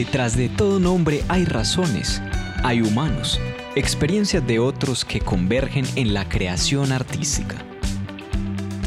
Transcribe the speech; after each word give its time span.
Detrás 0.00 0.34
de 0.34 0.48
todo 0.48 0.80
nombre 0.80 1.22
hay 1.28 1.44
razones, 1.44 2.22
hay 2.64 2.80
humanos, 2.80 3.38
experiencias 3.76 4.46
de 4.46 4.58
otros 4.58 5.04
que 5.04 5.20
convergen 5.20 5.84
en 5.94 6.14
la 6.14 6.26
creación 6.26 6.90
artística. 6.90 7.56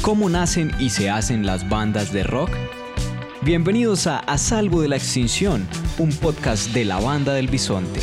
¿Cómo 0.02 0.28
nacen 0.28 0.72
y 0.80 0.90
se 0.90 1.10
hacen 1.10 1.46
las 1.46 1.68
bandas 1.68 2.12
de 2.12 2.24
rock? 2.24 2.50
Bienvenidos 3.42 4.08
a 4.08 4.18
A 4.18 4.38
Salvo 4.38 4.82
de 4.82 4.88
la 4.88 4.96
Extinción, 4.96 5.68
un 5.98 6.10
podcast 6.10 6.72
de 6.72 6.84
la 6.84 6.98
Banda 6.98 7.32
del 7.32 7.46
Bisonte. 7.46 8.00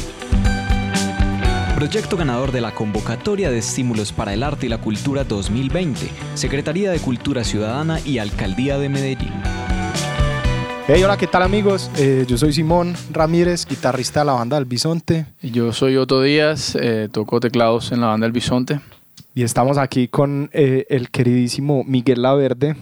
Proyecto 1.76 2.16
ganador 2.16 2.54
de 2.54 2.62
la 2.62 2.74
Convocatoria 2.74 3.52
de 3.52 3.58
Estímulos 3.58 4.14
para 4.14 4.34
el 4.34 4.42
Arte 4.42 4.68
y 4.68 4.70
la 4.70 4.78
Cultura 4.78 5.26
2020, 5.26 6.10
Secretaría 6.36 6.92
de 6.92 7.00
Cultura 7.00 7.44
Ciudadana 7.44 8.00
y 8.06 8.20
Alcaldía 8.20 8.78
de 8.78 8.88
Medellín. 8.88 9.41
Hey, 10.94 11.02
hola, 11.04 11.16
¿qué 11.16 11.26
tal 11.26 11.42
amigos? 11.42 11.90
Eh, 11.96 12.26
yo 12.28 12.38
soy 12.38 12.52
Simón 12.52 12.96
Ramírez, 13.14 13.66
guitarrista 13.66 14.20
de 14.20 14.26
la 14.26 14.34
banda 14.34 14.58
del 14.58 14.66
Bisonte. 14.66 15.26
Y 15.42 15.52
yo 15.52 15.72
soy 15.72 15.96
Otto 15.96 16.22
Díaz, 16.22 16.76
eh, 16.76 17.08
toco 17.10 17.40
teclados 17.40 17.94
en 17.94 18.02
la 18.02 18.08
banda 18.08 18.26
del 18.26 18.34
Bisonte. 18.34 18.82
Y 19.34 19.44
estamos 19.44 19.78
aquí 19.78 20.10
con 20.10 20.50
eh, 20.52 20.86
el 20.90 21.10
queridísimo 21.10 21.86
Miguel 21.86 22.24
Laverde. 22.24 22.76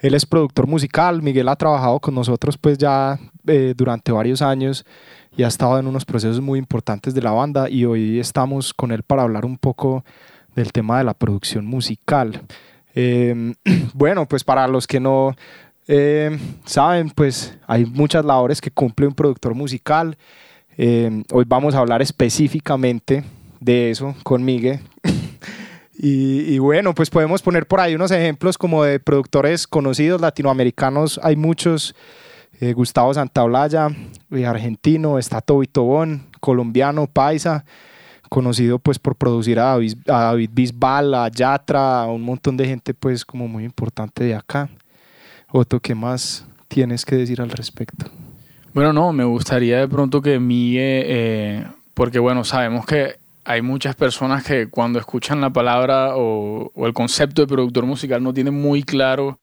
Él 0.00 0.14
es 0.14 0.26
productor 0.26 0.66
musical. 0.66 1.22
Miguel 1.22 1.46
ha 1.46 1.54
trabajado 1.54 2.00
con 2.00 2.16
nosotros 2.16 2.58
pues 2.58 2.78
ya 2.78 3.20
durante 3.76 4.10
varios 4.10 4.42
años 4.42 4.84
y 5.36 5.44
ha 5.44 5.46
estado 5.46 5.78
en 5.78 5.86
unos 5.86 6.04
procesos 6.04 6.40
muy 6.40 6.58
importantes 6.58 7.14
de 7.14 7.22
la 7.22 7.30
banda 7.30 7.70
y 7.70 7.84
hoy 7.84 8.18
estamos 8.18 8.74
con 8.74 8.90
él 8.90 9.04
para 9.04 9.22
hablar 9.22 9.44
un 9.44 9.56
poco 9.56 10.04
del 10.56 10.72
tema 10.72 10.98
de 10.98 11.04
la 11.04 11.14
producción 11.14 11.64
musical. 11.64 12.42
Em, 12.92 13.54
bueno, 13.94 14.26
pues 14.26 14.42
para 14.42 14.66
los 14.66 14.88
que 14.88 14.98
no 14.98 15.36
em, 15.86 16.38
saben, 16.64 17.10
pues 17.10 17.56
hay 17.66 17.84
muchas 17.84 18.24
labores 18.24 18.60
que 18.60 18.70
cumple 18.70 19.06
un 19.06 19.14
productor 19.14 19.54
musical. 19.54 20.16
Em, 20.76 21.24
hoy 21.32 21.44
vamos 21.46 21.74
a 21.74 21.78
hablar 21.78 22.02
específicamente 22.02 23.24
de 23.60 23.90
eso 23.90 24.14
con 24.22 24.44
Miguel. 24.44 24.80
y, 25.94 26.58
bueno, 26.58 26.94
pues 26.94 27.10
podemos 27.10 27.42
poner 27.42 27.66
por 27.66 27.80
ahí 27.80 27.94
unos 27.94 28.10
ejemplos 28.10 28.58
como 28.58 28.84
de 28.84 28.98
productores 28.98 29.66
conocidos 29.66 30.20
latinoamericanos. 30.20 31.20
Hay 31.22 31.36
muchos 31.36 31.94
eh, 32.60 32.72
Gustavo 32.74 33.12
Santaolalla, 33.12 33.88
eh, 34.30 34.46
argentino, 34.46 35.18
está 35.18 35.40
Toby 35.40 35.66
Tobón, 35.66 36.26
colombiano, 36.38 37.08
paisa, 37.08 37.64
conocido 38.28 38.78
pues 38.78 39.00
por 39.00 39.16
producir 39.16 39.58
a 39.58 39.76
David, 40.06 40.50
Bisbal, 40.52 41.12
a 41.14 41.28
Yatra, 41.28 42.02
a 42.02 42.06
un 42.06 42.22
montón 42.22 42.56
de 42.56 42.66
gente 42.66 42.94
pues 42.94 43.24
como 43.24 43.48
muy 43.48 43.64
importante 43.64 44.22
de 44.22 44.36
acá. 44.36 44.70
Otto, 45.54 45.80
¿qué 45.80 45.94
más 45.94 46.46
tienes 46.68 47.04
que 47.04 47.14
decir 47.14 47.42
al 47.42 47.50
respecto? 47.50 48.06
Bueno, 48.72 48.94
no, 48.94 49.12
me 49.12 49.24
gustaría 49.24 49.80
de 49.80 49.88
pronto 49.88 50.22
que 50.22 50.38
Miguel, 50.38 51.04
eh, 51.06 51.66
porque 51.92 52.18
bueno, 52.18 52.42
sabemos 52.42 52.86
que 52.86 53.16
hay 53.44 53.60
muchas 53.60 53.94
personas 53.94 54.44
que 54.44 54.68
cuando 54.68 54.98
escuchan 54.98 55.42
la 55.42 55.50
palabra 55.50 56.16
o, 56.16 56.72
el 56.86 56.94
concepto 56.94 57.42
de 57.42 57.48
productor 57.48 57.84
musical 57.84 58.22
no 58.22 58.32
tienen 58.32 58.54
muy 58.54 58.82
claro 58.82 59.38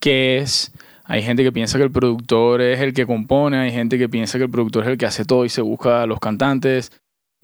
qué 0.00 0.38
es 0.38 0.72
hay 1.04 1.22
gente 1.22 1.44
que 1.44 1.52
piensa 1.52 1.78
que 1.78 1.84
el 1.84 1.92
productor 1.92 2.60
es 2.60 2.80
el 2.80 2.92
que 2.92 3.06
compone, 3.06 3.58
hay 3.58 3.70
gente 3.70 3.98
que 3.98 4.08
piensa 4.08 4.38
que 4.38 4.44
el 4.44 4.50
productor 4.50 4.84
es 4.84 4.90
el 4.90 4.98
que 4.98 5.06
hace 5.06 5.24
todo 5.24 5.44
y 5.44 5.48
se 5.48 5.60
busca 5.60 6.02
a 6.02 6.06
los 6.06 6.18
cantantes. 6.20 6.92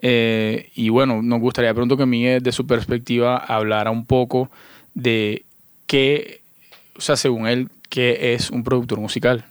Eh, 0.01 0.71
y 0.75 0.89
bueno, 0.91 1.23
nos 1.23 1.41
gustaría 1.41 1.75
pronto 1.75 1.97
que 1.97 2.07
Miguel, 2.07 2.43
de 2.43 2.53
su 2.53 2.67
perspectiva, 2.67 3.37
hablara 3.37 3.91
un 3.91 4.07
poco 4.07 4.49
de 4.95 5.45
qué, 5.87 6.41
o 6.97 7.01
sea, 7.01 7.17
según 7.17 7.49
él, 7.49 7.69
qué 7.89 8.35
es 8.35 8.51
un 8.51 8.65
productor 8.65 9.01
musical. 9.01 9.45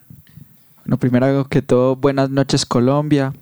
Bueno, 0.86 0.98
primero 0.98 1.48
que 1.50 1.62
todo, 1.62 1.96
buenas 1.96 2.30
noches 2.30 2.66
Colombia. 2.66 3.34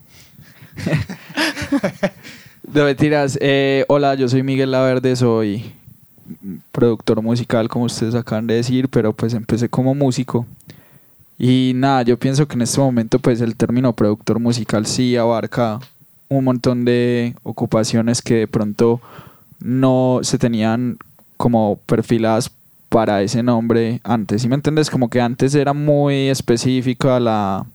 de 2.64 2.84
mentiras. 2.84 3.38
Eh, 3.42 3.86
hola, 3.88 4.16
yo 4.16 4.28
soy 4.28 4.44
Miguel 4.44 4.72
Laverde, 4.72 5.16
soy 5.16 5.72
productor 6.72 7.22
musical, 7.22 7.70
como 7.70 7.86
ustedes 7.86 8.16
acaban 8.16 8.48
de 8.48 8.56
decir, 8.56 8.90
pero 8.90 9.14
pues 9.14 9.34
empecé 9.34 9.70
como 9.70 9.94
músico. 9.94 10.46
Y 11.38 11.74
nada, 11.76 12.02
yo 12.04 12.18
pienso 12.18 12.48
que 12.48 12.56
en 12.56 12.62
este 12.62 12.80
momento 12.80 13.20
pues 13.20 13.42
el 13.42 13.56
término 13.56 13.94
productor 13.94 14.40
musical 14.40 14.86
sí 14.86 15.16
abarca 15.18 15.80
un 16.30 16.44
montón 16.46 16.86
de 16.86 17.36
ocupaciones 17.44 18.22
que 18.22 18.36
de 18.36 18.48
pronto 18.48 19.02
no 19.60 20.20
se 20.24 20.38
tenían 20.38 20.98
como 21.38 21.78
perfiladas 21.86 22.52
para 22.90 23.22
ese 23.22 23.44
nombre 23.44 24.00
antes. 24.04 24.42
¿Sí 24.42 24.50
me 24.50 24.56
entiendes? 24.56 24.90
Como 24.90 25.10
que 25.10 25.22
antes 25.22 25.56
era 25.56 25.74
muy 25.74 26.30
específica 26.30 27.20
la, 27.20 27.66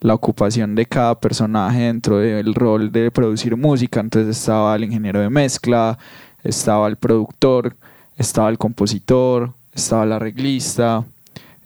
la 0.00 0.14
ocupación 0.14 0.74
de 0.74 0.86
cada 0.86 1.18
personaje 1.18 1.80
dentro 1.80 2.18
del 2.18 2.54
rol 2.54 2.92
de 2.92 3.10
producir 3.10 3.56
música. 3.56 4.00
Entonces 4.00 4.36
estaba 4.36 4.76
el 4.76 4.84
ingeniero 4.84 5.20
de 5.20 5.30
mezcla, 5.30 5.98
estaba 6.44 6.88
el 6.88 6.96
productor, 6.96 7.74
estaba 8.16 8.48
el 8.48 8.58
compositor, 8.58 9.52
estaba 9.72 10.04
el 10.04 10.12
arreglista, 10.12 11.04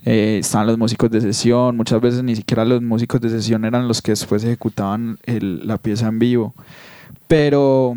eh, 0.05 0.39
estaban 0.41 0.67
los 0.67 0.79
músicos 0.79 1.11
de 1.11 1.21
sesión, 1.21 1.77
muchas 1.77 2.01
veces 2.01 2.23
ni 2.23 2.35
siquiera 2.35 2.65
los 2.65 2.83
músicos 2.83 3.21
de 3.21 3.31
sesión 3.31 3.65
eran 3.65 3.87
los 3.87 4.03
que 4.03 4.13
después 4.13 4.43
ejecutaban 4.43 5.19
la 5.27 5.79
pieza 5.79 6.09
en 6.09 6.19
vivo, 6.19 6.55
pero 7.29 7.97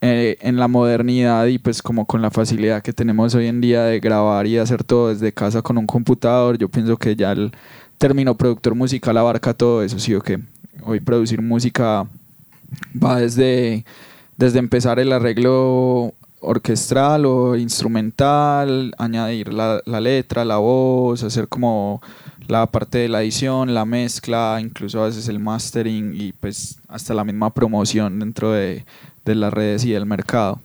eh, 0.00 0.36
en 0.40 0.56
la 0.56 0.68
modernidad 0.68 1.46
y 1.46 1.58
pues 1.58 1.82
como 1.82 2.06
con 2.06 2.22
la 2.22 2.30
facilidad 2.30 2.82
que 2.82 2.92
tenemos 2.92 3.34
hoy 3.34 3.46
en 3.46 3.60
día 3.60 3.84
de 3.84 4.00
grabar 4.00 4.46
y 4.46 4.58
hacer 4.58 4.84
todo 4.84 5.08
desde 5.08 5.32
casa 5.32 5.62
con 5.62 5.78
un 5.78 5.86
computador, 5.86 6.58
yo 6.58 6.68
pienso 6.68 6.96
que 6.96 7.16
ya 7.16 7.32
el 7.32 7.52
término 7.98 8.34
productor 8.36 8.74
musical 8.74 9.16
abarca 9.16 9.54
todo 9.54 9.82
eso, 9.82 9.98
sí 9.98 10.14
o 10.14 10.20
que 10.20 10.40
hoy 10.82 11.00
producir 11.00 11.40
música 11.40 12.06
va 13.02 13.20
desde 13.20 13.84
desde 14.36 14.58
empezar 14.58 14.98
el 14.98 15.12
arreglo 15.12 16.12
orquestral 16.40 17.26
o 17.26 17.56
instrumental, 17.56 18.94
añadir 18.98 19.52
la, 19.52 19.80
letra, 20.00 20.44
la 20.44 20.58
voz, 20.58 21.22
hacer 21.22 21.48
como 21.48 22.02
la 22.46 22.66
parte 22.66 22.98
de 22.98 23.08
la 23.08 23.22
edición, 23.22 23.74
la 23.74 23.84
mezcla, 23.84 24.58
incluso 24.60 25.02
a 25.02 25.06
veces 25.06 25.28
el 25.28 25.40
mastering 25.40 26.12
y 26.14 26.32
pues 26.32 26.78
hasta 26.88 27.14
la 27.14 27.24
misma 27.24 27.52
promoción 27.52 28.18
dentro 28.20 28.52
de, 28.52 28.84
las 29.34 29.52
redes 29.52 29.84
y 29.84 29.92
del 29.92 30.06
mercado. 30.06 30.60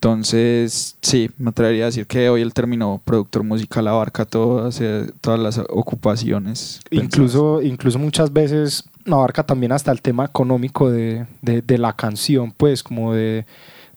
Entonces, 0.00 0.96
sí, 1.02 1.28
me 1.38 1.50
atrevería 1.50 1.84
a 1.84 1.86
decir 1.86 2.06
que 2.06 2.30
hoy 2.30 2.40
el 2.40 2.54
término 2.54 3.00
productor 3.04 3.42
musical 3.42 3.88
abarca 3.88 4.24
todas, 4.24 4.80
eh, 4.80 5.10
todas 5.20 5.40
las 5.40 5.58
ocupaciones. 5.58 6.80
Incluso, 6.92 7.60
incluso 7.62 7.98
muchas 7.98 8.32
veces 8.32 8.84
abarca 9.06 9.44
también 9.44 9.72
hasta 9.72 9.90
el 9.90 10.00
tema 10.00 10.24
económico 10.26 10.88
de, 10.88 11.26
de, 11.42 11.78
la 11.78 11.94
canción, 11.94 12.52
pues 12.52 12.84
como 12.84 13.12
de, 13.12 13.44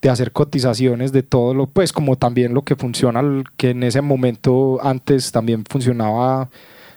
de, 0.01 0.09
hacer 0.09 0.31
cotizaciones 0.31 1.11
de 1.11 1.21
todo 1.21 1.53
lo, 1.53 1.67
pues 1.67 1.93
como 1.93 2.15
también 2.15 2.55
lo 2.55 2.63
que 2.63 2.75
funciona, 2.75 3.21
que 3.55 3.69
en 3.69 3.83
ese 3.83 4.01
momento 4.01 4.79
antes 4.81 5.31
también 5.31 5.65
funcionaba 5.69 6.49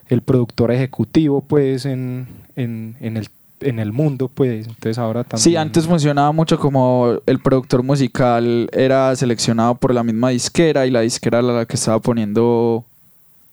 el 0.09 0.23
productor 0.23 0.73
ejecutivo, 0.73 1.43
pues 1.43 1.85
en, 1.85 2.27
en, 2.57 2.97
en 3.01 3.19
el 3.19 3.29
en 3.65 3.79
el 3.79 3.93
mundo, 3.93 4.31
pues. 4.33 4.67
Entonces 4.67 4.99
ahora 4.99 5.25
también. 5.25 5.43
Sí, 5.43 5.57
antes 5.57 5.87
funcionaba 5.87 6.33
mucho 6.33 6.59
como 6.59 7.19
el 7.27 7.39
productor 7.41 7.83
musical 7.83 8.69
era 8.73 9.15
seleccionado 9.17 9.75
por 9.75 9.93
la 9.93 10.03
misma 10.03 10.31
disquera 10.31 10.87
y 10.87 10.91
la 10.91 11.01
disquera 11.01 11.39
era 11.39 11.53
la 11.53 11.67
que 11.67 11.77
estaba 11.77 11.99
poniendo 11.99 12.85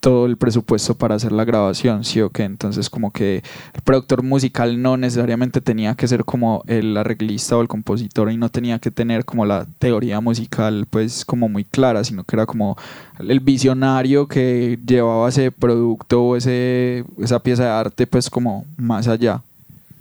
todo 0.01 0.25
el 0.25 0.35
presupuesto 0.35 0.95
para 0.95 1.15
hacer 1.15 1.31
la 1.31 1.45
grabación, 1.45 2.03
sí 2.03 2.19
o 2.21 2.29
qué. 2.29 2.43
Entonces, 2.43 2.89
como 2.89 3.11
que 3.11 3.43
el 3.73 3.81
productor 3.83 4.23
musical 4.23 4.81
no 4.81 4.97
necesariamente 4.97 5.61
tenía 5.61 5.93
que 5.93 6.07
ser 6.07 6.25
como 6.25 6.63
el 6.67 6.97
arreglista 6.97 7.55
o 7.55 7.61
el 7.61 7.67
compositor 7.67 8.31
y 8.31 8.37
no 8.37 8.49
tenía 8.49 8.79
que 8.79 8.89
tener 8.89 9.23
como 9.23 9.45
la 9.45 9.67
teoría 9.79 10.19
musical, 10.19 10.87
pues, 10.89 11.23
como 11.23 11.47
muy 11.47 11.63
clara, 11.63 12.03
sino 12.03 12.23
que 12.23 12.35
era 12.35 12.47
como 12.47 12.77
el 13.19 13.39
visionario 13.39 14.27
que 14.27 14.79
llevaba 14.85 15.29
ese 15.29 15.51
producto 15.51 16.23
o 16.23 16.35
ese, 16.35 17.05
esa 17.19 17.39
pieza 17.39 17.63
de 17.63 17.69
arte, 17.69 18.07
pues, 18.07 18.29
como 18.29 18.65
más 18.77 19.07
allá. 19.07 19.41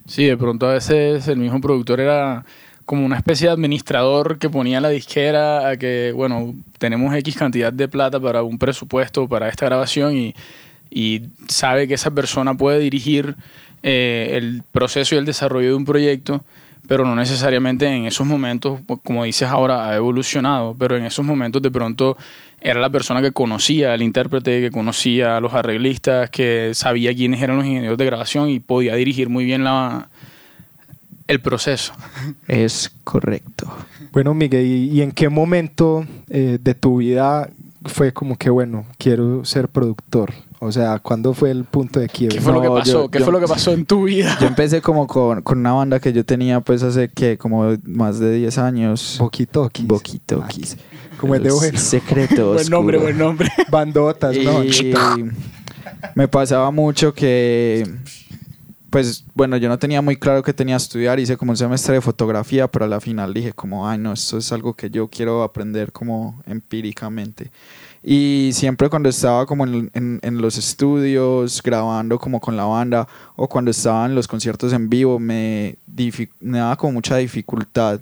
Sí, 0.07 0.27
de 0.27 0.37
pronto 0.37 0.69
a 0.69 0.75
veces 0.75 1.29
el 1.29 1.39
mismo 1.39 1.61
productor 1.61 2.01
era 2.01 2.45
como 2.85 3.07
una 3.07 3.17
especie 3.17 3.47
de 3.47 3.53
administrador 3.53 4.39
que 4.39 4.51
ponía 4.51 4.81
la 4.81 4.89
disquera 4.89 5.69
a 5.69 5.77
que, 5.77 6.13
bueno, 6.13 6.55
tenemos 6.79 7.15
X 7.15 7.37
cantidad 7.37 7.73
de 7.73 7.87
plata 7.87 8.19
para 8.19 8.43
un 8.43 8.59
presupuesto 8.59 9.29
para 9.29 9.49
esta 9.49 9.67
grabación 9.67 10.17
y, 10.17 10.35
sabe 11.47 11.87
que 11.87 11.95
esa 11.95 12.11
persona 12.11 12.55
puede 12.55 12.81
dirigir 12.81 13.37
eh, 13.85 14.31
el 14.33 14.65
proceso 14.73 15.15
y 15.15 15.19
el 15.19 15.25
desarrollo 15.25 15.69
de 15.69 15.75
un 15.75 15.85
proyecto, 15.85 16.45
pero 16.87 17.05
no 17.05 17.15
necesariamente 17.15 17.87
en 17.87 18.07
esos 18.07 18.27
momentos, 18.27 18.81
como 19.05 19.25
dices 19.25 19.49
ahora, 19.49 19.89
ha 19.89 19.97
evolucionado, 19.97 20.75
pero 20.79 20.97
en 20.97 21.05
esos 21.05 21.25
momentos 21.25 21.63
de 21.63 21.71
pronto 21.71 22.17
era 22.61 22.81
la 22.81 22.91
persona 22.91 23.23
que 23.23 23.33
conocía 23.33 23.93
al 23.93 24.03
intérprete, 24.03 24.61
que 24.61 24.71
conocía 24.71 25.37
a 25.37 25.41
los 25.41 25.55
arreglistas, 25.55 26.31
que 26.31 26.73
sabía 26.75 27.15
quiénes 27.15 27.41
eran 27.41 27.57
los 27.57 27.67
ingenieros 27.67 27.97
de 27.97 28.05
grabación 28.05 28.51
y 28.51 28.61
podía 28.61 28.95
dirigir 28.95 29.29
muy 29.29 29.45
bien 29.45 29.65
la, 29.65 30.09
el 31.27 31.41
proceso. 31.41 31.93
Es 32.49 32.93
correcto. 33.05 33.73
Bueno, 34.13 34.35
Miguel, 34.35 34.67
¿y 34.67 35.01
en 35.03 35.13
qué 35.13 35.29
momento 35.29 36.05
eh, 36.29 36.59
de 36.61 36.75
tu 36.75 36.99
vida 36.99 37.49
fue 37.85 38.13
como 38.13 38.37
que, 38.37 38.51
bueno, 38.51 38.85
quiero 38.99 39.45
ser 39.45 39.69
productor? 39.69 40.33
O 40.63 40.71
sea, 40.71 40.99
¿cuándo 40.99 41.33
fue 41.33 41.51
el 41.51 41.65
punto 41.65 42.01
de 42.01 42.09
quiebre? 42.09 42.37
¿Qué 42.37 42.43
fue 42.43 42.53
lo 42.53 42.61
que 42.61 42.69
pasó? 42.69 42.93
yo- 43.05 43.11
¿Qué 43.11 43.19
yo- 43.19 43.25
fue 43.25 43.33
lo 43.33 43.41
que 43.41 43.47
pasó 43.47 43.73
en 43.73 43.87
tu 43.87 44.05
vida? 44.05 44.37
Yo 44.41 44.47
empecé 44.47 44.83
como 44.83 45.07
con, 45.07 45.41
con 45.43 45.59
una 45.59 45.73
banda 45.73 46.01
que 46.01 46.13
yo 46.13 46.23
tenía 46.25 46.61
pues 46.61 46.83
hace 46.83 47.09
que 47.09 47.39
como 47.39 47.77
más 47.85 48.19
de 48.19 48.35
10 48.35 48.59
años. 48.59 49.17
Boquitoquis. 49.19 49.87
Boquitoquis. 49.87 50.77
Como 51.19 51.35
es 51.35 51.43
de 51.43 51.49
Los 51.49 51.59
bueno. 51.61 51.79
Secretos. 51.79 52.55
buen 52.55 52.69
nombre, 52.71 52.99
buen 52.99 53.17
nombre. 53.19 53.49
Bandotas, 53.71 54.37
¿no? 54.37 54.63
Y 54.63 54.95
me 56.15 56.29
pasaba 56.29 56.71
mucho 56.71 57.15
que, 57.15 57.91
pues 58.91 59.25
bueno, 59.35 59.57
yo 59.57 59.69
no 59.69 59.79
tenía 59.79 60.03
muy 60.03 60.17
claro 60.17 60.43
que 60.43 60.53
tenía 60.53 60.77
que 60.77 60.83
estudiar, 60.83 61.21
hice 61.21 61.37
como 61.39 61.53
un 61.53 61.57
semestre 61.57 61.95
de 61.95 62.01
fotografía, 62.03 62.69
pero 62.69 62.85
a 62.85 62.89
la 62.89 63.01
final 63.01 63.33
dije 63.33 63.53
como, 63.55 63.89
ay 63.89 63.99
no, 63.99 64.13
esto 64.13 64.37
es 64.39 64.53
algo 64.53 64.75
que 64.75 64.91
yo 64.91 65.09
quiero 65.09 65.43
aprender 65.43 65.93
como 65.93 66.43
empíricamente. 66.47 67.51
Y 68.03 68.51
siempre 68.55 68.89
cuando 68.89 69.09
estaba 69.11 69.45
como 69.45 69.65
en, 69.67 69.91
en- 69.93 70.21
en 70.23 70.39
los 70.41 70.57
estudios, 70.57 71.63
grabando 71.63 72.19
como 72.19 72.41
con 72.41 72.57
la 72.57 72.65
banda, 72.65 73.07
o 73.37 73.47
cuando 73.49 73.71
estaba 73.71 74.07
en 74.07 74.15
los 74.15 74.27
conciertos 74.27 74.73
en 74.73 74.89
vivo, 74.89 75.19
me, 75.19 75.77
me 76.41 76.59
daba 76.59 76.77
como 76.77 76.93
mucha 76.95 77.17
dificultad 77.19 78.01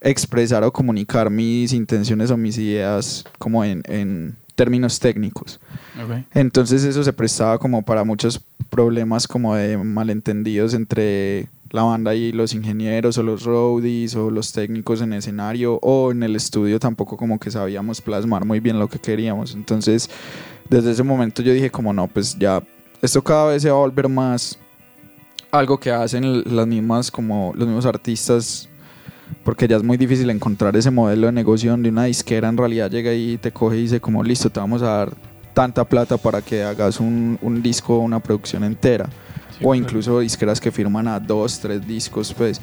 expresar 0.00 0.64
o 0.64 0.72
comunicar 0.72 1.28
mis 1.28 1.72
intenciones 1.74 2.30
o 2.30 2.36
mis 2.38 2.56
ideas 2.56 3.24
como 3.38 3.62
en, 3.62 3.82
en 3.86 4.34
términos 4.54 4.98
técnicos. 4.98 5.60
Ok. 6.02 6.24
Entonces 6.34 6.84
eso 6.84 7.04
se 7.04 7.12
prestaba 7.12 7.58
como 7.58 7.82
para 7.82 8.04
muchos 8.04 8.40
problemas 8.70 9.28
como 9.28 9.54
de 9.54 9.76
malentendidos 9.76 10.72
entre 10.72 11.48
la 11.70 11.82
banda 11.82 12.14
y 12.14 12.32
los 12.32 12.54
ingenieros 12.54 13.16
o 13.18 13.22
los 13.22 13.44
roadies 13.44 14.16
o 14.16 14.30
los 14.30 14.52
técnicos 14.52 15.00
en 15.02 15.12
escenario 15.12 15.78
o 15.82 16.10
en 16.10 16.22
el 16.22 16.36
estudio 16.36 16.80
tampoco 16.80 17.16
como 17.16 17.38
que 17.38 17.50
sabíamos 17.50 18.00
plasmar 18.00 18.44
muy 18.44 18.60
bien 18.60 18.78
lo 18.78 18.88
que 18.88 18.98
queríamos. 18.98 19.54
Entonces 19.54 20.10
desde 20.68 20.92
ese 20.92 21.02
momento 21.02 21.42
yo 21.42 21.52
dije 21.52 21.70
como 21.70 21.92
no, 21.92 22.08
pues 22.08 22.36
ya 22.38 22.62
esto 23.00 23.22
cada 23.22 23.46
vez 23.46 23.62
se 23.62 23.70
va 23.70 23.76
a 23.76 23.80
volver 23.80 24.08
más 24.08 24.58
algo 25.50 25.78
que 25.78 25.90
hacen 25.90 26.42
las 26.54 26.66
mismas 26.66 27.10
como 27.10 27.52
los 27.54 27.66
mismos 27.66 27.86
artistas 27.86 28.68
porque 29.44 29.68
ya 29.68 29.76
es 29.76 29.82
muy 29.82 29.96
difícil 29.96 30.28
encontrar 30.30 30.76
ese 30.76 30.90
modelo 30.90 31.26
de 31.26 31.32
negocio 31.32 31.70
donde 31.70 31.88
una 31.88 32.04
disquera 32.04 32.48
en 32.48 32.56
realidad 32.56 32.90
llega 32.90 33.12
y 33.12 33.38
te 33.38 33.52
coge 33.52 33.76
y 33.76 33.82
dice 33.82 34.00
como 34.00 34.22
listo, 34.22 34.50
te 34.50 34.60
vamos 34.60 34.82
a 34.82 34.86
dar 34.86 35.12
tanta 35.54 35.84
plata 35.84 36.16
para 36.16 36.42
que 36.42 36.62
hagas 36.62 37.00
un, 37.00 37.38
un 37.42 37.62
disco 37.62 37.96
o 37.96 38.00
una 38.00 38.20
producción 38.20 38.64
entera. 38.64 39.08
O 39.64 39.74
incluso 39.74 40.20
disqueras 40.20 40.60
que 40.60 40.70
firman 40.70 41.06
a 41.08 41.20
dos, 41.20 41.58
tres 41.60 41.86
discos, 41.86 42.32
pues 42.32 42.60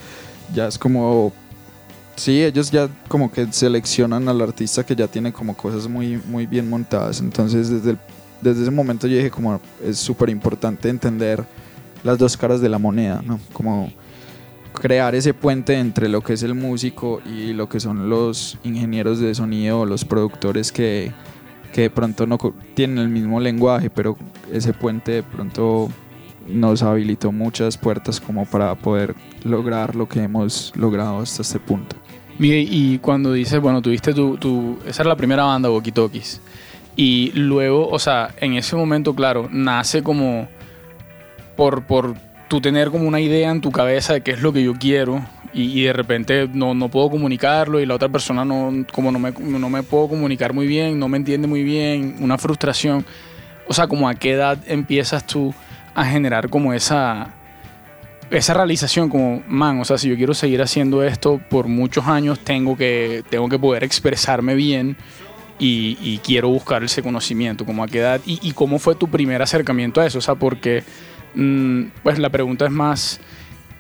ya 0.54 0.68
es 0.68 0.78
como... 0.78 1.32
Sí, 2.16 2.44
ellos 2.44 2.72
ya 2.72 2.90
como 3.08 3.32
que 3.32 3.46
seleccionan 3.54 4.28
al 4.28 4.42
artista 4.42 4.84
que 4.84 4.96
ya 4.96 5.08
tiene 5.08 5.32
como 5.32 5.56
cosas 5.56 5.88
muy, 5.88 6.18
muy 6.28 6.48
bien 6.48 6.68
montadas. 6.68 7.20
Entonces 7.22 7.70
desde, 7.70 7.92
el- 7.92 8.00
desde 8.42 8.64
ese 8.64 8.72
momento 8.72 9.06
yo 9.08 9.18
dije 9.18 9.30
como 9.30 9.62
es 9.84 10.00
súper 10.00 10.30
importante 10.30 10.90
entender 10.90 11.44
las 12.04 12.18
dos 12.18 12.36
caras 12.36 12.60
de 12.60 12.70
la 12.70 12.80
moneda, 12.80 13.22
¿no? 13.24 13.40
Como 13.54 13.92
crear 14.74 15.14
ese 15.14 15.34
puente 15.36 15.78
entre 15.78 16.08
lo 16.10 16.22
que 16.22 16.34
es 16.34 16.42
el 16.44 16.56
músico 16.56 17.22
y 17.26 17.54
lo 17.54 17.70
que 17.70 17.80
son 17.80 18.10
los 18.10 18.58
ingenieros 18.64 19.20
de 19.20 19.34
sonido 19.36 19.86
los 19.86 20.04
productores 20.06 20.72
que, 20.72 21.12
que 21.72 21.82
de 21.82 21.90
pronto 21.92 22.26
no 22.26 22.38
tienen 22.74 22.98
el 23.00 23.10
mismo 23.10 23.40
lenguaje, 23.40 23.90
pero 23.92 24.18
ese 24.52 24.74
puente 24.74 25.12
de 25.12 25.24
pronto 25.24 25.90
nos 26.48 26.84
habilitó 26.84 27.32
muchas 27.32 27.78
puertas 27.78 28.20
como 28.20 28.46
para 28.46 28.74
poder 28.76 29.16
lograr 29.44 29.96
lo 29.96 30.08
que 30.08 30.22
hemos 30.24 30.74
logrado 30.76 31.20
hasta 31.20 31.42
este 31.42 31.60
punto. 31.60 31.96
Miguel, 32.40 32.68
y 32.72 32.98
cuando 33.00 33.34
dices, 33.34 33.60
bueno, 33.60 33.82
tuviste 33.82 34.14
tu, 34.14 34.38
tu- 34.38 34.78
Esa 34.86 35.02
era 35.04 35.10
la 35.10 35.16
primera 35.16 35.44
banda, 35.44 35.70
Boquitokis. 35.70 36.40
Y 36.96 37.32
luego, 37.34 37.88
o 37.90 38.00
sea, 38.00 38.34
en 38.40 38.54
ese 38.54 38.76
momento, 38.76 39.14
claro, 39.16 39.48
nace 39.52 40.02
como. 40.04 40.48
Por, 41.56 41.84
por 41.86 42.14
tú 42.48 42.62
tener 42.62 42.92
como 42.92 43.08
una 43.08 43.20
idea 43.20 43.50
en 43.52 43.62
tu 43.62 43.72
cabeza 43.72 44.14
de 44.14 44.22
qué 44.22 44.32
es 44.32 44.42
lo 44.42 44.54
que 44.54 44.64
yo 44.64 44.74
quiero. 44.74 45.26
Y, 45.54 45.80
y 45.80 45.84
de 45.84 45.94
repente 45.94 46.48
no, 46.54 46.76
no 46.76 46.90
puedo 46.90 47.10
comunicarlo 47.10 47.80
y 47.80 47.86
la 47.86 47.96
otra 47.96 48.10
persona 48.10 48.46
no, 48.46 48.72
como 48.94 49.12
no 49.12 49.18
me, 49.18 49.32
no 49.32 49.70
me 49.70 49.82
puedo 49.82 50.10
comunicar 50.10 50.54
muy 50.54 50.68
bien, 50.68 51.00
no 51.00 51.08
me 51.08 51.18
entiende 51.18 51.48
muy 51.48 51.64
bien, 51.64 52.18
una 52.20 52.38
frustración. 52.38 53.06
O 53.68 53.74
sea, 53.74 53.88
como 53.88 54.08
a 54.08 54.14
qué 54.16 54.34
edad 54.34 54.60
empiezas 54.68 55.26
tú 55.26 55.54
a 55.98 56.06
generar 56.06 56.48
como 56.50 56.74
esa, 56.74 57.34
esa 58.30 58.54
realización 58.54 59.10
como, 59.10 59.42
man, 59.48 59.80
o 59.80 59.86
sea, 59.86 59.98
si 59.98 60.08
yo 60.08 60.16
quiero 60.16 60.36
seguir 60.36 60.62
haciendo 60.62 61.04
esto 61.04 61.42
por 61.50 61.68
muchos 61.68 62.06
años, 62.06 62.40
tengo 62.40 62.78
que, 62.78 63.24
tengo 63.32 63.50
que 63.50 63.58
poder 63.58 63.84
expresarme 63.84 64.54
bien 64.54 64.96
y, 65.58 66.20
quiero 66.24 66.50
buscar 66.50 66.84
ese 66.84 67.02
conocimiento, 67.02 67.66
como 67.66 67.84
a 67.84 67.88
qué 67.88 67.98
edad, 67.98 68.22
y, 68.28 68.52
cómo 68.52 68.78
fue 68.78 68.94
tu 68.94 69.08
primer 69.08 69.42
acercamiento 69.42 70.00
a 70.00 70.06
eso, 70.06 70.20
o 70.20 70.22
sea, 70.22 70.36
porque, 70.36 70.84
mm, 71.34 71.86
pues 72.04 72.20
la 72.20 72.30
pregunta 72.30 72.66
es 72.66 72.72
más, 72.72 73.20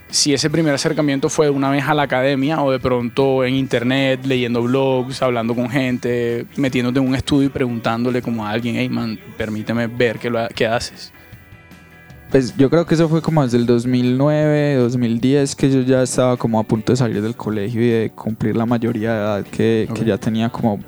si 0.09 0.33
ese 0.33 0.49
primer 0.49 0.73
acercamiento 0.73 1.29
fue 1.29 1.51
una 1.51 1.69
vez 1.69 1.83
a 1.87 1.93
la 1.93 2.01
academia 2.01 2.63
o 2.63 2.71
de 2.71 2.79
pronto 2.79 3.45
en 3.45 3.53
internet, 3.53 4.21
leyendo 4.25 4.63
blogs, 4.63 5.21
hablando 5.21 5.53
con 5.53 5.69
gente, 5.69 6.47
metiéndote 6.55 6.97
en 6.97 7.07
un 7.07 7.13
estudio 7.13 7.45
y 7.45 7.49
preguntándole 7.49 8.23
como 8.23 8.43
a 8.43 8.49
alguien, 8.49 8.75
hey 8.77 8.89
man, 8.89 9.19
permíteme 9.37 9.85
ver 9.85 10.17
qué, 10.17 10.31
lo 10.31 10.47
qué 10.55 10.65
haces. 10.65 11.13
Pues 12.31 12.55
yo 12.57 12.69
creo 12.69 12.85
que 12.85 12.95
eso 12.95 13.07
fue 13.07 13.21
como 13.21 13.41
desde 13.43 13.57
el 13.57 13.65
2009, 13.65 14.75
2010, 14.75 15.55
que 15.55 15.71
yo 15.71 15.81
ya 15.81 16.03
estaba 16.03 16.35
como 16.35 16.59
a 16.59 16.63
punto 16.63 16.91
de 16.91 16.97
salir 16.97 17.21
del 17.21 17.35
colegio 17.35 17.81
y 17.81 17.87
de 17.87 18.11
cumplir 18.11 18.55
la 18.57 18.65
mayoría 18.65 19.13
de 19.13 19.17
edad, 19.17 19.43
que, 19.45 19.89
que 19.93 20.03
ya 20.03 20.17
tenía 20.17 20.49
como, 20.49 20.79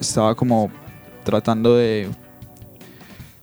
estaba 0.00 0.34
como 0.34 0.70
tratando 1.22 1.76
de 1.76 2.08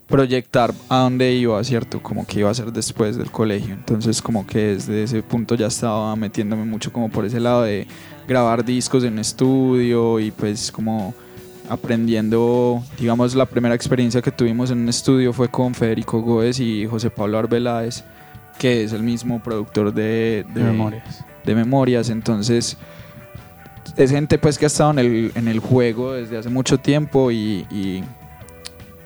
proyectar 0.07 0.73
a 0.89 0.99
dónde 0.99 1.33
iba, 1.33 1.63
¿cierto? 1.63 2.01
Como 2.01 2.27
que 2.27 2.39
iba 2.39 2.49
a 2.49 2.53
ser 2.53 2.71
después 2.71 3.15
del 3.15 3.31
colegio. 3.31 3.73
Entonces 3.73 4.21
como 4.21 4.45
que 4.45 4.59
desde 4.75 5.03
ese 5.03 5.23
punto 5.23 5.55
ya 5.55 5.67
estaba 5.67 6.15
metiéndome 6.15 6.65
mucho 6.65 6.91
como 6.91 7.09
por 7.09 7.25
ese 7.25 7.39
lado 7.39 7.63
de 7.63 7.87
grabar 8.27 8.65
discos 8.65 9.03
en 9.03 9.17
estudio 9.17 10.19
y 10.19 10.31
pues 10.31 10.71
como 10.71 11.13
aprendiendo, 11.69 12.83
digamos, 12.99 13.35
la 13.35 13.45
primera 13.45 13.75
experiencia 13.75 14.21
que 14.21 14.31
tuvimos 14.31 14.71
en 14.71 14.79
un 14.79 14.89
estudio 14.89 15.33
fue 15.33 15.49
con 15.49 15.73
Federico 15.73 16.21
Góez 16.21 16.59
y 16.59 16.85
José 16.85 17.09
Pablo 17.09 17.37
Arbeláez, 17.37 18.03
que 18.57 18.83
es 18.83 18.93
el 18.93 19.03
mismo 19.03 19.41
productor 19.41 19.93
de, 19.93 20.45
De 20.53 20.63
memorias. 20.63 21.25
de 21.43 21.55
memorias. 21.55 22.09
Entonces, 22.09 22.77
es 23.97 24.11
gente 24.11 24.37
pues 24.37 24.57
que 24.57 24.65
ha 24.65 24.67
estado 24.67 24.91
en 24.91 24.99
el, 24.99 25.31
en 25.35 25.47
el 25.47 25.59
juego 25.59 26.13
desde 26.13 26.37
hace 26.37 26.49
mucho 26.49 26.77
tiempo 26.77 27.31
y, 27.31 27.65
y 27.71 28.03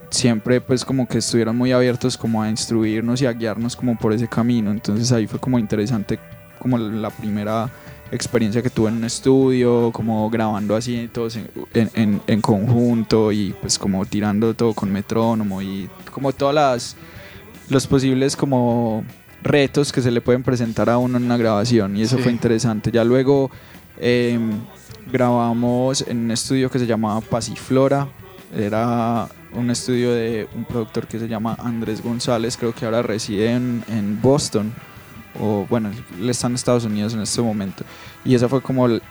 siempre 0.09 0.61
pues 0.61 0.83
como 0.85 1.07
que 1.07 1.19
estuvieron 1.19 1.55
muy 1.55 1.71
abiertos 1.71 2.17
como 2.17 2.41
a 2.41 2.49
instruirnos 2.49 3.21
y 3.21 3.25
a 3.25 3.33
guiarnos 3.33 3.75
como 3.75 3.97
por 3.97 4.13
ese 4.13 4.27
camino. 4.27 4.71
Entonces 4.71 5.11
ahí 5.11 5.27
fue 5.27 5.39
como 5.39 5.59
interesante 5.59 6.19
como 6.59 6.77
la 6.77 7.09
primera 7.09 7.69
experiencia 8.11 8.61
que 8.61 8.69
tuve 8.69 8.89
en 8.89 8.95
un 8.97 9.03
estudio, 9.03 9.91
como 9.91 10.29
grabando 10.29 10.75
así 10.75 11.09
todos 11.13 11.35
en, 11.35 11.49
en- 11.93 12.21
en- 12.27 12.41
conjunto 12.41 13.31
y 13.31 13.53
pues 13.61 13.77
como 13.77 14.05
tirando 14.05 14.53
todo 14.53 14.73
con 14.73 14.91
metrónomo 14.91 15.61
y 15.61 15.89
como 16.11 16.31
todas 16.33 16.55
las 16.55 16.95
los 17.69 17.85
posibles 17.87 18.35
como 18.35 19.03
retos 19.43 19.91
que 19.91 20.01
se 20.01 20.09
le 20.11 20.21
pueden 20.21 20.41
presentar 20.43 20.89
a 20.89 20.97
uno 20.97 21.17
en 21.17 21.23
una 21.25 21.37
grabación 21.37 21.95
y 21.97 22.01
eso 22.01 22.17
Sí. 22.17 22.23
fue 22.23 22.31
interesante. 22.31 22.91
Ya 22.91 23.03
luego 23.03 23.51
eh, 23.99 24.39
grabamos 25.11 26.03
en 26.07 26.17
un 26.25 26.31
estudio 26.31 26.69
que 26.69 26.79
se 26.79 26.85
llamaba 26.87 27.21
Pasiflora, 27.21 28.07
era 28.55 29.27
un 29.53 29.69
estudio 29.69 30.11
de 30.13 30.47
un 30.55 30.65
productor 30.65 31.07
que 31.07 31.19
se 31.19 31.27
llama 31.27 31.55
Andrés 31.59 32.01
González, 32.03 32.57
creo 32.57 32.73
que 32.73 32.85
ahora 32.85 33.01
reside 33.01 33.51
en, 33.53 33.83
en 33.87 34.19
Boston, 34.21 34.73
o 35.39 35.65
bueno, 35.69 35.91
él 36.19 36.29
está 36.29 36.47
en 36.47 36.55
Estados 36.55 36.85
Unidos 36.85 37.13
en 37.13 37.21
este 37.21 37.41
momento. 37.41 37.83
Y 38.23 38.35
ese 38.35 38.47
fue 38.47 38.61
como 38.61 38.85
el, 38.87 39.01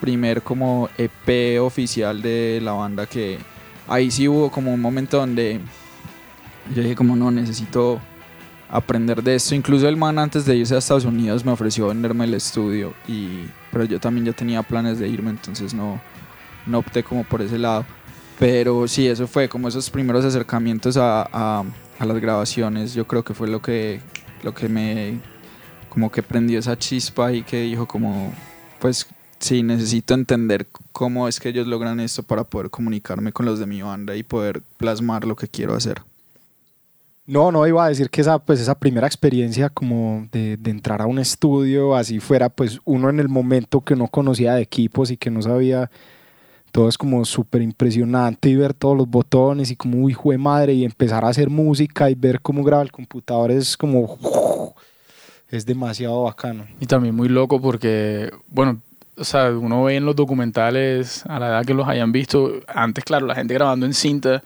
primer 0.00 0.42
como 0.42 0.88
EP 0.96 1.60
oficial 1.60 2.22
de 2.22 2.60
la 2.62 2.72
banda 2.72 3.06
que 3.06 3.38
ahí 3.88 4.10
sí 4.12 4.28
hubo 4.28 4.48
como 4.50 4.72
un 4.72 4.80
momento 4.80 5.16
donde 5.18 5.60
yo 6.74 6.82
dije 6.82 6.94
como 6.94 7.16
no, 7.16 7.30
necesito 7.30 8.00
aprender 8.70 9.22
de 9.22 9.34
esto. 9.34 9.54
Incluso 9.54 9.88
el 9.88 9.96
man 9.96 10.18
antes 10.18 10.44
de 10.44 10.54
irse 10.56 10.74
a 10.74 10.78
Estados 10.78 11.04
Unidos 11.04 11.44
me 11.44 11.50
ofreció 11.52 11.88
venderme 11.88 12.24
el 12.26 12.34
estudio, 12.34 12.92
y, 13.08 13.46
pero 13.72 13.84
yo 13.84 13.98
también 13.98 14.26
ya 14.26 14.32
tenía 14.32 14.62
planes 14.62 14.98
de 14.98 15.08
irme, 15.08 15.30
entonces 15.30 15.74
no, 15.74 16.00
no 16.66 16.78
opté 16.78 17.02
como 17.02 17.24
por 17.24 17.42
ese 17.42 17.58
lado. 17.58 17.84
Pero 18.38 18.86
sí, 18.86 19.08
eso 19.08 19.26
fue 19.26 19.48
como 19.48 19.66
esos 19.66 19.90
primeros 19.90 20.24
acercamientos 20.24 20.96
a- 20.96 21.22
a 21.98 22.04
las 22.04 22.18
grabaciones. 22.20 22.94
Yo 22.94 23.04
creo 23.08 23.24
que 23.24 23.34
fue 23.34 23.48
lo 23.48 23.60
que, 23.60 24.00
lo 24.42 24.54
que 24.54 24.68
me, 24.68 25.20
como 25.88 26.10
que 26.10 26.22
prendió 26.22 26.58
esa 26.58 26.78
chispa 26.78 27.32
y 27.32 27.42
que 27.42 27.62
dijo 27.62 27.86
como, 27.86 28.32
pues 28.78 29.06
sí, 29.38 29.62
necesito 29.62 30.14
entender 30.14 30.66
cómo 30.92 31.28
es 31.28 31.40
que 31.40 31.50
ellos 31.50 31.66
logran 31.66 32.00
esto 32.00 32.22
para 32.22 32.44
poder 32.44 32.70
comunicarme 32.70 33.32
con 33.32 33.46
los 33.46 33.58
de 33.58 33.66
mi 33.66 33.82
banda 33.82 34.16
y 34.16 34.22
poder 34.22 34.62
plasmar 34.76 35.24
lo 35.24 35.36
que 35.36 35.48
quiero 35.48 35.74
hacer. 35.74 36.02
No, 37.26 37.52
no 37.52 37.66
iba 37.66 37.84
a 37.84 37.88
decir 37.88 38.08
que 38.08 38.22
esa, 38.22 38.38
pues, 38.38 38.58
esa 38.58 38.78
primera 38.78 39.06
experiencia 39.06 39.68
como 39.68 40.26
de, 40.32 40.56
de 40.56 40.70
entrar 40.70 41.02
a 41.02 41.06
un 41.06 41.18
estudio, 41.18 41.94
así 41.94 42.20
fuera, 42.20 42.48
pues 42.48 42.80
uno 42.86 43.10
en 43.10 43.20
el 43.20 43.28
momento 43.28 43.82
que 43.82 43.96
no 43.96 44.08
conocía 44.08 44.54
de 44.54 44.62
equipos 44.62 45.10
y 45.10 45.18
que 45.18 45.30
no 45.30 45.42
sabía 45.42 45.90
todo 46.72 46.88
es 46.88 46.98
como 46.98 47.24
súper 47.24 47.62
impresionante 47.62 48.48
y 48.48 48.56
ver 48.56 48.74
todos 48.74 48.96
los 48.96 49.08
botones 49.08 49.70
y 49.70 49.76
como, 49.76 49.98
uy, 49.98 50.16
de 50.24 50.38
madre, 50.38 50.72
y 50.74 50.84
empezar 50.84 51.24
a 51.24 51.28
hacer 51.28 51.50
música 51.50 52.10
y 52.10 52.14
ver 52.14 52.40
cómo 52.40 52.62
graba 52.62 52.82
el 52.82 52.92
computador 52.92 53.50
es 53.50 53.76
como, 53.76 54.18
es 55.50 55.64
demasiado 55.64 56.24
bacano. 56.24 56.66
Y 56.80 56.86
también 56.86 57.14
muy 57.14 57.28
loco 57.28 57.60
porque, 57.60 58.30
bueno, 58.48 58.80
o 59.16 59.24
sea, 59.24 59.50
uno 59.50 59.84
ve 59.84 59.96
en 59.96 60.04
los 60.04 60.14
documentales, 60.14 61.24
a 61.26 61.38
la 61.38 61.48
edad 61.48 61.64
que 61.64 61.74
los 61.74 61.88
hayan 61.88 62.12
visto, 62.12 62.60
antes, 62.68 63.04
claro, 63.04 63.26
la 63.26 63.34
gente 63.34 63.54
grabando 63.54 63.86
en 63.86 63.94
cinta, 63.94 64.42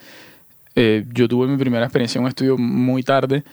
eh, 0.74 1.04
yo 1.12 1.28
tuve 1.28 1.46
mi 1.46 1.56
primera 1.56 1.84
experiencia 1.84 2.18
en 2.18 2.24
un 2.24 2.28
estudio 2.28 2.56
muy 2.56 3.02
tarde, 3.02 3.44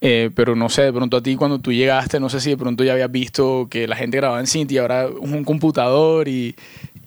eh, 0.00 0.30
pero 0.34 0.56
no 0.56 0.68
sé, 0.68 0.82
de 0.82 0.92
pronto 0.92 1.16
a 1.16 1.22
ti 1.22 1.36
cuando 1.36 1.60
tú 1.60 1.72
llegaste, 1.72 2.18
no 2.18 2.28
sé 2.28 2.40
si 2.40 2.50
de 2.50 2.56
pronto 2.56 2.82
ya 2.84 2.92
habías 2.92 3.10
visto 3.10 3.68
que 3.70 3.86
la 3.86 3.96
gente 3.96 4.16
grababa 4.16 4.40
en 4.40 4.46
cinta 4.46 4.74
y 4.74 4.78
ahora 4.78 5.08
un 5.08 5.44
computador 5.44 6.28
y, 6.28 6.54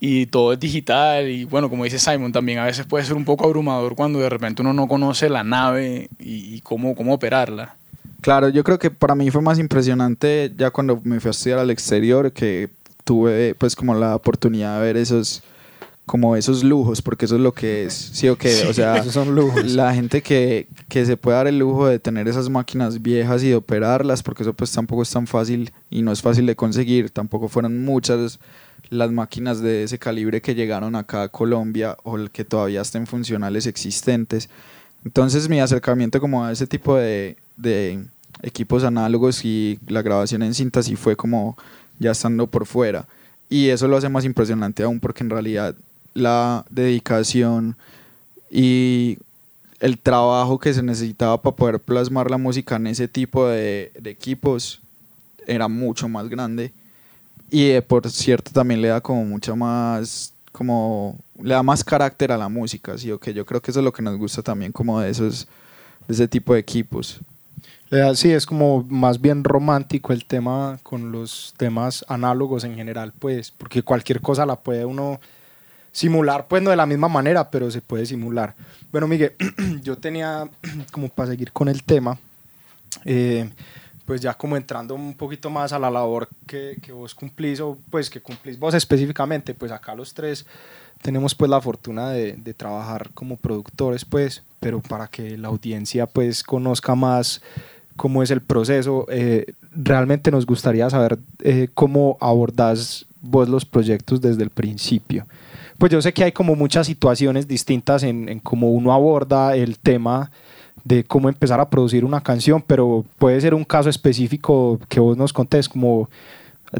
y 0.00 0.26
todo 0.26 0.52
es 0.52 0.60
digital 0.60 1.28
y 1.28 1.44
bueno, 1.44 1.68
como 1.68 1.84
dice 1.84 1.98
Simon, 1.98 2.32
también 2.32 2.58
a 2.58 2.64
veces 2.64 2.86
puede 2.86 3.04
ser 3.04 3.16
un 3.16 3.24
poco 3.24 3.44
abrumador 3.44 3.94
cuando 3.94 4.18
de 4.18 4.28
repente 4.28 4.62
uno 4.62 4.72
no 4.72 4.86
conoce 4.86 5.28
la 5.28 5.44
nave 5.44 6.08
y, 6.18 6.60
cómo, 6.60 6.94
cómo 6.94 7.14
operarla. 7.14 7.74
Claro, 8.20 8.48
yo 8.48 8.64
creo 8.64 8.78
que 8.78 8.90
para 8.90 9.14
mí 9.14 9.30
fue 9.30 9.42
más 9.42 9.58
impresionante 9.58 10.52
ya 10.56 10.70
cuando 10.70 11.00
me 11.04 11.20
fui 11.20 11.28
a 11.28 11.30
estudiar 11.30 11.58
al 11.58 11.70
exterior, 11.70 12.32
que 12.32 12.68
tuve 13.04 13.54
pues 13.54 13.74
como 13.74 13.94
la 13.94 14.14
oportunidad 14.14 14.78
de 14.78 14.86
ver 14.86 14.96
esos 14.96 15.42
como 16.08 16.34
esos 16.34 16.64
lujos, 16.64 17.00
porque 17.00 17.26
eso 17.26 17.36
es 17.36 17.40
lo 17.40 17.52
que 17.52 17.84
es, 17.84 17.92
sí 17.94 18.28
o 18.28 18.36
qué, 18.36 18.66
o 18.68 18.72
sea, 18.72 19.04
son 19.04 19.36
lujos. 19.36 19.70
la 19.72 19.94
gente 19.94 20.22
que, 20.22 20.66
que 20.88 21.06
se 21.06 21.16
puede 21.16 21.36
dar 21.36 21.46
el 21.46 21.60
lujo 21.60 21.86
de 21.86 22.00
tener 22.00 22.26
esas 22.26 22.48
máquinas 22.48 23.00
viejas 23.00 23.44
y 23.44 23.50
de 23.50 23.54
operarlas, 23.54 24.24
porque 24.24 24.42
eso 24.42 24.52
pues 24.54 24.72
tampoco 24.72 25.02
es 25.02 25.10
tan 25.10 25.28
fácil 25.28 25.70
y 25.90 26.02
no 26.02 26.10
es 26.10 26.20
fácil 26.20 26.46
de 26.46 26.56
conseguir, 26.56 27.10
tampoco 27.10 27.48
fueron 27.48 27.84
muchas 27.84 28.40
las 28.90 29.12
máquinas 29.12 29.60
de 29.60 29.84
ese 29.84 29.98
calibre 29.98 30.40
que 30.40 30.54
llegaron 30.54 30.96
acá 30.96 31.22
a 31.22 31.28
Colombia 31.28 31.96
o 32.04 32.16
que 32.32 32.44
todavía 32.44 32.80
estén 32.80 33.06
funcionales 33.06 33.66
existentes. 33.66 34.48
Entonces 35.04 35.48
mi 35.48 35.60
acercamiento 35.60 36.20
como 36.20 36.44
a 36.44 36.52
ese 36.52 36.66
tipo 36.66 36.96
de, 36.96 37.36
de 37.56 38.04
equipos 38.42 38.84
análogos 38.84 39.44
y 39.44 39.78
la 39.86 40.02
grabación 40.02 40.42
en 40.42 40.54
cinta 40.54 40.82
sí 40.82 40.96
fue 40.96 41.16
como 41.16 41.56
ya 41.98 42.12
estando 42.12 42.46
por 42.46 42.66
fuera. 42.66 43.06
Y 43.50 43.68
eso 43.68 43.88
lo 43.88 43.96
hace 43.96 44.08
más 44.08 44.24
impresionante 44.24 44.82
aún 44.82 45.00
porque 45.00 45.24
en 45.24 45.30
realidad 45.30 45.74
la 46.18 46.64
dedicación 46.70 47.76
y 48.50 49.18
el 49.80 49.98
trabajo 49.98 50.58
que 50.58 50.74
se 50.74 50.82
necesitaba 50.82 51.40
para 51.40 51.54
poder 51.54 51.80
plasmar 51.80 52.30
la 52.30 52.38
música 52.38 52.76
en 52.76 52.88
ese 52.88 53.08
tipo 53.08 53.46
de, 53.46 53.92
equipos 54.04 54.80
era 55.46 55.68
mucho 55.68 56.08
más 56.08 56.28
grande. 56.28 56.72
Y 57.50 57.70
eh, 57.70 57.82
por 57.82 58.08
cierto 58.10 58.50
también 58.52 58.82
le 58.82 58.88
da 58.88 59.00
como 59.00 59.24
mucha 59.24 59.54
más 59.54 60.32
como 60.52 61.16
le 61.40 61.54
da 61.54 61.62
más 61.62 61.84
carácter 61.84 62.32
a 62.32 62.36
la 62.36 62.48
música 62.48 62.98
sí 62.98 63.10
que 63.20 63.32
yo 63.32 63.46
creo 63.46 63.62
que 63.62 63.70
eso 63.70 63.80
es 63.80 63.84
lo 63.84 63.92
que 63.92 64.02
nos 64.02 64.16
gusta 64.18 64.42
también 64.42 64.72
como 64.72 65.00
de 65.00 65.10
esos 65.10 65.46
de 66.06 66.14
ese 66.14 66.28
tipo 66.28 66.52
de 66.52 66.60
equipos. 66.60 67.20
Sí 68.14 68.32
es 68.32 68.44
como 68.44 68.84
más 68.90 69.20
bien 69.20 69.44
romántico 69.44 70.12
el 70.12 70.26
tema 70.26 70.78
con 70.82 71.10
los 71.10 71.54
temas 71.56 72.04
análogos 72.08 72.64
en 72.64 72.74
general 72.74 73.12
pues 73.18 73.50
porque 73.50 73.82
cualquier 73.82 74.20
cosa 74.20 74.44
la 74.44 74.56
puede 74.56 74.84
uno 74.84 75.20
simular 75.98 76.46
pues 76.46 76.62
no 76.62 76.70
de 76.70 76.76
la 76.76 76.86
misma 76.86 77.08
manera 77.08 77.50
pero 77.50 77.70
se 77.70 77.80
puede 77.80 78.06
simular 78.06 78.54
bueno 78.92 79.08
Miguel 79.08 79.32
yo 79.82 79.96
tenía 79.96 80.48
como 80.92 81.08
para 81.08 81.30
seguir 81.30 81.50
con 81.52 81.68
el 81.68 81.82
tema 81.82 82.18
eh, 83.04 83.50
pues 84.06 84.20
ya 84.20 84.32
como 84.32 84.56
entrando 84.56 84.94
un 84.94 85.14
poquito 85.14 85.50
más 85.50 85.72
a 85.72 85.78
la 85.78 85.90
labor 85.90 86.28
que, 86.46 86.78
que, 86.80 86.92
vos 86.92 87.14
cumplís 87.14 87.60
o 87.60 87.76
pues 87.90 88.08
que 88.08 88.22
cumplís 88.22 88.58
vos 88.58 88.72
específicamente, 88.72 89.52
pues 89.52 89.70
acá 89.70 89.94
los 89.94 90.14
tres 90.14 90.46
tenemos 91.02 91.34
pues 91.34 91.50
la 91.50 91.60
fortuna 91.60 92.10
de, 92.10 92.32
de 92.32 92.54
trabajar 92.54 93.10
como 93.12 93.36
productores 93.36 94.06
pues, 94.06 94.42
pero 94.60 94.80
para 94.80 95.08
que 95.08 95.36
la 95.36 95.48
audiencia 95.48 96.06
pues 96.06 96.42
conozca 96.42 96.94
más 96.94 97.42
cómo 97.96 98.22
es 98.22 98.30
el 98.30 98.40
proceso, 98.40 99.04
eh, 99.10 99.44
realmente 99.72 100.30
nos 100.30 100.46
gustaría 100.46 100.88
saber 100.88 101.18
eh, 101.40 101.68
cómo 101.74 102.16
abordás 102.20 103.04
vos 103.20 103.48
los 103.48 103.66
proyectos 103.66 104.22
desde 104.22 104.42
el 104.42 104.50
principio. 104.50 105.26
Pues 105.78 105.92
yo 105.92 106.02
sé 106.02 106.12
que 106.12 106.24
hay 106.24 106.32
como 106.32 106.56
muchas 106.56 106.86
situaciones 106.86 107.46
distintas 107.46 108.02
en, 108.02 108.40
cómo 108.40 108.72
uno 108.72 108.92
aborda 108.92 109.54
el 109.56 109.78
tema 109.78 110.30
de 110.84 111.04
cómo 111.04 111.28
empezar 111.28 111.60
a 111.60 111.70
producir 111.70 112.04
una 112.04 112.20
canción, 112.20 112.62
pero 112.66 113.04
puede 113.18 113.40
ser 113.40 113.54
un 113.54 113.64
caso 113.64 113.88
específico 113.88 114.80
que 114.88 115.00
vos 115.00 115.16
nos 115.16 115.32
contés, 115.32 115.68
como 115.68 116.10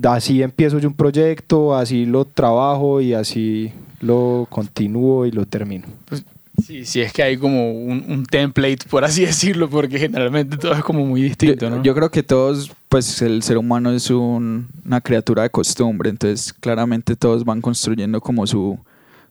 así 0.02 0.43
empiezo 0.43 0.78
yo 0.78 0.88
un 0.88 0.95
proyecto, 0.95 1.76
así 1.76 2.07
lo 2.07 2.25
trabajo 2.25 3.00
y 3.00 3.14
así 3.14 3.73
lo 4.00 4.47
continúo 4.50 5.26
y 5.26 5.31
lo 5.31 5.47
termino. 5.47 5.87
Pues, 6.07 6.25
sí, 6.62 6.85
sí, 6.85 7.00
es 7.00 7.12
que 7.12 7.23
hay 7.23 7.37
como 7.37 7.73
un, 7.73 8.25
template, 8.25 8.79
por 8.91 9.05
así 9.05 9.25
decirlo, 9.27 9.69
porque 9.69 9.99
generalmente 9.99 10.57
todo 10.57 10.73
es 10.73 10.83
como 10.83 11.05
muy 11.05 11.23
distinto, 11.23 11.71
¿no? 11.71 11.83
Yo, 11.83 11.95
creo 11.95 12.11
que 12.11 12.23
todos, 12.23 12.71
pues 12.88 13.23
el 13.23 13.43
ser 13.43 13.59
humano 13.59 13.91
es 13.93 14.11
una 14.11 15.00
criatura 15.03 15.43
de 15.43 15.50
costumbre, 15.50 16.11
entonces 16.11 16.53
claramente 16.53 17.17
todos 17.17 17.45
van 17.45 17.61
construyendo 17.61 18.21
como 18.21 18.47
su, 18.47 18.79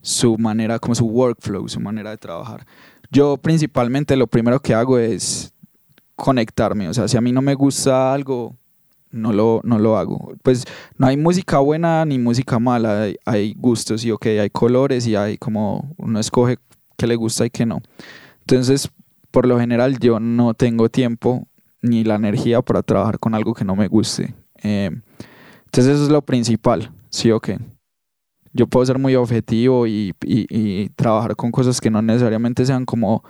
su 0.01 0.37
manera, 0.37 0.79
como 0.79 0.95
su 0.95 1.05
workflow, 1.05 1.67
su 1.67 1.79
manera 1.79 2.11
de 2.11 2.17
trabajar. 2.17 2.65
Yo 3.11 3.37
principalmente 3.37 4.15
lo 4.15 4.27
primero 4.27 4.59
que 4.59 4.73
hago 4.73 4.97
es 4.97 5.53
conectarme, 6.15 6.89
o 6.89 6.93
sea, 6.93 7.07
si 7.07 7.17
a 7.17 7.21
mí 7.21 7.31
no 7.31 7.41
me 7.41 7.53
gusta 7.53 8.13
algo, 8.13 8.55
no 9.11 9.31
lo, 9.31 9.61
no 9.63 9.79
lo 9.79 9.97
hago. 9.97 10.33
Pues 10.43 10.65
no 10.97 11.07
hay 11.07 11.17
música 11.17 11.59
buena 11.59 12.05
ni 12.05 12.19
música 12.19 12.59
mala, 12.59 13.07
hay, 13.25 13.53
gustos 13.57 14.03
y 14.05 14.11
ok, 14.11 14.25
hay 14.27 14.49
colores 14.49 15.07
y 15.07 15.15
hay 15.15 15.37
como 15.37 15.93
uno 15.97 16.19
escoge 16.19 16.57
qué 16.97 17.07
le 17.07 17.15
gusta 17.15 17.45
y 17.45 17.49
qué 17.49 17.65
no. 17.65 17.81
Entonces, 18.41 18.89
por 19.31 19.45
lo 19.45 19.59
general 19.59 19.99
yo 19.99 20.19
no 20.19 20.53
tengo 20.53 20.89
tiempo 20.89 21.47
ni 21.81 22.03
la 22.03 22.15
energía 22.15 22.61
para 22.61 22.83
trabajar 22.83 23.19
con 23.19 23.35
algo 23.35 23.53
que 23.53 23.65
no 23.65 23.75
me 23.75 23.87
guste. 23.87 24.33
Eh, 24.63 24.89
entonces 25.65 25.95
eso 25.95 26.03
es 26.03 26.09
lo 26.09 26.21
principal, 26.21 26.91
sí 27.09 27.31
o 27.31 27.39
qué 27.39 27.59
yo 28.57 28.67
puedo 28.67 28.85
ser 28.85 28.97
muy 28.97 29.15
objetivo 29.15 29.87
y, 29.87 30.13
y, 30.23 30.89
trabajar 30.89 31.35
con 31.35 31.51
cosas 31.51 31.79
que 31.79 31.91
no 31.91 32.01
necesariamente 32.01 32.65
sean 32.65 32.85
como 32.85 33.23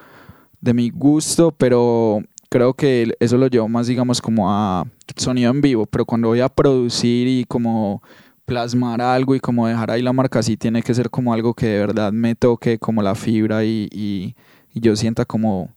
de 0.62 0.74
mi 0.74 0.90
gusto, 0.90 1.52
pero 1.52 2.22
creo 2.50 2.74
que 2.74 3.14
eso 3.20 3.38
lo 3.38 3.48
llevo 3.48 3.68
más, 3.68 3.88
digamos, 3.88 4.22
como 4.22 4.50
a 4.50 4.86
sonido 5.18 5.52
en 5.52 5.62
vivo, 5.62 5.86
pero 5.86 6.06
cuando 6.06 6.30
voy 6.30 6.40
a 6.40 6.50
producir 6.50 7.28
y 7.28 7.44
como 7.44 8.02
plasmar 8.48 9.02
algo 9.02 9.36
y 9.36 9.40
como 9.40 9.68
dejar 9.68 9.92
ahí 9.92 10.02
la 10.02 10.14
marca, 10.14 10.42
sí 10.42 10.58
tiene 10.58 10.82
que 10.82 10.96
ser 10.96 11.12
como 11.12 11.34
algo 11.34 11.54
que 11.54 11.68
de 11.68 11.80
verdad 11.80 12.12
me 12.12 12.34
toque 12.34 12.80
como 12.80 13.04
la 13.04 13.14
fibra 13.14 13.64
y, 13.64 13.88
y, 13.92 14.36
yo 14.74 14.96
sienta 14.96 15.26
como, 15.26 15.72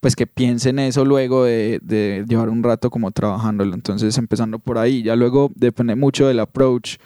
pues 0.00 0.14
que 0.16 0.26
piense 0.26 0.70
en 0.70 0.78
eso 0.78 1.04
luego 1.04 1.44
de, 1.44 1.80
de, 1.82 2.24
llevar 2.28 2.48
un 2.48 2.62
rato 2.62 2.90
como 2.90 3.10
trabajándolo. 3.10 3.74
Entonces, 3.74 4.16
empezando 4.18 4.60
por 4.60 4.78
ahí, 4.78 5.02
ya 5.02 5.16
luego 5.16 5.50
depende 5.56 5.96
mucho 5.96 6.28
del 6.28 6.38
approach 6.40 6.96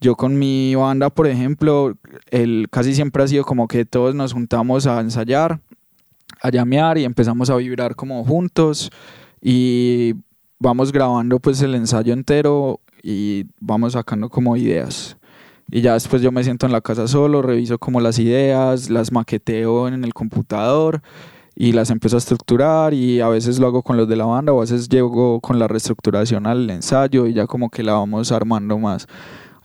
yo 0.00 0.14
con 0.14 0.38
mi 0.38 0.74
banda, 0.74 1.10
por 1.10 1.26
ejemplo, 1.26 1.96
el, 2.30 2.68
casi 2.70 2.94
siempre 2.94 3.22
ha 3.22 3.28
sido 3.28 3.44
como 3.44 3.66
que 3.66 3.84
todos 3.84 4.14
nos 4.14 4.32
juntamos 4.34 4.86
a 4.86 5.00
ensayar, 5.00 5.60
a 6.42 6.50
llamear 6.50 6.98
y 6.98 7.04
empezamos 7.04 7.48
a 7.48 7.56
vibrar 7.56 7.96
como 7.96 8.22
juntos 8.24 8.90
y 9.40 10.14
vamos 10.58 10.92
grabando 10.92 11.38
pues 11.38 11.62
el 11.62 11.74
ensayo 11.74 12.12
entero 12.12 12.80
y 13.08 13.46
vamos 13.60 13.92
sacando 13.92 14.28
como 14.28 14.56
ideas. 14.56 15.16
Y 15.70 15.80
ya 15.80 15.92
después 15.92 16.22
yo 16.22 16.32
me 16.32 16.42
siento 16.42 16.66
en 16.66 16.72
la 16.72 16.80
casa 16.80 17.06
solo, 17.06 17.40
reviso 17.40 17.78
como 17.78 18.00
las 18.00 18.18
ideas, 18.18 18.90
las 18.90 19.12
maqueteo 19.12 19.86
en 19.86 20.02
el 20.02 20.12
computador 20.12 21.02
y 21.54 21.70
las 21.70 21.90
empiezo 21.90 22.16
a 22.16 22.18
estructurar 22.18 22.94
y 22.94 23.20
a 23.20 23.28
veces 23.28 23.60
lo 23.60 23.68
hago 23.68 23.82
con 23.82 23.96
los 23.96 24.08
de 24.08 24.16
la 24.16 24.24
banda 24.24 24.52
o 24.52 24.58
a 24.58 24.62
veces 24.62 24.88
llego 24.88 25.40
con 25.40 25.60
la 25.60 25.68
reestructuración 25.68 26.48
al 26.48 26.68
ensayo 26.68 27.28
y 27.28 27.32
ya 27.32 27.46
como 27.46 27.70
que 27.70 27.84
la 27.84 27.92
vamos 27.92 28.32
armando 28.32 28.76
más. 28.76 29.06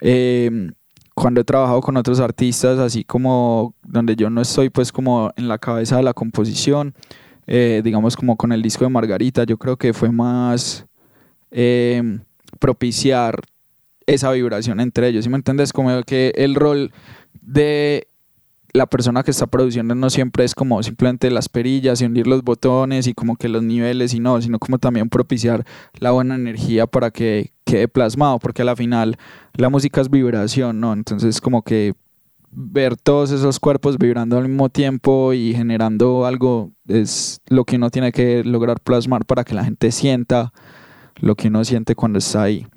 Em, 0.02 0.72
cuando 1.16 1.42
he 1.42 1.44
trabajado 1.44 1.82
con 1.82 1.98
otros 1.98 2.20
artistas, 2.20 2.78
así 2.78 3.04
como 3.04 3.74
donde 3.84 4.16
yo 4.16 4.30
no 4.30 4.42
estoy 4.42 4.70
pues 4.70 4.92
como 4.92 5.32
en 5.36 5.48
la 5.48 5.58
cabeza 5.58 5.98
de 5.98 6.04
la 6.04 6.14
composición, 6.14 6.94
eh, 7.48 7.82
digamos 7.84 8.16
como 8.16 8.38
con 8.38 8.52
el 8.52 8.62
disco 8.62 8.84
de 8.84 8.92
Margarita, 8.92 9.46
yo 9.46 9.58
creo 9.58 9.78
que 9.78 9.94
fue 9.94 10.12
más 10.12 10.86
em, 11.50 12.22
propiciar 12.62 13.42
esa 14.06 14.32
vibración 14.32 14.80
entre 14.80 15.08
ellos, 15.08 15.26
¿sí 15.26 15.30
me 15.30 15.38
entiendes? 15.38 15.74
Como 15.74 16.04
que 16.04 16.32
el 16.38 16.56
rol 16.56 16.92
de 17.42 18.08
la 18.74 18.86
persona 18.86 19.24
que 19.24 19.32
está 19.32 19.48
produciendo 19.48 19.96
no 19.96 20.10
siempre 20.10 20.46
es 20.46 20.56
como 20.56 20.82
simplemente 20.82 21.30
las 21.30 21.50
perillas 21.50 22.02
y 22.02 22.06
hundir 22.06 22.28
los 22.28 22.44
botones 22.44 23.08
y 23.08 23.14
como 23.14 23.36
que 23.36 23.50
los 23.50 23.64
niveles 23.64 24.14
y 24.14 24.20
no, 24.20 24.42
sino 24.42 24.60
como 24.60 24.78
también 24.78 25.10
propiciar 25.10 25.66
la 26.00 26.12
buena 26.12 26.36
energía 26.36 26.88
para 26.88 27.12
que 27.12 27.52
quede 27.66 27.88
plasmado, 27.88 28.40
porque 28.40 28.62
a 28.62 28.66
la 28.66 28.76
final 28.76 29.18
la 29.56 29.70
música 29.70 30.00
es 30.00 30.10
vibración, 30.10 30.80
¿no? 30.80 30.94
Entonces 30.94 31.42
como 31.42 31.64
que 31.64 31.96
ver 32.52 32.96
todos 32.96 33.32
esos 33.32 33.60
cuerpos 33.60 33.98
vibrando 33.98 34.38
al 34.38 34.48
mismo 34.48 34.70
tiempo 34.70 35.34
y 35.34 35.54
generando 35.54 36.26
algo 36.26 36.72
es 36.88 37.42
lo 37.48 37.66
que 37.66 37.78
uno 37.78 37.90
tiene 37.90 38.12
que 38.12 38.44
lograr 38.44 38.80
plasmar 38.82 39.26
para 39.26 39.44
que 39.44 39.56
la 39.56 39.64
gente 39.64 39.92
sienta 39.92 40.54
lo 41.18 41.36
que 41.36 41.48
uno 41.50 41.64
siente 41.64 41.96
cuando 41.96 42.20
está 42.20 42.44
ahí. 42.44 42.68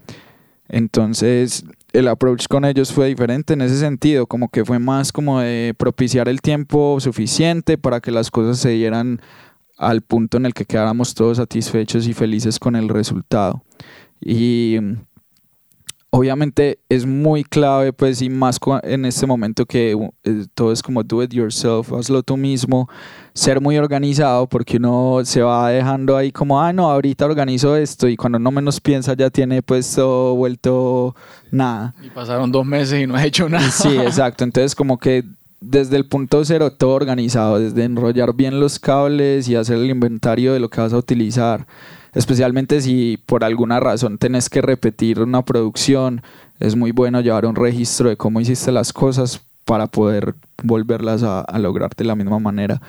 Entonces, 0.69 1.65
el 1.93 2.09
approach 2.09 2.47
con 2.49 2.65
ellos 2.65 2.93
fue 2.93 3.09
diferente 3.09 3.55
en 3.55 3.63
ese 3.63 3.79
sentido, 3.79 4.27
como 4.27 4.49
que 4.49 4.65
fue 4.65 4.79
más 4.79 5.13
como 5.13 5.41
de 5.41 5.75
propiciar 5.77 6.29
el 6.29 6.41
tiempo 6.41 6.99
suficiente 7.01 7.79
para 7.79 8.01
que 8.01 8.11
las 8.11 8.31
cosas 8.31 8.59
se 8.59 8.71
dieran 8.71 9.21
al 9.79 10.03
punto 10.03 10.37
en 10.37 10.47
el 10.47 10.55
que 10.55 10.65
quedáramos 10.65 11.15
todos 11.15 11.37
satisfechos 11.37 12.07
y 12.07 12.15
felices 12.15 12.59
con 12.59 12.77
el 12.77 12.89
resultado. 12.89 13.63
Y 14.21 14.79
obviamente 16.17 16.79
es 16.89 17.07
muy 17.07 17.43
clave, 17.43 17.93
pues, 17.93 18.23
y 18.23 18.31
más 18.31 18.61
en 18.85 19.05
este 19.05 19.27
momento 19.27 19.67
que 19.67 19.99
eh, 20.23 20.47
todo 20.55 20.71
es 20.71 20.81
como 20.81 21.03
do 21.03 21.25
it 21.25 21.33
yourself, 21.33 21.93
hazlo 21.93 22.23
tú 22.23 22.37
mismo, 22.37 22.89
ser 23.33 23.61
muy 23.61 23.77
organizado, 23.79 24.47
porque 24.47 24.77
uno 24.77 25.23
se 25.25 25.43
va 25.43 25.71
dejando 25.71 26.17
ahí 26.17 26.31
como, 26.31 26.61
ah, 26.63 26.73
no, 26.73 26.89
ahorita 26.89 27.25
organizo 27.25 27.75
esto, 27.75 28.07
y 28.07 28.17
cuando 28.17 28.39
no 28.39 28.53
menos 28.53 28.81
piensa 28.81 29.15
ya 29.15 29.29
tiene 29.29 29.61
pues 29.61 29.93
todo 29.93 30.37
vuelto 30.37 31.17
nada. 31.51 31.93
Y 32.01 32.11
pasaron 32.11 32.53
dos 32.53 32.65
meses 32.65 33.03
y 33.03 33.09
no 33.09 33.17
has 33.17 33.25
hecho 33.25 33.49
nada. 33.49 33.69
Sí, 33.73 33.97
exacto, 33.97 34.45
entonces 34.45 34.77
como 34.77 34.99
que 34.99 35.25
desde 35.61 35.97
el 35.97 36.07
punto 36.07 36.45
cero 36.45 36.71
todo 36.71 36.91
organizado, 36.91 37.59
desde 37.59 37.83
enrollar 37.83 38.35
bien 38.35 38.61
los 38.61 38.79
cables 38.79 39.49
y 39.49 39.57
hacer 39.57 39.79
el 39.79 39.91
inventario 39.91 40.53
de 40.53 40.61
lo 40.61 40.71
que 40.71 40.81
vas 40.81 40.93
a 40.93 40.97
utilizar 40.97 41.67
especialmente 42.15 42.81
si 42.81 43.19
por 43.27 43.45
alguna 43.45 43.81
razón 43.81 44.19
tenés 44.19 44.49
que 44.49 44.63
repetir 44.63 45.21
una 45.21 45.43
producción, 45.43 46.23
es 46.61 46.77
muy 46.77 46.93
bueno 46.93 47.21
llevar 47.21 47.47
un 47.47 47.57
registro 47.57 48.09
de 48.09 48.17
cómo 48.17 48.41
hiciste 48.41 48.73
las 48.73 48.93
cosas 48.93 49.41
para 49.65 49.87
poder 49.87 50.35
volverlas 50.63 51.23
a, 51.23 51.59
lograr 51.59 51.95
de 51.97 52.05
la 52.05 52.15
misma 52.15 52.39
manera. 52.39 52.81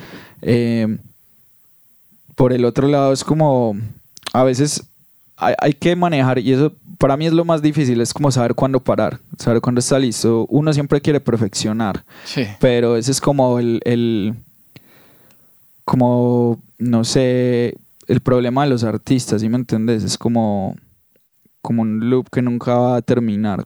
Eh, 0.41 0.98
por 2.36 2.53
el 2.53 2.65
otro 2.65 2.88
lado 2.88 3.13
es 3.13 3.24
como, 3.24 3.77
a 4.34 4.44
veces 4.44 4.84
hay, 5.38 5.74
que 5.74 5.96
manejar, 5.96 6.39
y 6.39 6.53
eso 6.53 6.72
para 6.98 7.17
mí 7.17 7.25
es 7.25 7.34
lo 7.34 7.46
más 7.46 7.62
difícil, 7.62 8.00
es 8.01 8.13
como 8.13 8.32
saber 8.32 8.55
cuándo 8.55 8.79
parar, 8.79 9.20
saber 9.38 9.62
cuándo 9.62 9.79
está 9.79 10.00
listo. 10.00 10.46
Uno 10.50 10.74
siempre 10.74 11.01
quiere 11.01 11.20
perfeccionar, 11.20 12.03
pero 12.60 12.96
ese 12.96 13.12
es 13.12 13.20
como 13.20 13.60
el, 13.60 13.82
el, 13.84 14.34
como, 15.84 16.60
no 16.77 17.03
sé, 17.03 17.75
el 18.08 18.22
problema 18.22 18.64
de 18.64 18.70
los 18.70 18.84
artistas, 18.84 19.42
¿sí 19.42 19.50
me 19.50 19.58
entiendes? 19.58 20.04
Es 20.04 20.18
como, 20.18 20.76
como 21.62 21.82
un 21.82 22.10
loop 22.10 22.30
que 22.30 22.42
nunca 22.42 22.76
va 22.76 22.98
a 22.98 23.02
terminar. 23.02 23.66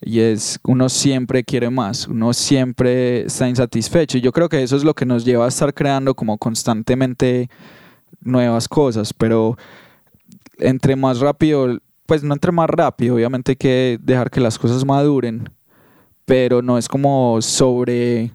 Y 0.00 0.18
es, 0.20 0.58
uno 0.64 0.88
siempre 0.88 1.44
quiere 1.44 1.70
más, 1.70 2.08
uno 2.08 2.32
siempre 2.32 3.26
está 3.26 3.48
insatisfecho. 3.48 4.18
Y 4.18 4.20
yo 4.20 4.32
creo 4.32 4.48
que 4.48 4.62
eso 4.62 4.76
es 4.76 4.84
lo 4.84 4.94
que 4.94 5.06
nos 5.06 5.24
lleva 5.24 5.44
a 5.44 5.48
estar 5.48 5.72
creando 5.72 6.14
como 6.14 6.38
constantemente 6.38 7.48
nuevas 8.20 8.68
cosas. 8.68 9.14
Pero 9.14 9.56
entre 10.58 10.96
más 10.96 11.20
rápido, 11.20 11.78
pues 12.06 12.24
no 12.24 12.34
entre 12.34 12.50
más 12.50 12.68
rápido, 12.68 13.14
obviamente 13.14 13.52
hay 13.52 13.56
que 13.56 13.98
dejar 14.02 14.30
que 14.30 14.40
las 14.40 14.58
cosas 14.58 14.84
maduren. 14.84 15.48
Pero 16.24 16.62
no 16.62 16.78
es 16.78 16.88
como 16.88 17.40
sobre 17.40 18.32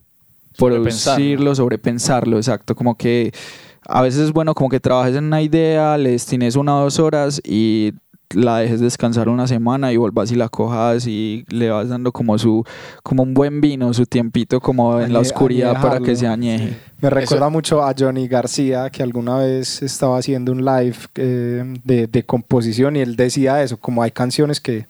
producirlo, 0.57 1.53
sobrepensarlo, 1.53 2.37
exacto. 2.37 2.75
Como 2.75 2.95
que 2.95 3.33
a 3.87 4.01
veces 4.01 4.21
es 4.21 4.33
bueno 4.33 4.53
como 4.53 4.69
que 4.69 4.79
trabajes 4.79 5.15
en 5.15 5.25
una 5.25 5.41
idea, 5.41 5.97
le 5.97 6.11
destines 6.11 6.55
una 6.55 6.77
o 6.77 6.83
dos 6.83 6.99
horas 6.99 7.41
y 7.43 7.93
la 8.31 8.57
dejes 8.57 8.81
descansar 8.81 9.29
una 9.29 9.47
semana 9.47 9.93
y 9.93 9.97
vuelvas 9.97 10.31
y 10.31 10.35
la 10.35 10.49
cojas 10.49 11.07
y 11.07 11.45
le 11.49 11.69
vas 11.69 11.87
dando 11.87 12.11
como 12.11 12.37
su 12.37 12.65
como 13.01 13.23
un 13.23 13.33
buen 13.33 13.61
vino, 13.61 13.93
su 13.93 14.05
tiempito 14.05 14.59
como 14.59 14.99
en 14.99 15.13
la 15.13 15.19
oscuridad 15.19 15.81
para 15.81 15.99
que 15.99 16.15
se 16.15 16.27
añeje. 16.27 16.77
Me 16.99 17.09
recuerda 17.09 17.47
mucho 17.49 17.81
a 17.81 17.93
Johnny 17.97 18.27
García 18.27 18.89
que 18.89 19.01
alguna 19.01 19.37
vez 19.37 19.81
estaba 19.81 20.17
haciendo 20.17 20.51
un 20.51 20.65
live 20.65 20.97
eh, 21.15 21.63
de, 21.83 22.07
de 22.07 22.25
composición 22.25 22.97
y 22.97 22.99
él 22.99 23.15
decía 23.15 23.63
eso, 23.63 23.77
como 23.77 24.03
hay 24.03 24.11
canciones 24.11 24.59
que 24.59 24.87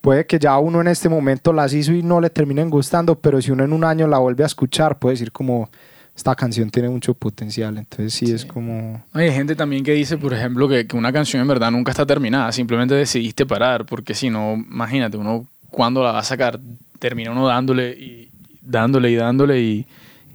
puede 0.00 0.26
que 0.26 0.38
ya 0.38 0.58
uno 0.58 0.80
en 0.80 0.88
este 0.88 1.08
momento 1.08 1.52
las 1.52 1.74
hizo 1.74 1.92
y 1.92 2.02
no 2.02 2.20
le 2.20 2.30
terminen 2.30 2.70
gustando, 2.70 3.16
pero 3.16 3.42
si 3.42 3.50
uno 3.50 3.64
en 3.64 3.72
un 3.72 3.84
año 3.84 4.06
la 4.06 4.18
vuelve 4.18 4.44
a 4.44 4.46
escuchar, 4.46 4.98
puede 4.98 5.14
decir 5.14 5.32
como 5.32 5.68
esta 6.16 6.34
canción 6.34 6.70
tiene 6.70 6.88
mucho 6.88 7.14
potencial. 7.14 7.76
Entonces 7.78 8.14
sí, 8.14 8.32
es 8.32 8.44
como... 8.44 9.04
Hay 9.12 9.32
gente 9.32 9.56
también 9.56 9.82
que 9.82 9.92
dice, 9.92 10.16
por 10.16 10.32
ejemplo, 10.32 10.68
que, 10.68 10.86
que, 10.86 10.96
una 10.96 11.12
canción 11.12 11.42
en 11.42 11.48
verdad 11.48 11.70
nunca 11.70 11.90
está 11.90 12.06
terminada, 12.06 12.52
simplemente 12.52 12.94
decidiste 12.94 13.44
parar, 13.46 13.84
porque 13.84 14.14
si 14.14 14.30
no, 14.30 14.54
imagínate, 14.54 15.16
uno 15.16 15.46
cuando 15.70 16.02
la 16.04 16.12
va 16.12 16.20
a 16.20 16.24
sacar, 16.24 16.60
termina 16.98 17.32
uno 17.32 17.46
dándole 17.48 17.90
y 17.90 18.30
dándole 18.62 19.10
y 19.10 19.16
dándole 19.16 19.60
y, 19.60 19.86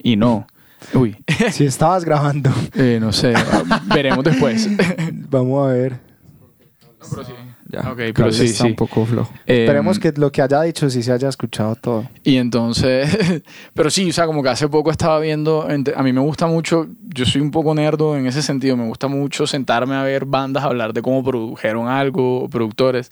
y 0.03 0.15
no. 0.15 0.47
Uy. 0.93 1.15
Si 1.51 1.65
estabas 1.65 2.03
grabando. 2.03 2.51
Eh, 2.75 2.99
no 2.99 3.11
sé, 3.11 3.33
veremos 3.93 4.23
después. 4.23 4.67
Vamos 5.29 5.67
a 5.67 5.73
ver. 5.73 5.93
No, 5.93 7.07
pero 7.09 7.23
sí. 7.23 7.33
Ya, 7.71 7.81
ok, 7.91 7.99
pero 8.15 8.31
sí, 8.31 8.45
está 8.45 8.65
un 8.65 8.75
poco 8.75 9.05
flojo. 9.05 9.31
Em, 9.45 9.61
Esperemos 9.61 9.99
que 9.99 10.11
lo 10.13 10.31
que 10.31 10.41
haya 10.41 10.63
dicho 10.63 10.89
sí 10.89 11.03
se 11.03 11.11
haya 11.11 11.29
escuchado 11.29 11.75
todo. 11.75 12.09
Y 12.23 12.37
entonces, 12.37 13.43
pero 13.75 13.91
sí, 13.91 14.09
o 14.09 14.13
sea, 14.13 14.25
como 14.25 14.41
que 14.41 14.49
hace 14.49 14.67
poco 14.67 14.89
estaba 14.89 15.19
viendo, 15.19 15.67
a 15.95 16.03
mí 16.03 16.11
me 16.11 16.19
gusta 16.19 16.47
mucho, 16.47 16.87
yo 17.13 17.25
soy 17.27 17.41
un 17.41 17.51
poco 17.51 17.75
nerdo 17.75 18.17
en 18.17 18.25
ese 18.25 18.41
sentido, 18.41 18.75
me 18.75 18.87
gusta 18.87 19.07
mucho 19.07 19.45
sentarme 19.45 19.93
a 19.95 20.01
ver 20.01 20.25
bandas, 20.25 20.63
hablar 20.63 20.93
de 20.93 21.03
cómo 21.03 21.23
produjeron 21.23 21.87
algo, 21.87 22.49
productores. 22.49 23.09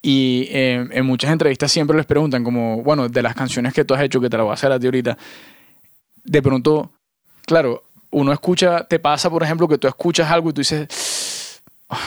Y 0.00 0.46
em, 0.52 0.88
en 0.92 1.04
muchas 1.04 1.32
entrevistas 1.32 1.72
siempre 1.72 1.96
les 1.96 2.06
preguntan 2.06 2.44
como, 2.44 2.84
bueno, 2.84 3.08
de 3.08 3.20
las 3.20 3.34
canciones 3.34 3.74
que 3.74 3.84
tú 3.84 3.94
has 3.94 4.02
hecho, 4.02 4.20
que 4.20 4.30
te 4.30 4.36
la 4.36 4.44
voy 4.44 4.52
a 4.52 4.54
hacer 4.54 4.70
a 4.70 4.78
ti 4.78 4.86
ahorita, 4.86 5.18
de 6.22 6.42
pronto, 6.42 6.92
claro, 7.46 7.82
uno 8.10 8.32
escucha, 8.32 8.84
te 8.84 9.00
pasa, 9.00 9.28
por 9.28 9.42
ejemplo, 9.42 9.66
que 9.66 9.76
tú 9.76 9.88
escuchas 9.88 10.30
algo 10.30 10.50
y 10.50 10.52
tú 10.52 10.60
dices 10.60 10.86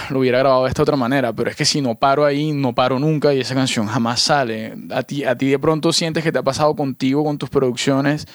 lo 0.10 0.20
hubiera 0.20 0.40
grabado 0.40 0.64
de 0.64 0.70
esta 0.70 0.84
otra 0.84 0.96
manera, 0.96 1.34
pero 1.34 1.50
es 1.50 1.56
que 1.56 1.66
si 1.66 1.82
no 1.82 1.96
paro 1.96 2.24
ahí, 2.24 2.52
no 2.52 2.74
paro 2.74 3.00
nunca 3.00 3.34
y 3.34 3.40
esa 3.40 3.56
canción 3.56 3.88
jamás 3.88 4.22
sale. 4.22 4.76
A 4.92 5.02
ti, 5.04 5.24
a 5.24 5.36
ti 5.36 5.48
de 5.48 5.60
pronto 5.60 5.92
sientes 5.92 6.24
que 6.24 6.32
te 6.32 6.38
ha 6.38 6.44
pasado 6.44 6.76
contigo, 6.76 7.24
con 7.24 7.38
tus 7.38 7.50
producciones, 7.50 8.28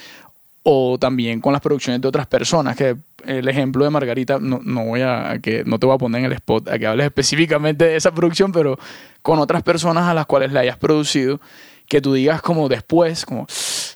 o 0.64 0.98
también 0.98 1.40
con 1.40 1.52
las 1.52 1.62
producciones 1.62 2.00
de 2.00 2.08
otras 2.08 2.26
personas, 2.26 2.74
que 2.74 2.96
el 3.24 3.46
ejemplo 3.48 3.84
de 3.84 3.90
Margarita, 3.90 4.38
no, 4.40 4.60
no, 4.64 4.86
voy 4.86 5.02
a, 5.02 5.38
que, 5.40 5.62
no 5.64 5.78
te 5.78 5.86
voy 5.86 5.94
a 5.94 5.98
poner 5.98 6.20
en 6.20 6.24
el 6.26 6.32
spot 6.32 6.68
a 6.68 6.78
que 6.78 6.86
hables 6.88 7.06
específicamente 7.06 7.84
de 7.84 7.96
esa 7.96 8.10
producción, 8.10 8.50
pero 8.50 8.76
con 9.22 9.38
otras 9.38 9.62
personas 9.62 10.08
a 10.08 10.14
las 10.14 10.26
cuales 10.26 10.52
la 10.52 10.60
hayas 10.60 10.76
producido, 10.76 11.40
que 11.86 12.00
tú 12.00 12.14
digas 12.14 12.42
como 12.42 12.68
después, 12.68 13.24
como, 13.24 13.46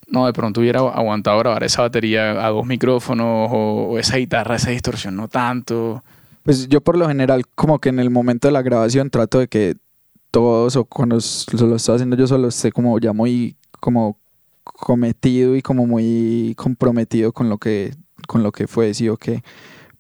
no, 0.06 0.26
de 0.26 0.32
pronto 0.32 0.60
hubiera 0.60 0.78
aguantado 0.78 1.40
grabar 1.40 1.64
esa 1.64 1.82
batería 1.82 2.46
a 2.46 2.50
dos 2.50 2.64
micrófonos, 2.64 3.50
o, 3.50 3.88
o 3.90 3.98
esa 3.98 4.18
guitarra, 4.18 4.54
esa 4.54 4.70
distorsión, 4.70 5.16
no 5.16 5.26
tanto. 5.26 6.04
Pues 6.42 6.68
yo 6.68 6.80
por 6.80 6.96
lo 6.96 7.06
general 7.08 7.46
como 7.54 7.78
que 7.78 7.90
en 7.90 7.98
el 7.98 8.10
momento 8.10 8.48
de 8.48 8.52
la 8.52 8.62
grabación 8.62 9.10
trato 9.10 9.38
de 9.38 9.48
que 9.48 9.76
todos 10.30 10.76
o 10.76 10.84
cuando 10.84 11.16
lo 11.16 11.76
estoy 11.76 11.94
haciendo 11.94 12.16
yo 12.16 12.26
solo 12.26 12.48
esté 12.48 12.72
como 12.72 12.98
ya 12.98 13.12
muy 13.12 13.56
como 13.80 14.18
cometido 14.62 15.56
y 15.56 15.62
como 15.62 15.86
muy 15.86 16.54
comprometido 16.56 17.32
con 17.32 17.48
lo 17.48 17.58
que 17.58 17.94
con 18.26 18.42
lo 18.42 18.52
que 18.52 18.66
fue, 18.66 18.94
sí 18.94 19.08
o 19.08 19.16
qué. 19.16 19.42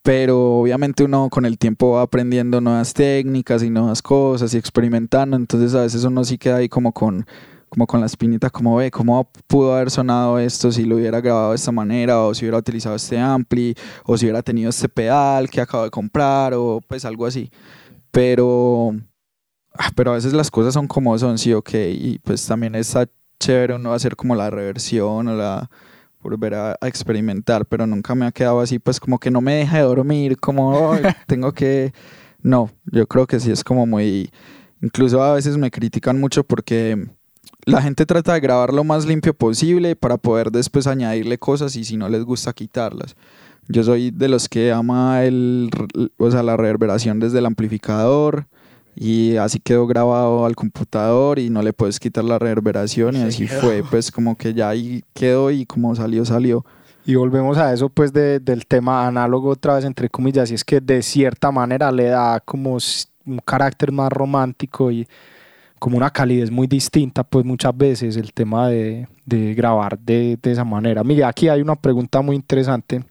Pero 0.02 0.60
obviamente 0.60 1.04
uno 1.04 1.28
con 1.30 1.44
el 1.44 1.58
tiempo 1.58 1.92
va 1.92 2.02
aprendiendo 2.02 2.60
nuevas 2.60 2.94
técnicas 2.94 3.62
y 3.62 3.70
nuevas 3.70 4.00
cosas 4.02 4.54
y 4.54 4.58
experimentando, 4.58 5.36
entonces 5.36 5.74
a 5.74 5.82
veces 5.82 6.04
uno 6.04 6.24
sí 6.24 6.38
queda 6.38 6.56
ahí 6.56 6.68
como 6.68 6.92
con 6.92 7.26
como 7.70 7.86
con 7.86 8.00
la 8.00 8.06
espinita, 8.06 8.50
como 8.50 8.76
ve, 8.76 8.90
cómo 8.90 9.30
pudo 9.46 9.74
haber 9.74 9.90
sonado 9.90 10.38
esto 10.38 10.72
si 10.72 10.84
lo 10.84 10.96
hubiera 10.96 11.20
grabado 11.20 11.50
de 11.50 11.56
esta 11.56 11.72
manera, 11.72 12.20
o 12.20 12.34
si 12.34 12.44
hubiera 12.44 12.58
utilizado 12.58 12.96
este 12.96 13.18
ampli, 13.18 13.74
o 14.04 14.18
si 14.18 14.26
hubiera 14.26 14.42
tenido 14.42 14.70
este 14.70 14.88
pedal 14.88 15.48
que 15.48 15.60
acabo 15.60 15.84
de 15.84 15.90
comprar, 15.90 16.52
o 16.54 16.80
pues 16.86 17.04
algo 17.04 17.26
así. 17.26 17.50
Pero, 18.10 18.92
ah, 19.78 19.90
pero 19.94 20.10
a 20.10 20.14
veces 20.14 20.32
las 20.32 20.50
cosas 20.50 20.74
son 20.74 20.88
como 20.88 21.16
son, 21.16 21.38
sí, 21.38 21.52
ok, 21.54 21.70
y 21.92 22.18
pues 22.18 22.44
también 22.46 22.74
está 22.74 23.08
chévere 23.38 23.74
uno 23.76 23.94
hacer 23.94 24.16
como 24.16 24.34
la 24.34 24.50
reversión 24.50 25.28
o 25.28 25.34
la 25.34 25.70
volver 26.22 26.54
a, 26.54 26.76
experimentar, 26.82 27.64
pero 27.66 27.86
nunca 27.86 28.14
me 28.14 28.26
ha 28.26 28.32
quedado 28.32 28.60
así, 28.60 28.78
pues 28.78 29.00
como 29.00 29.18
que 29.18 29.30
no 29.30 29.40
me 29.40 29.54
deja 29.54 29.78
de 29.78 29.84
dormir, 29.84 30.38
como 30.38 30.92
tengo 31.26 31.52
que... 31.52 31.92
No, 32.42 32.70
yo 32.86 33.06
creo 33.06 33.26
que 33.26 33.40
sí 33.40 33.50
es 33.50 33.64
como 33.64 33.86
muy... 33.86 34.30
Incluso 34.82 35.22
a 35.22 35.34
veces 35.34 35.56
me 35.58 35.70
critican 35.70 36.18
mucho 36.18 36.42
porque 36.42 37.06
la 37.64 37.82
gente 37.82 38.06
trata 38.06 38.34
de 38.34 38.40
grabar 38.40 38.72
lo 38.72 38.84
más 38.84 39.06
limpio 39.06 39.34
posible 39.34 39.96
para 39.96 40.16
poder 40.16 40.50
después 40.50 40.86
añadirle 40.86 41.38
cosas 41.38 41.76
y 41.76 41.84
si 41.84 41.96
no 41.96 42.08
les 42.08 42.24
gusta 42.24 42.52
quitarlas. 42.52 43.16
Yo 43.68 43.84
soy 43.84 44.10
de 44.10 44.28
los 44.28 44.48
que 44.48 44.72
ama 44.72 45.22
el, 45.24 45.70
o 46.16 46.30
sea, 46.30 46.42
la 46.42 46.56
reverberación 46.56 47.20
desde 47.20 47.38
el 47.38 47.46
amplificador 47.46 48.46
y 48.96 49.36
así 49.36 49.60
quedó 49.60 49.86
grabado 49.86 50.44
al 50.44 50.56
computador 50.56 51.38
y 51.38 51.50
no 51.50 51.62
le 51.62 51.72
puedes 51.72 52.00
quitar 52.00 52.24
la 52.24 52.38
reverberación 52.38 53.16
y 53.16 53.22
así 53.22 53.46
fue, 53.46 53.84
pues 53.90 54.10
como 54.10 54.36
que 54.36 54.54
ya 54.54 54.68
ahí 54.68 55.04
quedó 55.14 55.50
y 55.50 55.66
como 55.66 55.94
salió, 55.94 56.24
salió. 56.24 56.64
Y 57.06 57.14
volvemos 57.14 57.58
a 57.58 57.72
eso 57.72 57.88
pues 57.88 58.12
del 58.12 58.66
tema 58.66 59.06
análogo 59.06 59.50
otra 59.50 59.76
vez 59.76 59.84
entre 59.84 60.08
comillas 60.08 60.50
y 60.50 60.54
es 60.54 60.64
que 60.64 60.80
de 60.80 61.02
cierta 61.02 61.50
manera 61.50 61.90
le 61.92 62.06
da 62.06 62.40
como 62.40 62.76
un 63.26 63.38
carácter 63.38 63.92
más 63.92 64.10
romántico 64.10 64.90
y 64.90 65.06
como 65.80 65.96
una 65.96 66.10
calidez 66.10 66.50
muy 66.50 66.68
distinta, 66.68 67.24
pues 67.24 67.44
muchas 67.44 67.76
veces 67.76 68.16
el 68.16 68.32
tema 68.34 68.68
de, 68.68 69.08
de 69.24 69.54
grabar 69.54 69.98
de, 69.98 70.38
de, 70.40 70.52
esa 70.52 70.62
manera. 70.62 71.02
Mira, 71.02 71.26
aquí 71.26 71.48
hay 71.48 71.62
una 71.62 71.74
pregunta 71.74 72.20
muy 72.20 72.36
interesante 72.36 73.02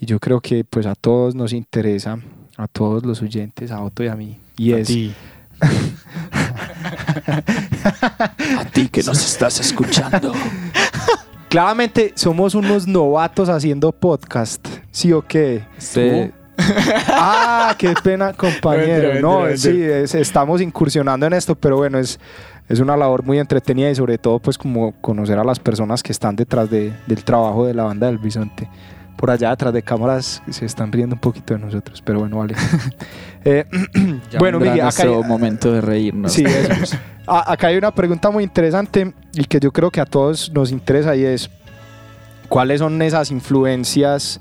y 0.00 0.06
yo 0.06 0.20
creo 0.20 0.40
que 0.40 0.64
pues 0.64 0.86
a 0.86 0.94
todos 0.94 1.34
nos 1.34 1.52
interesa, 1.52 2.18
a 2.56 2.68
todos 2.68 3.04
los 3.04 3.20
oyentes, 3.20 3.72
a 3.72 3.82
Otto 3.82 4.04
y 4.04 4.08
a 4.08 4.14
mí, 4.14 4.38
y 4.56 4.72
es... 4.72 4.88
A 8.58 8.64
ti 8.72 8.88
que 8.88 9.02
nos 9.02 9.24
estás 9.24 9.58
escuchando. 9.58 10.32
Claramente 11.48 12.12
somos 12.14 12.54
unos 12.54 12.86
novatos 12.86 13.48
haciendo 13.48 13.90
podcast, 13.90 14.64
¿sí 14.92 15.12
o 15.12 15.22
qué? 15.22 15.64
Ah, 17.08 17.74
qué 17.78 17.94
pena, 18.02 18.32
compañero. 18.32 19.20
No, 19.20 19.56
sí, 19.56 19.82
es- 19.82 20.14
estamos 20.14 20.60
incursionando 20.60 21.26
en 21.26 21.32
esto, 21.32 21.54
pero 21.54 21.76
bueno, 21.76 21.98
es, 21.98 22.18
es 22.68 22.80
una 22.80 22.96
labor 22.96 23.22
muy 23.24 23.38
entretenida 23.38 23.90
y 23.90 23.94
sobre 23.94 24.18
todo 24.18 24.38
pues 24.38 24.58
como 24.58 24.92
conocer 25.00 25.38
a 25.38 25.44
las 25.44 25.58
personas 25.58 26.02
que 26.02 26.12
están 26.12 26.36
detrás 26.36 26.68
de- 26.70 26.92
del 27.06 27.24
trabajo 27.24 27.66
de 27.66 27.74
la 27.74 27.84
banda 27.84 28.06
del 28.08 28.18
Bisonte. 28.18 28.68
Por 29.16 29.30
allá 29.32 29.50
detrás 29.50 29.72
de 29.74 29.82
cámaras 29.82 30.42
se 30.48 30.64
están 30.64 30.92
riendo 30.92 31.16
un 31.16 31.20
poquito 31.20 31.54
de 31.54 31.60
nosotros, 31.60 32.00
pero 32.02 32.20
bueno, 32.20 32.38
vale. 32.38 32.54
Eh, 33.44 33.64
bueno, 34.38 34.58
Miguel, 34.58 34.80
acá 34.82 35.04
hay, 35.04 35.08
momento 35.24 35.72
de 35.72 35.80
reírnos. 35.80 36.32
sí, 36.32 36.44
eso. 36.44 36.96
A- 37.26 37.52
acá 37.52 37.68
hay 37.68 37.76
una 37.76 37.92
pregunta 37.94 38.30
muy 38.30 38.42
interesante 38.44 39.14
y 39.32 39.44
que 39.44 39.60
yo 39.60 39.70
creo 39.72 39.90
que 39.90 40.00
a 40.00 40.04
todos 40.06 40.50
nos 40.52 40.70
interesa 40.72 41.14
y 41.14 41.24
es 41.24 41.48
cuáles 42.48 42.80
son 42.80 43.00
esas 43.00 43.30
influencias 43.30 44.40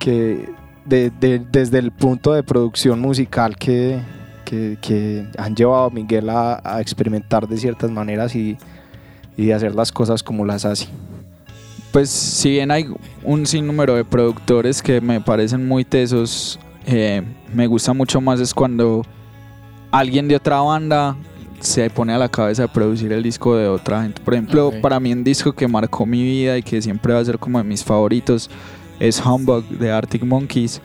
que 0.00 0.48
de- 0.84 1.10
de- 1.10 1.38
desde 1.50 1.78
el 1.78 1.90
punto 1.92 2.32
de 2.32 2.42
producción 2.42 3.00
musical 3.00 3.56
que, 3.56 4.00
que- 4.44 4.78
que 4.80 5.26
han 5.38 5.54
llevado 5.54 5.84
a 5.84 5.90
Miguel 5.90 6.28
a, 6.30 6.60
a 6.64 6.80
experimentar 6.80 7.46
de 7.48 7.56
ciertas 7.56 7.90
maneras 7.90 8.34
y, 8.34 8.56
y 9.36 9.46
de 9.46 9.54
hacer 9.54 9.74
las 9.74 9.90
cosas 9.92 10.22
como 10.22 10.44
las 10.44 10.64
hace. 10.64 10.88
Pues 11.92 12.08
si 12.10 12.50
bien 12.50 12.70
hay 12.70 12.86
un 13.22 13.46
sinnúmero 13.46 13.94
de 13.94 14.04
productores 14.04 14.82
que 14.82 15.00
me 15.00 15.20
parecen 15.20 15.66
muy 15.68 15.84
tesos, 15.84 16.58
eh, 16.86 17.22
me 17.54 17.66
gusta 17.66 17.92
mucho 17.92 18.20
más 18.20 18.40
es 18.40 18.54
cuando 18.54 19.02
alguien 19.90 20.26
de 20.26 20.36
otra 20.36 20.60
banda 20.62 21.16
se 21.60 21.88
pone 21.90 22.12
a 22.14 22.18
la 22.18 22.28
cabeza 22.28 22.62
de 22.62 22.68
producir 22.68 23.12
el 23.12 23.22
disco 23.22 23.54
de 23.56 23.68
otra 23.68 24.02
gente. 24.02 24.20
Por 24.22 24.34
ejemplo, 24.34 24.68
Ok. 24.68 24.76
para 24.80 24.98
mí 24.98 25.12
un 25.12 25.22
disco 25.22 25.52
que 25.52 25.68
marcó 25.68 26.06
mi 26.06 26.22
vida 26.22 26.56
y 26.58 26.62
que 26.62 26.80
siempre 26.82 27.12
va 27.12 27.20
a 27.20 27.24
ser 27.24 27.38
como 27.38 27.58
de 27.58 27.64
mis 27.64 27.84
favoritos 27.84 28.50
es 29.08 29.20
Humbug 29.24 29.64
de 29.68 29.90
Arctic 29.90 30.24
Monkeys. 30.24 30.80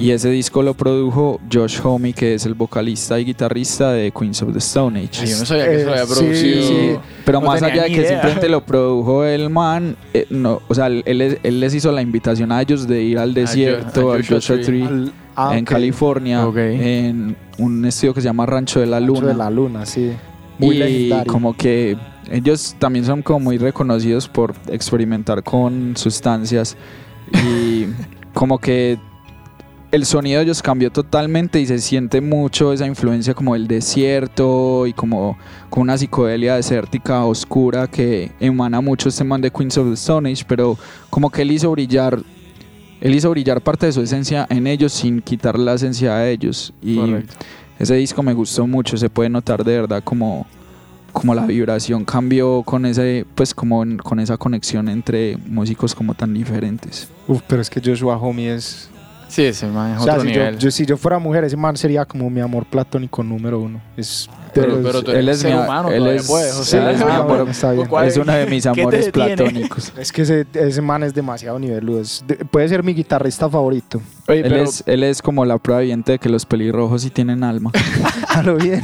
Y 0.00 0.10
ese 0.10 0.28
disco 0.30 0.60
lo 0.64 0.74
produjo 0.74 1.38
Josh 1.52 1.78
Homme, 1.84 2.12
que 2.12 2.34
es 2.34 2.44
el 2.46 2.54
vocalista 2.54 3.20
y 3.20 3.24
guitarrista 3.24 3.92
de 3.92 4.10
Queens 4.10 4.42
of 4.42 4.52
the 4.52 4.58
Stone 4.58 4.98
Age. 4.98 5.20
Ay, 5.22 5.28
yo 5.28 5.38
no 5.38 5.44
sabía 5.46 5.66
que 5.68 5.74
eso 5.76 5.84
lo 5.86 5.94
Eh, 5.94 6.00
había 6.00 6.06
sí, 6.06 6.20
producido. 6.20 6.62
sí. 6.66 6.90
Pero 7.24 7.40
No 7.40 7.46
más 7.46 7.62
allá 7.62 7.82
de 7.84 7.88
que 7.90 7.94
idea. 8.00 8.08
simplemente 8.08 8.48
lo 8.48 8.66
produjo 8.66 9.24
el 9.24 9.50
man, 9.50 9.94
eh, 10.12 10.26
no, 10.30 10.60
o 10.66 10.74
sea, 10.74 10.88
él, 10.88 11.04
él, 11.06 11.38
él 11.40 11.60
les 11.60 11.74
hizo 11.76 11.92
la 11.92 12.02
invitación 12.02 12.50
a 12.50 12.60
ellos 12.60 12.88
de 12.88 13.02
ir 13.04 13.20
al 13.20 13.34
desierto, 13.34 14.10
a 14.10 14.16
al 14.16 14.26
Joshua 14.26 14.60
Tree. 14.60 14.82
Al- 14.82 15.12
ah, 15.36 15.56
en. 15.56 15.64
California, 15.64 16.44
Ok. 16.44 16.56
en 16.56 17.36
un 17.58 17.84
estudio 17.84 18.14
que 18.14 18.20
se 18.20 18.24
llama 18.24 18.46
Rancho 18.46 18.80
de 18.80 18.86
la 18.86 18.98
Rancho 18.98 19.14
Luna. 19.14 19.26
de 19.28 19.34
la 19.34 19.48
Luna, 19.50 19.86
sí. 19.86 20.10
Muy 20.58 20.74
y 20.74 20.78
legendario. 20.80 21.32
como 21.32 21.56
que 21.56 21.96
ellos 22.32 22.74
también 22.80 23.04
son 23.04 23.22
como 23.22 23.38
muy 23.38 23.58
reconocidos 23.58 24.26
por 24.26 24.54
experimentar 24.72 25.44
con 25.44 25.96
sustancias 25.96 26.76
y 27.32 27.86
como 28.34 28.58
que 28.58 28.98
el 29.90 30.04
sonido 30.04 30.38
de 30.38 30.44
ellos 30.44 30.62
cambió 30.62 30.90
totalmente 30.90 31.60
y 31.60 31.66
se 31.66 31.78
siente 31.78 32.20
mucho 32.20 32.72
esa 32.72 32.86
influencia 32.86 33.32
como 33.34 33.54
el 33.54 33.66
desierto 33.66 34.86
y 34.86 34.92
como 34.92 35.38
con 35.70 35.82
una 35.82 35.96
psicodelia 35.96 36.56
desértica 36.56 37.24
oscura 37.24 37.86
que 37.86 38.32
emana 38.38 38.80
mucho 38.80 39.08
este 39.08 39.24
man 39.24 39.40
de 39.40 39.50
Queens 39.50 39.78
of 39.78 39.88
the 39.88 39.94
Stone 39.94 40.30
Age, 40.30 40.44
pero 40.46 40.76
como 41.08 41.30
que 41.30 41.42
él 41.42 41.52
hizo 41.52 41.70
brillar 41.70 42.20
él 43.00 43.14
hizo 43.14 43.30
brillar 43.30 43.60
parte 43.60 43.86
de 43.86 43.92
su 43.92 44.02
esencia 44.02 44.46
en 44.50 44.66
ellos 44.66 44.92
sin 44.92 45.22
quitar 45.22 45.58
la 45.58 45.74
esencia 45.74 46.16
de 46.16 46.32
ellos 46.32 46.74
y 46.82 46.96
Correcto. 46.96 47.36
ese 47.78 47.94
disco 47.94 48.22
me 48.22 48.34
gustó 48.34 48.66
mucho, 48.66 48.96
se 48.96 49.08
puede 49.08 49.30
notar 49.30 49.64
de 49.64 49.80
verdad 49.80 50.02
como, 50.04 50.46
como 51.12 51.34
la 51.34 51.46
vibración 51.46 52.04
cambió 52.04 52.62
con 52.64 52.86
ese, 52.86 53.26
pues 53.34 53.54
como 53.54 53.82
en- 53.82 53.98
con 53.98 54.20
esa 54.20 54.36
conexión 54.36 54.88
entre 54.88 55.36
músicos 55.46 55.94
como 55.94 56.14
tan 56.14 56.34
diferentes. 56.34 57.08
Uf, 57.26 57.42
pero 57.46 57.60
es 57.62 57.70
que 57.70 57.80
Joshua 57.84 58.16
Homie 58.16 58.54
es... 58.54 58.88
Sí, 59.28 59.42
ese 59.44 59.66
man 59.66 59.92
es 59.94 60.00
O 60.00 60.04
sea, 60.04 60.14
otro 60.14 60.24
si 60.26 60.32
yo, 60.32 60.40
nivel. 60.40 60.58
yo- 60.58 60.70
si 60.70 60.86
yo 60.86 60.96
fuera 60.96 61.18
mujer, 61.18 61.44
ese 61.44 61.56
man 61.56 61.76
sería 61.76 62.06
como 62.06 62.30
mi 62.30 62.40
amor 62.40 62.64
platónico 62.64 63.22
número 63.22 63.60
uno. 63.60 63.78
Es 63.94 64.26
pero, 64.54 64.68
los- 64.68 64.78
pero 64.86 65.02
tú 65.02 65.10
él 65.10 65.28
es 65.28 65.40
ser 65.40 65.52
mi- 65.54 65.60
humano 65.60 65.90
él 65.90 66.06
es- 66.06 66.26
pues. 66.26 66.54
O 66.56 66.64
sea, 66.64 66.90
es 66.90 66.96
es 66.98 67.04
mi 67.04 67.10
una- 67.10 67.18
amor, 67.18 67.46
está 67.50 67.72
bien. 67.72 67.86
¿cuál- 67.88 68.08
Es 68.08 68.16
uno 68.16 68.32
de 68.32 68.46
mis 68.46 68.64
¿Qué 68.64 68.72
te 68.72 68.80
amores 68.80 69.10
platónicos. 69.10 69.92
Es 69.98 70.12
que 70.12 70.22
ese, 70.22 70.46
ese 70.54 70.80
man 70.80 71.02
es 71.02 71.12
demasiado 71.12 71.58
niveludo. 71.58 72.00
es 72.00 72.24
de- 72.26 72.36
puede 72.36 72.68
ser 72.70 72.82
mi 72.82 72.94
guitarrista 72.94 73.50
favorito. 73.50 74.00
Oye, 74.28 74.40
Él, 74.40 74.46
pero 74.50 74.62
es, 74.64 74.84
él 74.86 75.02
es 75.04 75.22
como 75.22 75.44
la 75.44 75.56
prueba 75.58 75.80
viviente 75.80 76.12
de 76.12 76.18
que 76.18 76.28
los 76.28 76.44
pelirrojos 76.44 77.02
sí 77.02 77.10
tienen 77.10 77.42
alma. 77.42 77.70
A 78.28 78.42
lo 78.44 78.56
bien. 78.56 78.82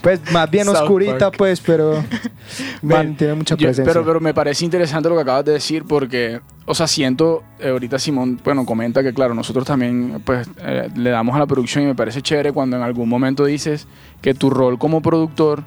Pues 0.00 0.20
más 0.32 0.50
bien 0.50 0.64
South 0.66 0.76
oscurita, 0.82 1.18
Park. 1.18 1.34
pues, 1.36 1.60
pero 1.60 2.02
man, 2.82 3.14
tiene 3.16 3.34
mucha 3.34 3.56
yo- 3.56 3.66
presencia. 3.66 3.92
pero, 3.92 4.04
pero 4.06 4.20
me 4.20 4.32
parece 4.32 4.64
interesante 4.64 5.08
lo 5.08 5.14
que 5.16 5.20
acabas 5.22 5.44
de 5.44 5.52
decir 5.52 5.84
porque, 5.86 6.40
o 6.64 6.74
sea, 6.74 6.86
siento, 6.86 7.42
eh, 7.58 7.68
ahorita 7.70 7.98
Simón, 7.98 8.40
bueno, 8.44 8.64
comenta 8.64 9.02
que 9.02 9.12
claro, 9.12 9.34
nosotros 9.34 9.66
también 9.66 10.22
pues 10.24 10.48
eh, 10.62 10.88
le 10.96 11.10
damos 11.10 11.34
a 11.36 11.40
la 11.40 11.46
producción 11.46 11.84
y 11.84 11.88
me 11.88 11.94
parece 11.94 12.22
chévere 12.22 12.52
cuando 12.52 12.76
en 12.76 12.82
algún 12.82 13.08
momento 13.08 13.44
dices 13.44 13.86
que 14.22 14.32
tu 14.34 14.48
rol 14.48 14.78
como 14.78 15.02
productor, 15.02 15.62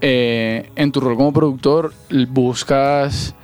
eh, 0.00 0.70
en 0.76 0.92
tu 0.92 1.00
rol 1.00 1.16
como 1.16 1.32
productor 1.32 1.92
buscas 2.28 3.34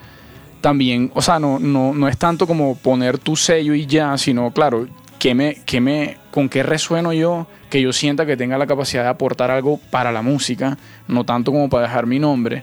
también, 0.60 1.10
o 1.14 1.22
sea, 1.22 1.38
no, 1.38 1.58
no, 1.58 1.94
no 1.94 2.08
es 2.08 2.18
tanto 2.18 2.46
como 2.46 2.76
poner 2.76 3.18
tu 3.18 3.36
sello 3.36 3.74
y 3.74 3.86
ya, 3.86 4.16
sino, 4.18 4.50
claro, 4.50 4.86
¿qué 5.26 5.34
me, 5.34 5.56
qué 5.66 5.80
me, 5.80 6.18
¿con 6.30 6.48
qué 6.48 6.62
resueno 6.62 7.12
yo? 7.12 7.48
Que 7.68 7.82
yo 7.82 7.92
sienta 7.92 8.26
que 8.26 8.36
tenga 8.36 8.58
la 8.58 8.66
capacidad 8.68 9.02
de 9.02 9.08
aportar 9.08 9.50
algo 9.50 9.80
para 9.90 10.12
la 10.12 10.22
música, 10.22 10.78
no 11.08 11.24
tanto 11.24 11.50
como 11.50 11.68
para 11.68 11.88
dejar 11.88 12.06
mi 12.06 12.20
nombre, 12.20 12.62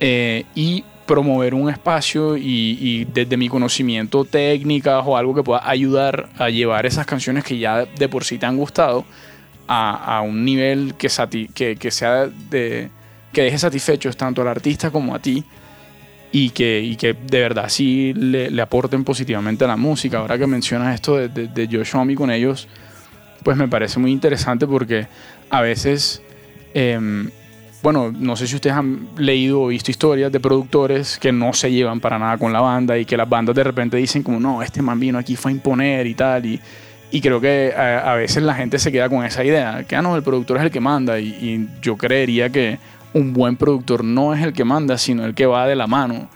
eh, 0.00 0.44
y 0.56 0.84
promover 1.06 1.54
un 1.54 1.70
espacio 1.70 2.36
y, 2.36 3.04
desde 3.14 3.36
mi 3.36 3.48
conocimiento 3.48 4.24
técnicas 4.24 5.04
o 5.06 5.16
algo 5.16 5.32
que 5.32 5.44
pueda 5.44 5.62
ayudar 5.70 6.28
a 6.38 6.50
llevar 6.50 6.86
esas 6.86 7.06
canciones 7.06 7.44
que 7.44 7.58
ya 7.58 7.84
de 7.84 8.08
por 8.08 8.24
sí 8.24 8.36
te 8.36 8.46
han 8.46 8.56
gustado 8.56 9.04
a, 9.68 10.22
un 10.22 10.44
nivel 10.44 10.94
que, 10.98 11.06
sati- 11.06 11.52
que, 11.54 11.76
que 11.76 11.92
sea 11.92 12.26
de 12.26 12.90
que 13.32 13.42
deje 13.42 13.58
satisfechos 13.58 14.16
tanto 14.16 14.42
al 14.42 14.48
artista 14.48 14.90
como 14.90 15.14
a 15.14 15.20
ti 15.20 15.44
y 16.32 16.50
que, 16.50 16.80
y 16.80 16.96
que 16.96 17.12
de 17.12 17.40
verdad 17.40 17.68
sí 17.68 18.14
le, 18.14 18.50
le 18.50 18.62
aporten 18.62 19.04
positivamente 19.04 19.64
a 19.64 19.68
la 19.68 19.76
música. 19.76 20.18
Ahora 20.18 20.38
que 20.38 20.46
mencionas 20.46 20.94
esto 20.94 21.18
de, 21.18 21.28
de, 21.28 21.46
de 21.48 21.66
Josh 21.66 21.94
Homme 21.94 22.14
con 22.14 22.30
ellos, 22.30 22.66
pues 23.42 23.56
me 23.56 23.68
parece 23.68 23.98
muy 23.98 24.10
interesante 24.10 24.66
porque 24.66 25.06
a 25.50 25.60
veces, 25.60 26.22
em, 26.72 27.28
bueno, 27.82 28.10
no 28.10 28.34
sé 28.36 28.46
si 28.46 28.54
ustedes 28.54 28.74
han 28.74 29.08
leído 29.18 29.60
o 29.60 29.66
visto 29.66 29.90
historias 29.90 30.32
de 30.32 30.40
productores 30.40 31.18
que 31.18 31.32
no 31.32 31.52
se 31.52 31.70
llevan 31.70 32.00
para 32.00 32.18
nada 32.18 32.38
con 32.38 32.50
la 32.50 32.60
banda 32.60 32.96
y 32.96 33.04
que 33.04 33.16
las 33.18 33.28
bandas 33.28 33.54
de 33.54 33.64
repente 33.64 33.98
dicen 33.98 34.22
como, 34.22 34.40
no, 34.40 34.62
este 34.62 34.80
man 34.80 34.98
vino 34.98 35.18
aquí 35.18 35.36
fue 35.36 35.50
a 35.50 35.54
imponer 35.54 36.06
y 36.06 36.14
tal. 36.14 36.46
Y, 36.46 36.58
y 37.10 37.20
creo 37.20 37.42
que 37.42 37.74
a, 37.76 38.10
a 38.10 38.14
veces 38.14 38.42
la 38.42 38.54
gente 38.54 38.78
se 38.78 38.90
queda 38.90 39.10
con 39.10 39.22
esa 39.22 39.44
idea, 39.44 39.84
que 39.84 39.96
ah, 39.96 40.00
no, 40.00 40.16
el 40.16 40.22
productor 40.22 40.56
es 40.56 40.62
el 40.62 40.70
que 40.70 40.80
manda. 40.80 41.20
Y, 41.20 41.26
y 41.26 41.68
yo 41.82 41.98
creería 41.98 42.48
que 42.48 42.78
un 43.14 43.32
buen 43.32 43.56
productor 43.56 44.04
no 44.04 44.34
es 44.34 44.42
el 44.42 44.52
que 44.52 44.64
manda, 44.64 44.98
sino 44.98 45.24
el 45.24 45.34
que 45.34 45.46
va 45.46 45.66
de 45.66 45.76
la 45.76 45.86
mano. 45.86 46.28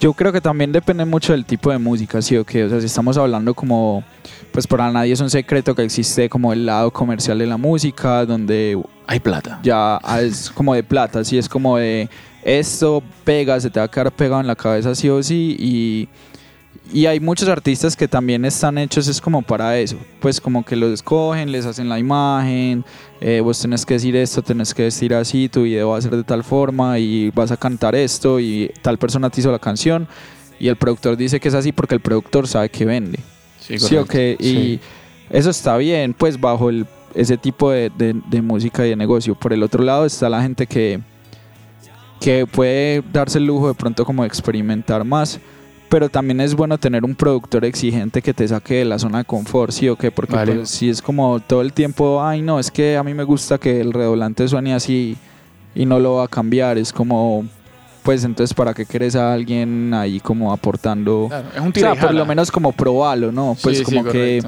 Yo 0.00 0.12
creo 0.12 0.32
que 0.32 0.40
también 0.40 0.70
depende 0.70 1.04
mucho 1.04 1.32
del 1.32 1.44
tipo 1.44 1.72
de 1.72 1.78
música, 1.78 2.22
sí 2.22 2.36
o 2.36 2.44
qué. 2.44 2.64
O 2.64 2.68
sea, 2.68 2.78
si 2.78 2.86
estamos 2.86 3.16
hablando 3.18 3.52
como, 3.52 4.04
pues 4.52 4.66
para 4.66 4.92
nadie 4.92 5.12
es 5.12 5.20
un 5.20 5.30
secreto 5.30 5.74
que 5.74 5.82
existe 5.82 6.28
como 6.28 6.52
el 6.52 6.66
lado 6.66 6.92
comercial 6.92 7.38
de 7.38 7.46
la 7.46 7.56
música, 7.56 8.24
donde 8.24 8.80
Hay 9.08 9.18
plata. 9.18 9.58
ya 9.62 9.98
es 10.20 10.50
como 10.50 10.74
de 10.74 10.84
plata, 10.84 11.24
sí, 11.24 11.36
es 11.36 11.48
como 11.48 11.78
de 11.78 12.08
esto 12.44 13.02
pega, 13.24 13.58
se 13.60 13.70
te 13.70 13.80
va 13.80 13.86
a 13.86 13.90
quedar 13.90 14.12
pegado 14.12 14.40
en 14.40 14.46
la 14.46 14.54
cabeza 14.54 14.94
sí 14.94 15.08
o 15.08 15.22
sí 15.22 15.56
y, 15.58 16.08
y 16.92 17.06
hay 17.06 17.20
muchos 17.20 17.48
artistas 17.48 17.96
que 17.96 18.08
también 18.08 18.44
están 18.44 18.78
hechos 18.78 19.08
es 19.08 19.20
como 19.20 19.42
para 19.42 19.78
eso, 19.78 19.96
pues 20.20 20.40
como 20.40 20.64
que 20.64 20.74
los 20.76 20.90
escogen, 20.92 21.52
les 21.52 21.66
hacen 21.66 21.88
la 21.88 21.98
imagen, 21.98 22.84
eh, 23.20 23.40
vos 23.40 23.60
tenés 23.60 23.84
que 23.84 23.94
decir 23.94 24.16
esto, 24.16 24.42
tenés 24.42 24.72
que 24.74 24.84
decir 24.84 25.12
así, 25.14 25.48
tu 25.48 25.62
video 25.62 25.90
va 25.90 25.98
a 25.98 26.00
ser 26.00 26.16
de 26.16 26.24
tal 26.24 26.42
forma 26.44 26.98
y 26.98 27.30
vas 27.30 27.50
a 27.50 27.56
cantar 27.56 27.94
esto 27.94 28.40
y 28.40 28.70
tal 28.82 28.96
persona 28.98 29.28
te 29.30 29.40
hizo 29.40 29.52
la 29.52 29.58
canción 29.58 30.08
y 30.58 30.68
el 30.68 30.76
productor 30.76 31.16
dice 31.16 31.38
que 31.40 31.48
es 31.48 31.54
así 31.54 31.72
porque 31.72 31.94
el 31.94 32.00
productor 32.00 32.48
sabe 32.48 32.68
que 32.70 32.84
vende. 32.84 33.18
Sí, 33.60 33.78
Sí, 33.78 33.94
correcto. 33.96 34.02
ok. 34.14 34.40
Y 34.40 34.44
Sí. 34.46 34.80
eso 35.30 35.50
está 35.50 35.76
bien, 35.76 36.14
pues 36.14 36.40
bajo 36.40 36.70
el, 36.70 36.86
ese 37.14 37.36
tipo 37.36 37.70
de, 37.70 37.90
de- 37.96 38.20
de 38.30 38.42
música 38.42 38.86
y 38.86 38.90
de 38.90 38.96
negocio. 38.96 39.34
Por 39.34 39.52
el 39.52 39.62
otro 39.62 39.82
lado 39.84 40.06
está 40.06 40.28
la 40.28 40.40
gente 40.42 40.66
que, 40.66 41.00
que 42.20 42.46
puede 42.46 43.02
darse 43.12 43.38
el 43.38 43.44
lujo 43.46 43.68
de 43.68 43.74
pronto 43.74 44.04
como 44.04 44.24
experimentar 44.24 45.04
más. 45.04 45.38
Pero 45.88 46.08
también 46.10 46.40
es 46.40 46.54
bueno 46.54 46.76
tener 46.76 47.04
un 47.04 47.14
productor 47.14 47.64
exigente 47.64 48.20
que 48.20 48.34
te 48.34 48.46
saque 48.46 48.74
de 48.74 48.84
la 48.84 48.98
zona 48.98 49.18
de 49.18 49.24
confort, 49.24 49.72
¿sí 49.72 49.88
o 49.88 49.96
qué? 49.96 50.10
Porque 50.10 50.34
Vale. 50.36 50.54
pues, 50.56 50.68
si 50.68 50.90
es 50.90 51.00
como 51.00 51.40
todo 51.40 51.62
el 51.62 51.72
tiempo, 51.72 52.22
ay 52.22 52.42
no, 52.42 52.58
es 52.58 52.70
que 52.70 52.96
a 52.96 53.02
mí 53.02 53.14
me 53.14 53.24
gusta 53.24 53.56
que 53.58 53.80
el 53.80 53.92
redoblante 53.94 54.46
suene 54.48 54.74
así 54.74 55.16
y 55.74 55.86
no 55.86 55.98
lo 55.98 56.16
va 56.16 56.24
a 56.24 56.28
cambiar. 56.28 56.76
Es 56.76 56.92
como, 56.92 57.46
pues 58.02 58.22
entonces, 58.24 58.52
¿para 58.52 58.74
qué 58.74 58.84
querés 58.84 59.16
a 59.16 59.32
alguien 59.32 59.94
ahí 59.94 60.20
como 60.20 60.52
aportando? 60.52 61.26
Claro, 61.28 61.48
es 61.54 61.60
un 61.60 61.68
O 61.68 61.72
sea, 61.74 61.94
por 61.94 62.12
lo 62.12 62.26
menos 62.26 62.50
como 62.50 62.72
probalo, 62.72 63.32
¿no? 63.32 63.56
Pues 63.62 63.78
Sí, 63.78 63.84
sí, 63.86 63.94
como 63.96 64.10
que 64.10 64.42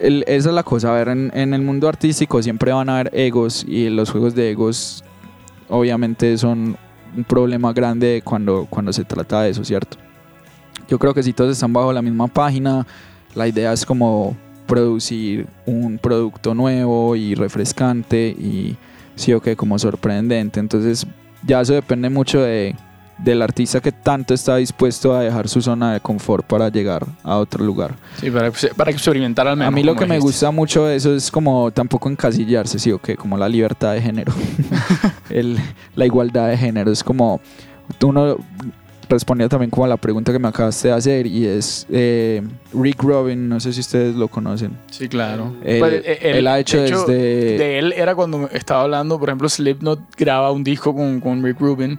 el- 0.00 0.24
esa 0.26 0.48
es 0.50 0.54
la 0.54 0.62
cosa. 0.62 0.90
A 0.90 0.98
ver, 0.98 1.08
en, 1.08 1.30
en 1.34 1.54
el 1.54 1.62
mundo 1.62 1.88
artístico 1.88 2.42
siempre 2.42 2.72
van 2.72 2.90
a 2.90 3.00
haber 3.00 3.10
egos 3.14 3.64
y 3.66 3.88
los 3.88 4.10
juegos 4.10 4.34
de 4.34 4.50
egos 4.50 5.02
obviamente 5.70 6.36
son 6.36 6.76
un 7.16 7.24
problema 7.24 7.72
grande 7.72 8.20
cuando, 8.22 8.66
cuando 8.68 8.92
se 8.92 9.04
trata 9.04 9.42
de 9.42 9.50
eso, 9.50 9.64
¿cierto? 9.64 9.96
Yo 10.88 10.98
creo 10.98 11.14
que 11.14 11.22
si 11.22 11.32
todos 11.32 11.52
están 11.52 11.72
bajo 11.72 11.92
la 11.92 12.02
misma 12.02 12.26
página, 12.28 12.86
la 13.34 13.46
idea 13.46 13.72
es 13.72 13.84
como 13.86 14.36
producir 14.66 15.46
un 15.66 15.98
producto 15.98 16.54
nuevo 16.54 17.14
y 17.16 17.34
refrescante 17.34 18.28
y 18.28 18.76
sí 19.16 19.32
o 19.32 19.40
que 19.40 19.56
como 19.56 19.78
sorprendente. 19.78 20.60
Entonces 20.60 21.06
ya 21.46 21.60
eso 21.60 21.72
depende 21.74 22.08
mucho 22.10 22.40
de, 22.40 22.74
del 23.18 23.42
artista 23.42 23.80
que 23.80 23.92
tanto 23.92 24.34
está 24.34 24.56
dispuesto 24.56 25.14
a 25.16 25.20
dejar 25.22 25.48
su 25.48 25.60
zona 25.62 25.92
de 25.94 26.00
confort 26.00 26.46
para 26.46 26.68
llegar 26.68 27.06
a 27.22 27.36
otro 27.36 27.64
lugar. 27.64 27.96
Sí, 28.20 28.30
para, 28.30 28.50
para 28.76 28.90
experimentar 28.90 29.48
al 29.48 29.56
menos. 29.56 29.72
A 29.72 29.74
mí 29.74 29.82
lo 29.82 29.94
que 29.96 30.06
me 30.06 30.18
gusta 30.18 30.50
mucho 30.50 30.84
de 30.86 30.96
eso 30.96 31.14
es 31.14 31.30
como 31.30 31.70
tampoco 31.70 32.08
encasillarse, 32.10 32.78
sí 32.78 32.92
o 32.92 32.98
que 32.98 33.16
como 33.16 33.36
la 33.38 33.48
libertad 33.48 33.94
de 33.94 34.02
género, 34.02 34.32
El- 35.30 35.58
la 35.96 36.06
igualdad 36.06 36.48
de 36.48 36.56
género. 36.56 36.90
Es 36.92 37.02
como 37.02 37.40
uno 38.02 38.36
respondía 39.08 39.48
también 39.48 39.70
como 39.70 39.84
a 39.84 39.88
la 39.88 39.96
pregunta 39.96 40.32
que 40.32 40.38
me 40.38 40.48
acabaste 40.48 40.88
de 40.88 40.94
hacer 40.94 41.26
y 41.26 41.46
es 41.46 41.86
eh, 41.90 42.42
Rick 42.72 43.02
Rubin, 43.02 43.48
no 43.48 43.58
sé 43.60 43.72
si 43.72 43.80
ustedes 43.80 44.14
lo 44.14 44.28
conocen. 44.28 44.76
Sí, 44.90 45.08
claro. 45.08 45.54
Él, 45.64 45.78
Pues, 45.78 45.94
eh, 46.04 46.18
él 46.22 46.46
ha 46.46 46.58
hecho, 46.58 46.78
de 46.80 46.86
hecho, 46.86 47.04
desde... 47.06 47.58
De 47.58 47.78
él 47.78 47.92
era 47.96 48.14
cuando 48.14 48.48
estaba 48.52 48.82
hablando, 48.82 49.18
por 49.18 49.28
ejemplo, 49.28 49.48
Slipknot 49.48 50.00
graba 50.16 50.50
un 50.52 50.64
disco 50.64 50.94
con, 50.94 51.20
con 51.20 51.42
Rick 51.42 51.60
Rubin 51.60 51.98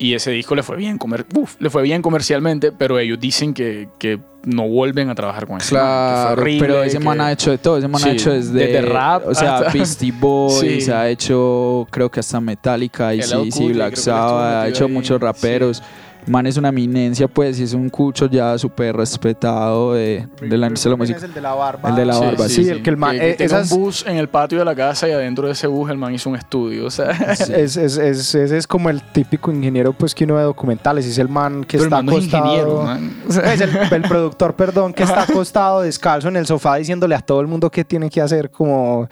y 0.00 0.14
ese 0.14 0.30
disco 0.30 0.54
le 0.54 0.62
fue 0.62 0.76
bien, 0.76 0.96
comer, 0.96 1.26
uf, 1.34 1.56
le 1.60 1.70
fue 1.70 1.82
bien 1.82 2.02
comercialmente, 2.02 2.70
pero 2.70 3.00
ellos 3.00 3.18
dicen 3.18 3.52
que, 3.52 3.88
que 3.98 4.20
no 4.44 4.68
vuelven 4.68 5.10
a 5.10 5.14
trabajar 5.16 5.48
con 5.48 5.58
que 5.58 5.64
fue 5.64 5.76
Claro, 5.76 6.40
horrible, 6.40 6.60
pero 6.68 6.82
ese 6.84 6.98
que- 6.98 7.04
man 7.04 7.20
ha 7.20 7.32
hecho 7.32 7.50
de 7.50 7.58
todo, 7.58 7.78
ese 7.78 7.88
man 7.88 8.00
Sí, 8.00 8.08
ha 8.08 8.12
hecho 8.12 8.32
desde, 8.32 8.52
desde 8.52 8.82
rap 8.82 9.26
o 9.26 9.34
sea, 9.34 9.56
hasta- 9.58 9.72
Beastie 9.72 10.12
Boys, 10.20 10.84
Sí. 10.84 10.90
ha 10.92 11.08
hecho 11.08 11.86
creo 11.90 12.08
que 12.12 12.20
hasta 12.20 12.40
Metallica 12.40 13.12
y 13.12 13.22
sí, 13.22 13.50
sí, 13.50 13.72
Black 13.72 13.94
él 13.94 13.96
Sabbath, 13.96 14.64
ha 14.64 14.68
hecho 14.68 14.84
ahí, 14.86 14.92
muchos 14.92 15.20
raperos. 15.20 15.82
Man 16.28 16.46
es 16.46 16.56
una 16.56 16.68
eminencia, 16.68 17.26
pues, 17.28 17.58
y 17.58 17.62
es 17.64 17.72
un 17.74 17.88
cucho 17.88 18.26
ya 18.26 18.56
súper 18.58 18.96
respetado 18.96 19.94
de, 19.94 20.26
de 20.40 20.56
la 20.58 20.66
industria 20.66 20.90
de 20.90 20.96
la 20.96 20.96
música. 20.96 21.18
Es 21.18 21.24
el 21.24 21.34
de 21.34 21.40
la 21.40 21.54
barba. 21.54 21.88
El 21.90 21.94
de 21.96 22.04
la 22.04 22.18
barba, 22.18 22.48
sí, 22.48 22.68
el 22.68 22.82
que 22.82 22.90
el 22.90 22.96
man- 22.96 23.18
que 23.18 23.30
eh, 23.30 23.36
esas- 23.38 23.72
un 23.72 23.80
bus 23.82 24.04
en 24.06 24.16
el 24.16 24.28
patio 24.28 24.58
de 24.58 24.64
la 24.64 24.74
casa 24.74 25.08
y 25.08 25.12
adentro 25.12 25.46
de 25.46 25.52
ese 25.52 25.66
bus 25.66 25.90
el 25.90 25.96
man 25.98 26.14
hizo 26.14 26.30
un 26.30 26.36
estudio, 26.36 26.86
o 26.86 26.90
sea, 26.90 27.10
Es, 27.30 27.48
es, 27.76 27.76
es- 27.96 28.34
ese 28.34 28.56
es 28.56 28.66
como 28.66 28.90
el 28.90 29.02
típico 29.02 29.50
ingeniero 29.52 29.92
pues 29.92 30.14
que 30.14 30.24
uno 30.24 30.34
ve 30.36 30.42
documentales, 30.42 31.06
es 31.06 31.18
el 31.18 31.28
man 31.28 31.64
que 31.64 31.78
pero 31.78 31.84
el 31.84 31.86
está 31.86 31.96
man 31.96 32.06
no 32.06 32.12
es 32.12 32.18
acostado. 32.18 32.44
ingeniero, 32.44 32.82
man. 32.82 33.16
O 33.28 33.32
sea, 33.32 33.54
Es 33.54 33.60
el, 33.60 33.76
el 33.76 34.02
productor, 34.02 34.54
perdón, 34.54 34.92
que 34.92 35.02
está 35.04 35.22
acostado 35.28 35.80
descalzo 35.82 36.28
en 36.28 36.36
el 36.36 36.46
sofá 36.46 36.76
diciéndole 36.76 37.14
a 37.14 37.20
todo 37.20 37.40
el 37.40 37.46
mundo 37.46 37.70
qué 37.70 37.84
tiene 37.84 38.10
que 38.10 38.20
hacer, 38.20 38.50
como 38.50 39.08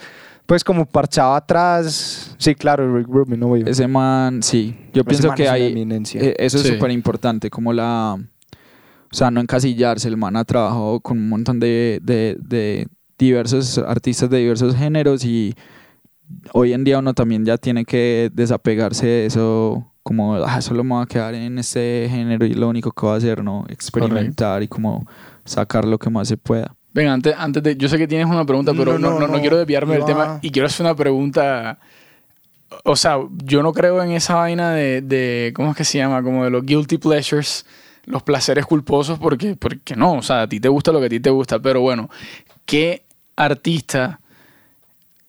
pues 0.46 0.62
como 0.64 0.86
parchado 0.86 1.34
atrás. 1.34 2.34
Sí, 2.38 2.54
claro, 2.54 2.96
Rick 2.96 3.08
Rubin, 3.08 3.40
no 3.40 3.48
voy 3.48 3.64
Ese 3.66 3.86
man, 3.88 4.42
sí, 4.42 4.76
yo 4.92 5.02
Ese 5.02 5.04
pienso 5.08 5.28
man 5.28 5.36
que 5.36 5.42
es 5.44 5.48
una 5.48 5.54
hay, 5.56 5.72
eminencia. 5.72 6.20
eh, 6.22 6.34
eso 6.38 6.56
es 6.58 6.64
Sí. 6.64 6.72
súper 6.74 6.90
importante, 6.92 7.50
como 7.50 7.72
la, 7.72 8.16
o 8.16 9.14
sea, 9.14 9.30
no 9.30 9.40
encasillarse, 9.40 10.08
el 10.08 10.16
man 10.16 10.36
ha 10.36 10.44
trabajado 10.44 11.00
con 11.00 11.18
un 11.18 11.28
montón 11.28 11.58
de, 11.60 12.00
de, 12.02 12.36
de 12.40 12.86
diversos 13.18 13.78
artistas 13.78 14.30
de 14.30 14.38
diversos 14.38 14.76
géneros 14.76 15.24
y 15.24 15.54
hoy 16.52 16.72
en 16.74 16.84
día 16.84 16.98
uno 16.98 17.14
también 17.14 17.44
ya 17.44 17.56
tiene 17.56 17.84
que 17.84 18.30
desapegarse 18.32 19.06
de 19.06 19.26
eso, 19.26 19.92
como, 20.02 20.36
ah, 20.36 20.60
solo 20.60 20.84
me 20.84 20.90
voy 20.94 21.02
a 21.02 21.06
quedar 21.06 21.34
en 21.34 21.58
este 21.58 22.06
género 22.08 22.46
y 22.46 22.54
lo 22.54 22.68
único 22.68 22.92
que 22.92 23.06
voy 23.06 23.14
a 23.14 23.18
hacer, 23.18 23.42
¿no? 23.42 23.64
Experimentar 23.68 24.62
y 24.62 24.68
como 24.68 25.04
sacar 25.44 25.84
lo 25.84 25.98
que 25.98 26.10
más 26.10 26.28
se 26.28 26.36
pueda. 26.36 26.75
Venga, 26.96 27.12
antes, 27.12 27.34
antes 27.38 27.62
de. 27.62 27.76
Yo 27.76 27.88
sé 27.88 27.98
que 27.98 28.08
tienes 28.08 28.26
una 28.26 28.44
pregunta, 28.44 28.72
pero 28.76 28.98
No, 28.98 29.10
no, 29.20 29.28
no, 29.28 29.40
quiero 29.40 29.58
desviarme 29.58 29.94
del 29.94 30.04
tema. 30.06 30.38
Y 30.42 30.50
quiero 30.50 30.66
hacer 30.66 30.84
una 30.84 30.94
pregunta. 30.96 31.78
O 32.84 32.96
sea, 32.96 33.18
yo 33.44 33.62
no 33.62 33.72
creo 33.72 34.02
en 34.02 34.10
esa 34.12 34.34
vaina 34.34 34.72
de, 34.72 35.02
de. 35.02 35.52
¿Cómo 35.54 35.70
es 35.70 35.76
que 35.76 35.84
se 35.84 35.98
llama? 35.98 36.22
Como 36.22 36.42
de 36.44 36.50
los 36.50 36.64
guilty 36.64 36.98
pleasures, 36.98 37.64
los 38.06 38.22
placeres 38.22 38.66
culposos, 38.66 39.18
porque, 39.18 39.54
porque 39.56 39.94
no. 39.94 40.14
O 40.14 40.22
sea, 40.22 40.42
a 40.42 40.48
ti 40.48 40.58
te 40.58 40.68
gusta 40.68 40.90
lo 40.90 40.98
que 41.00 41.06
a 41.06 41.10
ti 41.10 41.20
te 41.20 41.30
gusta. 41.30 41.58
Pero 41.60 41.80
bueno, 41.82 42.08
¿qué 42.64 43.02
artista 43.36 44.18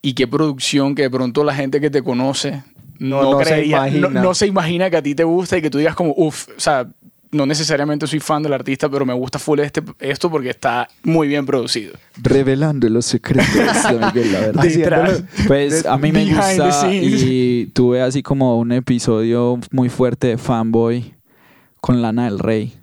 y 0.02 0.14
qué 0.14 0.26
producción 0.28 0.96
que 0.96 1.02
de 1.04 1.10
pronto 1.10 1.44
la 1.44 1.54
gente 1.54 1.82
que 1.82 1.90
te 1.90 2.02
conoce 2.02 2.64
No- 3.00 3.22
no, 3.22 3.32
no 3.34 3.40
se 3.40 3.46
creería- 3.46 3.78
no 4.22 4.34
se 4.34 4.48
imagina 4.48 4.90
que 4.90 4.98
a 4.98 5.02
ti 5.04 5.14
te 5.14 5.24
gusta 5.26 5.58
y 5.58 5.62
que 5.62 5.70
tú 5.70 5.78
digas 5.78 5.96
como, 5.96 6.14
uff, 6.16 6.48
o 6.56 6.60
sea, 6.60 6.88
no 7.32 7.46
necesariamente 7.46 8.08
soy 8.08 8.20
fan 8.20 8.44
del 8.44 8.54
artista, 8.54 8.90
pero 8.90 9.06
me 9.06 9.14
gusta 9.14 9.40
full 9.40 9.60
este, 9.60 9.82
esto 10.00 10.30
porque 10.30 10.50
está 10.50 10.88
muy 11.04 11.28
bien 11.28 11.46
producido. 11.46 11.94
Revelando 12.22 12.90
los 12.90 13.06
secretos 13.06 13.54
de 13.54 13.94
Miguel, 14.06 14.34
la 14.34 14.40
verdad. 14.40 14.64
Detrás. 14.64 15.24
Pues 15.48 15.86
a 15.86 15.98
mí 15.98 16.12
me 16.12 16.26
gusta 16.26 16.92
y 16.94 17.68
tuve 17.74 18.02
así 18.02 18.24
como 18.24 18.58
un 18.58 18.72
episodio 18.72 19.60
muy 19.72 19.90
fuerte 19.90 20.28
de 20.28 20.38
fanboy 20.38 21.14
con 21.82 22.02
Lana 22.02 22.26
del 22.26 22.40
Rey. 22.40 22.74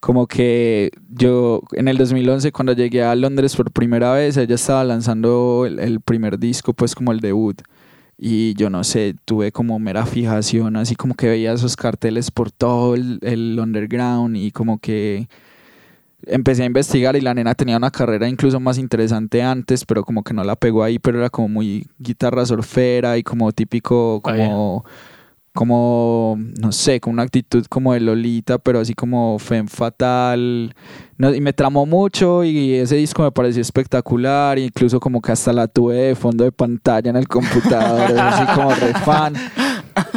Como 0.00 0.26
que 0.26 0.90
yo 1.10 1.62
en 1.72 1.86
el 1.86 1.98
2011 1.98 2.52
cuando 2.52 2.72
llegué 2.72 3.02
a 3.02 3.14
Londres 3.14 3.54
por 3.54 3.70
primera 3.70 4.12
vez, 4.14 4.36
ella 4.38 4.54
estaba 4.54 4.82
lanzando 4.82 5.66
el, 5.66 5.78
el 5.78 6.00
primer 6.00 6.38
disco, 6.38 6.72
pues 6.72 6.94
como 6.94 7.12
el 7.12 7.20
debut. 7.20 7.60
Y 8.22 8.52
yo 8.54 8.68
no 8.68 8.84
sé, 8.84 9.14
tuve 9.24 9.50
como 9.50 9.78
mera 9.78 10.04
fijación, 10.04 10.76
así 10.76 10.94
como 10.94 11.14
que 11.14 11.26
veía 11.26 11.54
esos 11.54 11.74
carteles 11.74 12.30
por 12.30 12.50
todo 12.52 12.94
el, 12.94 13.18
el 13.22 13.58
underground 13.58 14.36
y 14.36 14.50
como 14.50 14.78
que 14.78 15.26
empecé 16.26 16.62
a 16.62 16.66
investigar 16.66 17.16
y 17.16 17.22
la 17.22 17.32
nena 17.32 17.54
tenía 17.54 17.76
una 17.76 17.90
carrera 17.90 18.28
incluso 18.28 18.60
más 18.60 18.78
interesante 18.78 19.42
antes, 19.42 19.84
pero 19.84 20.04
como 20.04 20.22
que 20.22 20.34
no 20.34 20.44
la 20.44 20.56
pegó 20.56 20.82
ahí, 20.84 20.98
pero 20.98 21.18
era 21.18 21.30
como 21.30 21.48
muy 21.48 21.86
guitarra 21.98 22.44
surfera 22.44 23.16
y 23.16 23.22
como 23.22 23.52
típico, 23.52 24.20
como, 24.20 24.84
como 25.52 26.38
no 26.60 26.70
sé, 26.72 27.00
con 27.00 27.14
una 27.14 27.22
actitud 27.22 27.66
como 27.68 27.92
de 27.92 28.00
Lolita, 28.00 28.58
pero 28.58 28.80
así 28.80 28.94
como 28.94 29.38
femme 29.38 29.68
fatal. 29.68 30.74
No, 31.18 31.34
y 31.34 31.40
me 31.40 31.52
tramó 31.52 31.86
mucho 31.86 32.44
y 32.44 32.74
ese 32.74 32.96
disco 32.96 33.22
me 33.22 33.32
pareció 33.32 33.60
espectacular, 33.60 34.58
incluso 34.58 35.00
como 35.00 35.20
que 35.20 35.32
hasta 35.32 35.52
la 35.52 35.66
tuve 35.66 35.96
de 35.96 36.14
fondo 36.14 36.44
de 36.44 36.52
pantalla 36.52 37.10
en 37.10 37.16
el 37.16 37.28
computador, 37.28 38.10
así 38.18 38.54
como 38.54 38.74
re 38.74 38.94
fan. 38.94 39.34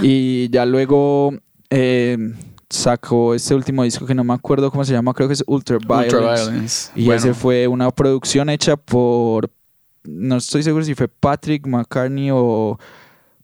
Y 0.01 0.49
ya 0.49 0.65
luego 0.65 1.33
eh, 1.69 2.17
sacó 2.69 3.33
este 3.33 3.55
último 3.55 3.83
disco 3.83 4.05
que 4.05 4.15
no 4.15 4.23
me 4.23 4.33
acuerdo 4.33 4.69
cómo 4.71 4.83
se 4.83 4.93
llama, 4.93 5.13
creo 5.13 5.27
que 5.27 5.33
es 5.33 5.43
Ultraviolence. 5.47 6.15
Ultraviolence. 6.15 6.91
Y 6.95 7.05
Bueno, 7.05 7.19
ese 7.19 7.33
fue 7.33 7.67
una 7.67 7.89
producción 7.91 8.49
hecha 8.49 8.77
por, 8.77 9.49
no 10.03 10.37
estoy 10.37 10.63
seguro 10.63 10.83
si 10.85 10.95
fue 10.95 11.07
Patrick 11.07 11.65
McCartney 11.65 12.29
o, 12.31 12.77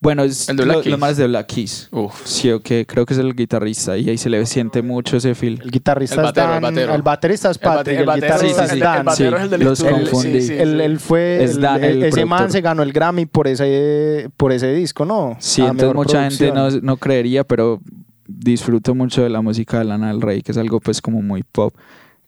bueno, 0.01 0.23
es 0.23 0.47
El 0.47 0.55
de 0.57 0.63
Black 0.63 0.77
lo- 0.77 0.83
Keys. 0.83 0.97
más 0.97 1.17
de 1.17 1.27
Black 1.27 1.47
Keys. 1.47 1.89
uf. 1.91 2.21
Sí, 2.25 2.49
o 2.51 2.61
que 2.61 2.85
creo 2.85 3.05
que 3.05 3.13
es 3.13 3.19
el 3.19 3.35
guitarrista 3.35 3.97
y 3.97 4.09
ahí 4.09 4.17
se 4.17 4.29
le 4.29 4.45
siente 4.45 4.81
mucho 4.81 5.17
ese 5.17 5.35
feel. 5.35 5.59
El 5.61 5.71
guitarrista 5.71 6.15
El 6.15 6.21
batero, 6.21 6.49
es 6.51 6.55
el 6.55 6.61
batero. 6.61 6.95
el 6.95 7.01
baterista 7.01 7.51
es 7.51 7.57
Patrick, 7.57 7.95
el 7.95 8.01
el, 8.01 8.07
batero- 8.07 8.21
guitarrista 8.33 8.63
sí, 8.63 8.69
sí, 8.69 8.71
es 8.71 8.71
sí. 8.71 8.79
Dan. 8.79 8.97
el 8.99 9.03
batero 9.03 9.29
sí, 9.29 9.35
es 9.35 9.43
el 9.43 9.49
del 9.49 9.63
los 9.63 9.79
estudio. 9.79 10.09
confundí. 10.11 10.41
Sí, 10.41 10.47
sí, 10.47 10.53
Él, 10.57 10.99
fue, 10.99 11.43
Es 11.43 11.51
el- 11.55 11.61
Dan, 11.61 11.83
el 11.83 12.03
ese 12.03 12.25
man 12.25 12.37
productor. 12.37 12.51
se 12.53 12.61
ganó 12.61 12.83
el 12.83 12.93
Grammy 12.93 13.25
por 13.25 13.47
ese, 13.47 14.29
por 14.37 14.51
ese 14.53 14.73
disco, 14.73 15.03
¿no? 15.05 15.35
Sí, 15.39 15.61
A 15.61 15.65
entonces 15.65 15.87
mejor 15.89 15.95
mucha 15.97 16.29
gente 16.29 16.47
no, 16.47 16.53
producción. 16.53 16.85
no 16.85 16.97
creería, 16.97 17.43
pero 17.43 17.81
disfruto 18.27 18.95
mucho 18.95 19.21
de 19.23 19.29
la 19.29 19.41
música 19.41 19.79
de 19.79 19.85
Lana 19.85 20.07
del 20.09 20.21
Rey, 20.21 20.41
que 20.41 20.51
es 20.51 20.57
algo 20.57 20.79
pues 20.79 21.01
como 21.01 21.21
muy 21.21 21.43
pop. 21.43 21.73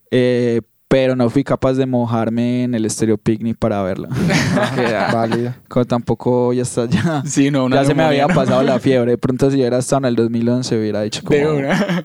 Eh, 0.09 0.61
pero 0.91 1.15
no 1.15 1.29
fui 1.29 1.41
capaz 1.45 1.75
de 1.75 1.85
mojarme 1.85 2.63
en 2.65 2.75
el 2.75 2.89
Stereo 2.89 3.17
Picnic 3.17 3.55
para 3.57 3.81
verla. 3.81 4.09
Como 5.69 5.85
tampoco 5.85 6.51
ya 6.51 6.63
está 6.63 6.85
ya. 6.85 7.23
Sí, 7.25 7.49
no, 7.49 7.63
una 7.65 7.77
ya 7.77 7.85
se 7.85 7.95
me 7.95 8.03
había 8.03 8.27
¿no? 8.27 8.35
pasado 8.35 8.61
la 8.61 8.77
fiebre. 8.81 9.11
De 9.11 9.17
pronto 9.17 9.49
si 9.49 9.55
hubiera 9.55 9.77
estado 9.77 9.99
en 9.99 10.05
el 10.05 10.15
2011 10.17 10.77
hubiera 10.77 11.01
dicho 11.01 11.23
como... 11.23 11.39
De 11.39 11.49
una. 11.49 12.03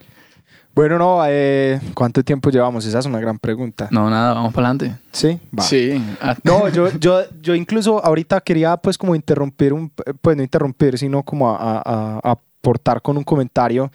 Bueno, 0.73 0.97
no, 0.99 1.21
eh, 1.27 1.81
¿cuánto 1.95 2.23
tiempo 2.23 2.49
llevamos? 2.49 2.85
Esa 2.85 2.99
es 2.99 3.05
una 3.07 3.19
gran 3.19 3.39
pregunta. 3.39 3.89
No, 3.91 4.09
nada, 4.09 4.33
vamos 4.35 4.53
para 4.53 4.69
adelante. 4.69 4.95
¿Sí? 5.11 5.37
Va. 5.57 5.63
Sí. 5.63 6.01
ah, 6.21 6.37
No, 6.43 6.69
yo, 6.69 6.89
yo, 6.99 7.21
yo 7.41 7.55
incluso 7.55 8.01
ahorita 8.05 8.39
quería 8.41 8.77
pues 8.77 8.97
como 8.97 9.15
interrumpir, 9.15 9.73
un, 9.73 9.91
pues 10.21 10.37
no 10.37 10.43
interrumpir, 10.43 10.97
sino 10.97 11.23
como 11.23 11.49
a, 11.49 11.81
a- 11.83 12.19
a 12.23 12.31
aportar 12.31 13.01
con 13.01 13.17
un 13.17 13.23
comentario 13.23 13.91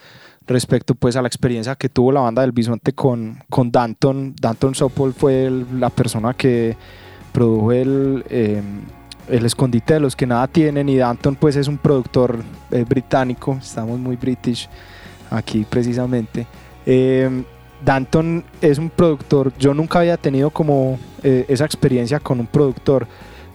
respecto 0.47 0.95
pues 0.95 1.17
a 1.17 1.23
la 1.23 1.29
experiencia 1.29 1.75
que 1.75 1.89
tuvo 1.89 2.13
la 2.13 2.21
banda 2.21 2.43
del 2.43 2.53
Bisonte 2.53 2.93
con, 2.93 3.43
con 3.49 3.71
Danton. 3.71 4.35
Danton 4.41 4.75
Sopol 4.75 5.13
fue 5.13 5.51
la 5.75 5.91
persona 5.91 6.35
que 6.35 6.77
produjo 7.33 7.73
el, 7.73 8.25
eh, 8.29 8.63
el 9.29 9.45
escondite 9.47 9.95
de 9.95 10.01
los 10.01 10.17
que 10.17 10.27
nada 10.27 10.47
tienen 10.47 10.89
y 10.89 10.97
Danton 10.97 11.37
pues 11.37 11.57
es 11.57 11.69
un 11.69 11.79
productor 11.79 12.43
eh, 12.71 12.85
británico, 12.89 13.59
estamos 13.61 13.99
muy 13.99 14.17
british 14.17 14.69
aquí 15.31 15.65
precisamente. 15.69 16.47
Eh, 16.87 17.45
Danton 17.85 18.45
es 18.61 18.79
un 18.79 18.91
productor, 18.91 19.53
yo 19.59 19.75
nunca 19.75 20.01
había 20.01 20.17
tenido 20.17 20.51
como 20.51 20.99
eh, 21.23 21.45
esa 21.49 21.65
experiencia 21.65 22.21
con 22.21 22.41
un 22.41 22.47
productor. 22.47 23.07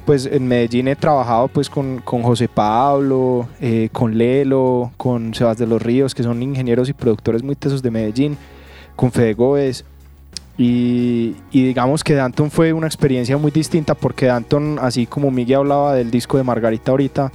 Pues 0.07 0.25
en 0.25 0.47
Medellín 0.47 0.87
he 0.87 0.95
trabajado 0.95 1.49
pues 1.49 1.69
con, 1.69 1.99
con 1.99 2.23
José 2.23 2.47
Pablo, 2.47 3.49
eh, 3.59 3.89
con 3.91 4.17
Lelo, 4.17 4.93
con 4.95 5.33
Sebas 5.33 5.57
de 5.57 5.67
los 5.67 5.81
Ríos, 5.81 6.15
que 6.15 6.23
son 6.23 6.41
ingenieros 6.41 6.87
y 6.87 6.93
productores 6.93 7.43
muy 7.43 7.57
tesos 7.57 7.83
de 7.83 7.91
Medellín, 7.91 8.37
con 8.95 9.11
Fede 9.11 9.33
Gómez. 9.33 9.83
Y, 10.57 11.35
y 11.51 11.61
digamos 11.61 12.05
que 12.05 12.13
Danton 12.13 12.49
fue 12.49 12.71
una 12.71 12.87
experiencia 12.87 13.35
muy 13.35 13.51
distinta 13.51 13.95
porque 13.95 14.27
Danton, 14.27 14.79
así 14.81 15.07
como 15.07 15.29
Miguel 15.29 15.57
hablaba 15.57 15.93
del 15.93 16.09
disco 16.09 16.37
de 16.37 16.43
Margarita 16.43 16.91
ahorita, 16.91 17.33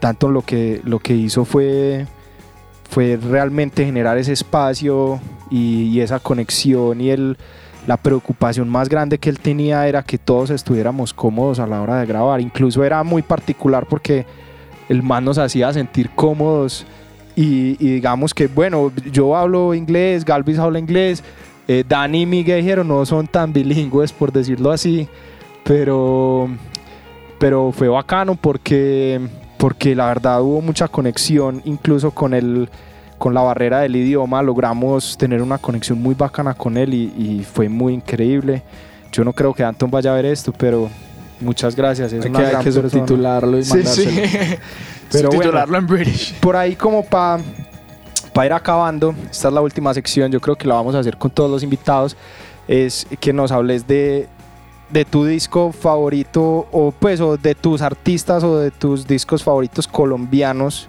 Danton 0.00 0.34
lo 0.34 0.42
que, 0.42 0.82
lo 0.84 1.00
que 1.00 1.16
hizo 1.16 1.44
fue, 1.44 2.06
fue 2.88 3.16
realmente 3.20 3.84
generar 3.84 4.18
ese 4.18 4.34
espacio 4.34 5.18
y, 5.50 5.86
y 5.86 6.00
esa 6.00 6.20
conexión 6.20 7.00
y 7.00 7.10
el, 7.10 7.36
la 7.86 7.96
preocupación 7.96 8.68
más 8.68 8.88
grande 8.88 9.18
que 9.18 9.28
él 9.28 9.38
tenía 9.38 9.86
era 9.86 10.02
que 10.02 10.18
todos 10.18 10.50
estuviéramos 10.50 11.12
cómodos 11.12 11.58
a 11.58 11.66
la 11.66 11.82
hora 11.82 12.00
de 12.00 12.06
grabar. 12.06 12.40
Incluso 12.40 12.82
era 12.82 13.02
muy 13.04 13.22
particular 13.22 13.86
porque 13.86 14.26
el 14.88 15.02
man 15.02 15.24
nos 15.24 15.38
hacía 15.38 15.72
sentir 15.72 16.10
cómodos 16.10 16.86
y, 17.36 17.76
digamos 17.76 18.32
que, 18.32 18.46
bueno, 18.46 18.92
yo 19.10 19.36
hablo 19.36 19.74
inglés, 19.74 20.24
Galvis 20.24 20.58
habla 20.58 20.78
inglés, 20.78 21.22
eh, 21.66 21.84
Dani 21.86 22.22
y 22.22 22.26
Miguel 22.26 22.62
dijeron 22.62 22.86
no 22.86 23.04
son 23.04 23.26
tan 23.26 23.52
bilingües, 23.52 24.12
por 24.12 24.30
decirlo 24.32 24.70
así, 24.70 25.08
pero, 25.64 26.48
pero 27.38 27.72
fue 27.72 27.88
bacano 27.88 28.36
porque, 28.36 29.20
porque 29.58 29.94
la 29.94 30.06
verdad 30.06 30.42
hubo 30.42 30.60
mucha 30.60 30.86
conexión, 30.86 31.60
incluso 31.64 32.12
con 32.12 32.34
el 32.34 32.68
con 33.18 33.34
la 33.34 33.40
barrera 33.42 33.80
del 33.80 33.96
idioma 33.96 34.42
logramos 34.42 35.16
tener 35.16 35.40
una 35.42 35.58
conexión 35.58 36.00
muy 36.02 36.14
bacana 36.14 36.54
con 36.54 36.76
él 36.76 36.92
y, 36.94 37.12
y 37.16 37.44
fue 37.44 37.68
muy 37.68 37.94
increíble. 37.94 38.62
Yo 39.12 39.24
no 39.24 39.32
creo 39.32 39.54
que 39.54 39.62
Anton 39.64 39.90
vaya 39.90 40.12
a 40.12 40.16
ver 40.16 40.26
esto, 40.26 40.52
pero 40.52 40.90
muchas 41.40 41.76
gracias. 41.76 42.12
Es 42.12 42.24
Hay 42.24 42.30
una 42.30 42.38
que, 42.40 42.44
hay 42.46 42.50
gran 42.52 42.64
que 42.64 42.70
persona. 42.72 42.88
subtitularlo 42.90 43.58
y 43.58 43.64
Sí, 43.64 43.74
mandárselo. 43.74 44.10
sí. 44.10 44.20
Pero 45.12 45.28
Pero 45.28 45.28
bueno. 45.28 45.32
Subtitularlo 45.42 45.78
en 45.78 45.86
British. 45.86 46.34
Por 46.40 46.56
ahí 46.56 46.74
como 46.74 47.04
para 47.04 47.40
ir 48.44 48.52
acabando, 48.52 49.14
esta 49.30 49.48
es 49.48 49.54
la 49.54 49.60
última 49.60 49.94
sección, 49.94 50.32
yo 50.32 50.40
creo 50.40 50.56
que 50.56 50.66
la 50.66 50.74
vamos 50.74 50.94
a 50.94 50.98
hacer 50.98 51.16
con 51.16 51.30
todos 51.30 51.48
los 51.50 51.62
invitados, 51.62 52.16
es 52.66 53.06
que 53.20 53.32
nos 53.32 53.52
hables 53.52 53.86
de, 53.86 54.26
de 54.90 55.04
tu 55.04 55.24
disco 55.24 55.70
favorito 55.70 56.66
o 56.72 56.92
pues 56.98 57.20
o 57.20 57.36
de 57.36 57.54
tus 57.54 57.80
artistas 57.82 58.42
o 58.42 58.58
de 58.58 58.70
tus 58.72 59.06
discos 59.06 59.44
favoritos 59.44 59.86
colombianos. 59.86 60.88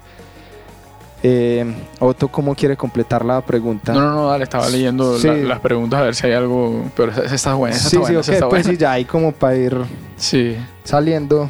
Eh, 1.22 1.64
Otto, 1.98 2.28
¿cómo 2.28 2.54
quiere 2.54 2.76
completar 2.76 3.24
la 3.24 3.40
pregunta? 3.40 3.92
No, 3.92 4.00
no, 4.00 4.10
no, 4.14 4.26
dale, 4.28 4.44
estaba 4.44 4.68
leyendo 4.68 5.18
Sí. 5.18 5.26
la- 5.26 5.34
las 5.34 5.60
preguntas 5.60 6.00
a 6.00 6.02
ver 6.04 6.14
si 6.14 6.26
hay 6.26 6.34
algo. 6.34 6.84
Pero 6.96 7.10
esa, 7.12 7.24
esa 7.24 7.34
está 7.34 7.54
buena, 7.54 7.74
esa 7.76 7.88
sí, 7.88 7.96
está 7.96 8.06
sí, 8.06 8.12
buena, 8.12 8.18
ok, 8.18 8.22
esa 8.22 8.32
está 8.34 8.48
pues 8.48 8.62
buena. 8.64 8.76
sí, 8.78 8.80
ya 8.82 8.92
ahí 8.92 9.04
como 9.04 9.32
para 9.32 9.56
ir 9.56 9.76
Sí. 10.16 10.56
saliendo 10.84 11.48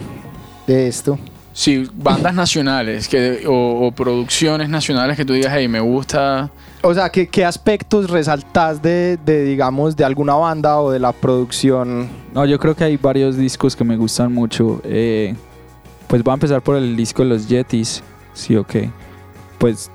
de 0.66 0.86
esto. 0.88 1.18
Sí, 1.52 1.88
bandas 1.94 2.34
nacionales 2.34 3.08
que, 3.08 3.44
o, 3.46 3.86
o 3.86 3.90
producciones 3.92 4.68
nacionales 4.68 5.16
que 5.16 5.24
tú 5.24 5.32
digas, 5.32 5.52
hey, 5.56 5.68
me 5.68 5.80
gusta. 5.80 6.50
O 6.82 6.92
sea, 6.94 7.08
¿qué, 7.08 7.26
qué 7.28 7.44
aspectos 7.46 8.10
resaltás 8.10 8.80
de, 8.82 9.18
de, 9.24 9.42
digamos, 9.42 9.96
de 9.96 10.04
alguna 10.04 10.34
banda 10.34 10.78
o 10.80 10.90
de 10.90 10.98
la 10.98 11.12
producción? 11.12 12.08
No, 12.34 12.44
yo 12.44 12.58
creo 12.58 12.76
que 12.76 12.84
hay 12.84 12.96
varios 12.98 13.36
discos 13.38 13.74
que 13.74 13.84
me 13.84 13.96
gustan 13.96 14.32
mucho. 14.34 14.80
Eh, 14.84 15.34
pues 16.06 16.22
voy 16.22 16.32
a 16.32 16.34
empezar 16.34 16.60
por 16.62 16.76
el 16.76 16.94
disco 16.94 17.22
de 17.22 17.30
los 17.30 17.48
Yetis. 17.48 18.02
Sí, 18.34 18.54
ok. 18.54 18.74
Pues 19.58 19.90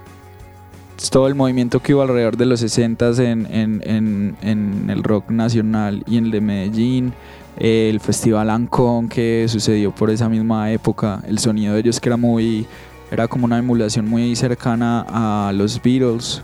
todo 1.09 1.27
el 1.27 1.35
movimiento 1.35 1.79
que 1.79 1.93
hubo 1.93 2.03
alrededor 2.03 2.37
de 2.37 2.45
los 2.45 2.59
60 2.59 3.09
en, 3.17 3.47
en, 3.51 3.81
en, 3.83 4.35
en 4.41 4.89
el 4.89 5.03
rock 5.03 5.29
nacional 5.31 6.03
y 6.07 6.17
en 6.17 6.25
el 6.25 6.31
de 6.31 6.41
Medellín. 6.41 7.13
el 7.57 7.99
festival 7.99 8.49
Ancon 8.49 9.09
que 9.09 9.45
sucedió 9.47 9.91
por 9.93 10.09
esa 10.09 10.29
misma 10.29 10.71
época. 10.71 11.21
El 11.27 11.39
sonido 11.39 11.73
de 11.73 11.81
ellos 11.81 11.99
que 11.99 12.09
era 12.09 12.17
muy... 12.17 12.65
Era 13.11 13.27
como 13.27 13.43
una 13.43 13.57
emulación 13.57 14.07
muy 14.07 14.35
cercana 14.37 15.05
a 15.09 15.51
los 15.51 15.81
Beatles 15.81 16.41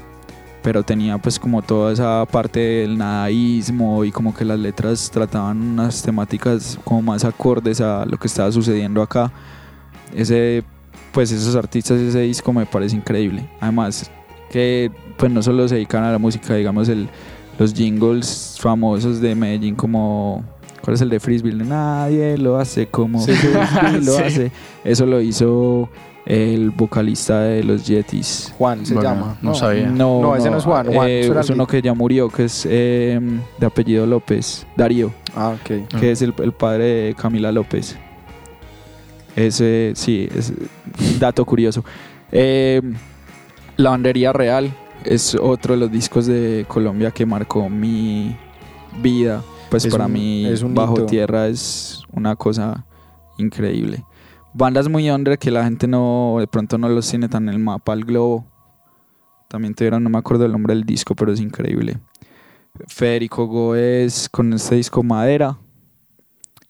pero 0.67 0.83
tenía 0.83 1.17
pues 1.17 1.39
como 1.39 1.61
toda 1.61 1.93
esa 1.93 2.25
parte 2.25 2.59
del 2.59 2.97
nadaísmo 2.97 4.03
y 4.03 4.11
como 4.11 4.35
que 4.35 4.43
las 4.43 4.59
letras 4.59 5.09
trataban 5.09 5.61
unas 5.61 6.03
temáticas 6.03 6.77
como 6.83 7.01
más 7.01 7.23
acordes 7.23 7.79
a 7.79 8.05
lo 8.05 8.17
que 8.17 8.27
estaba 8.27 8.51
sucediendo 8.51 9.01
acá. 9.01 9.31
Ese 10.13 10.65
pues 11.17 11.31
esos 11.31 11.55
artistas 11.55 11.99
ese 11.99 12.19
disco 12.19 12.53
me 12.53 12.67
parece 12.67 12.95
increíble. 12.95 13.43
Además 13.59 14.11
que 14.51 14.91
pues 15.17 15.31
no 15.31 15.41
solo 15.41 15.67
se 15.67 15.73
dedican 15.73 16.03
a 16.03 16.11
la 16.11 16.19
música, 16.19 16.53
digamos 16.53 16.87
el 16.89 17.09
los 17.57 17.73
jingles 17.73 18.57
famosos 18.61 19.19
de 19.19 19.33
Medellín 19.33 19.73
como 19.73 20.43
¿cuál 20.83 20.93
es 20.93 21.01
el 21.01 21.09
de 21.09 21.19
Frisbee? 21.19 21.55
Nadie 21.55 22.37
lo 22.37 22.57
hace 22.59 22.85
como 22.85 23.19
Sí, 23.19 23.33
sí. 23.33 23.47
Frisbee 23.79 24.01
lo 24.05 24.11
Sí. 24.11 24.21
hace. 24.21 24.51
Eso 24.83 25.07
lo 25.07 25.19
hizo 25.19 25.89
el 26.27 26.69
vocalista 26.69 27.39
de 27.41 27.63
los 27.63 27.87
Yetis. 27.87 28.53
Juan 28.59 28.85
se 28.85 28.93
Bueno, 28.93 29.09
llama. 29.09 29.37
no 29.41 29.55
sabía. 29.55 29.87
No, 29.89 30.21
No, 30.21 30.35
ese 30.35 30.51
no 30.51 30.57
es 30.59 30.65
Juan, 30.65 30.85
Juan, 30.93 31.07
eh, 31.07 31.21
eso 31.21 31.31
era 31.31 31.41
es 31.41 31.49
uno 31.49 31.65
que 31.65 31.81
ya 31.81 31.95
murió, 31.95 32.29
que 32.29 32.43
es 32.45 32.67
eh, 32.69 33.19
de 33.57 33.65
apellido 33.65 34.05
López, 34.05 34.67
Darío, 34.75 35.11
Ah, 35.35 35.55
ok. 35.59 35.87
Que 35.99 36.11
es 36.11 36.21
el, 36.21 36.35
el 36.43 36.51
padre 36.51 36.83
de 36.85 37.15
Camila 37.15 37.51
López. 37.51 37.97
Ese, 39.37 39.93
sí, 39.95 40.27
es 40.35 40.51
dato 41.19 41.45
curioso. 41.45 41.85
Eh, 42.31 42.81
La 43.77 43.91
Bandería 43.91 44.33
Real 44.33 44.75
es 45.05 45.35
otro 45.35 45.75
de 45.75 45.79
los 45.79 45.91
discos 45.91 46.25
de 46.25 46.65
Colombia 46.67 47.11
que 47.11 47.25
marcó 47.25 47.69
mi 47.69 48.35
vida. 49.01 49.43
Pues 49.69 49.85
Es 49.85 49.91
para 49.91 50.07
un- 50.07 50.13
mí, 50.13 50.45
es 50.45 50.61
un 50.63 50.73
Bajo 50.73 50.95
hito. 50.95 51.05
Tierra 51.05 51.47
es 51.47 52.01
una 52.11 52.35
cosa 52.35 52.85
increíble. 53.37 54.03
Bandas 54.53 54.89
muy 54.89 55.09
under 55.11 55.37
que 55.37 55.51
la 55.51 55.63
gente 55.63 55.87
no, 55.87 56.37
de 56.39 56.47
pronto 56.47 56.77
no 56.79 56.89
los 56.89 57.07
tiene 57.07 57.29
tan 57.29 57.47
en 57.47 57.53
el 57.53 57.59
mapa 57.59 57.93
al 57.93 58.03
globo. 58.05 58.45
También 59.49 59.75
tuvieron, 59.75 60.03
no 60.03 60.09
me 60.09 60.17
acuerdo 60.17 60.45
el 60.45 60.51
nombre 60.51 60.73
del 60.73 60.83
disco, 60.83 61.13
pero 61.15 61.31
es 61.31 61.39
increíble. 61.39 61.99
Federico 62.87 63.45
Góez 63.45 64.29
con 64.29 64.51
este 64.53 64.75
disco 64.75 65.03
Madera. 65.03 65.57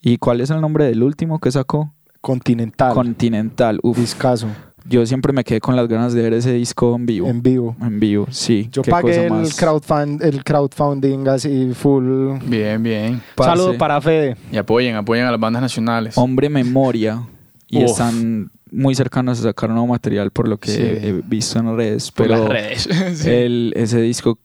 ¿Y 0.02 0.18
cuál 0.18 0.42
es 0.42 0.50
el 0.50 0.60
nombre 0.60 0.86
del 0.86 1.02
último 1.02 1.40
que 1.40 1.50
sacó? 1.52 1.94
Continental. 2.28 2.94
Continental. 2.94 3.80
Uf, 3.84 3.98
Discaso. 3.98 4.48
yo 4.86 5.06
siempre 5.06 5.32
me 5.32 5.44
quedé 5.46 5.62
con 5.62 5.76
las 5.78 5.88
ganas 5.88 6.14
de 6.14 6.22
ver 6.22 6.34
ese 6.34 6.52
disco 6.52 6.94
en 6.96 7.06
vivo. 7.06 7.28
En 7.30 7.42
vivo. 7.42 7.76
En 7.82 8.00
vivo, 8.02 8.28
sí. 8.32 8.68
Yo 8.72 8.82
qué 8.82 8.92
pagué 8.92 9.10
cosa 9.10 9.24
el, 9.24 9.30
más- 9.32 9.56
crowdfund, 9.56 10.22
el 10.24 10.44
crowdfunding 10.44 11.28
así 11.30 11.72
full. 11.74 12.38
Bien, 12.46 12.84
bien. 12.84 13.22
Parce. 13.36 13.52
Saludo 13.58 13.78
para 13.78 14.02
Fede. 14.02 14.36
Y 14.52 14.58
apoyen, 14.58 14.96
apoyen 14.96 15.26
a 15.26 15.32
las 15.32 15.40
bandas 15.40 15.62
nacionales. 15.62 16.18
Hombre 16.18 16.50
Memoria. 16.50 17.22
Y 17.70 17.78
Uf. 17.84 17.92
están 17.92 18.52
muy 18.72 18.94
cercanos 18.96 19.40
a 19.40 19.44
sacar 19.44 19.70
nuevo 19.70 19.88
material 19.88 20.30
por 20.32 20.48
lo 20.50 20.58
que 20.58 20.72
Sí. 20.72 20.82
he 20.82 21.22
visto 21.26 21.58
en 21.60 21.76
redes. 21.78 22.12
por 22.12 22.28
Pero 22.28 22.40
las 22.42 22.50
redes. 22.50 22.90
Sí. 23.16 23.30
el, 23.30 23.74
ese 23.78 24.02
disco 24.02 24.40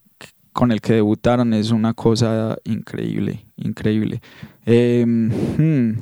con 0.53 0.71
el 0.71 0.81
que 0.81 0.93
debutaron 0.93 1.53
es 1.55 1.71
una 1.71 1.95
cosa 1.95 2.57
increíble, 2.65 3.47
increíble. 3.57 4.21
Eh, 4.67 5.05
hmm, 5.07 5.93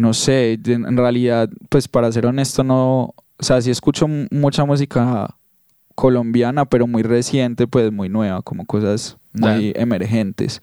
no 0.00 0.14
sé, 0.14 0.58
en 0.64 0.96
realidad, 0.96 1.48
pues 1.68 1.86
para 1.86 2.10
ser 2.10 2.26
honesto, 2.26 2.64
no, 2.64 3.14
o 3.38 3.42
sea, 3.42 3.60
sí 3.60 3.70
escucho 3.70 4.06
mucha 4.30 4.64
música 4.64 5.36
colombiana, 5.94 6.64
pero 6.64 6.86
muy 6.86 7.02
reciente, 7.02 7.66
pues 7.66 7.92
muy 7.92 8.08
nueva, 8.08 8.42
como 8.42 8.64
cosas 8.64 9.16
muy 9.32 9.72
emergentes. 9.76 10.62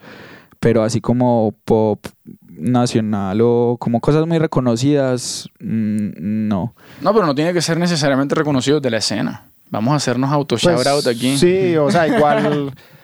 Pero 0.59 0.83
así 0.83 0.99
como 0.99 1.53
pop 1.65 2.03
nacional 2.49 3.39
o 3.41 3.77
como 3.79 4.01
cosas 4.01 4.25
muy 4.25 4.39
reconocidas, 4.39 5.47
mm, 5.59 6.47
no. 6.47 6.73
No, 7.01 7.13
pero 7.13 7.27
no 7.27 7.35
tiene 7.35 7.53
que 7.53 7.61
ser 7.61 7.77
necesariamente 7.77 8.33
reconocido 8.33 8.79
de 8.79 8.89
la 8.89 8.97
escena. 8.97 9.45
Vamos 9.69 9.93
a 9.93 9.97
hacernos 9.97 10.31
auto 10.31 10.55
Pues, 10.55 10.63
shout 10.63 10.87
out 10.87 11.07
aquí. 11.07 11.37
Sí, 11.37 11.75
o 11.77 11.91
sea, 11.91 12.07
igual. 12.07 12.73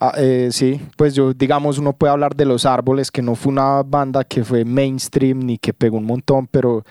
ah, 0.00 0.12
eh, 0.16 0.48
sí, 0.52 0.80
pues 0.96 1.14
yo, 1.14 1.32
digamos, 1.32 1.78
uno 1.78 1.92
puede 1.92 2.12
hablar 2.12 2.34
de 2.36 2.44
Los 2.44 2.66
Árboles, 2.66 3.10
que 3.10 3.22
no 3.22 3.34
fue 3.34 3.52
una 3.52 3.82
banda 3.82 4.24
que 4.24 4.44
fue 4.44 4.64
mainstream 4.64 5.40
ni 5.40 5.58
que 5.58 5.72
pegó 5.72 5.96
un 5.98 6.04
montón, 6.04 6.46
pero 6.46 6.84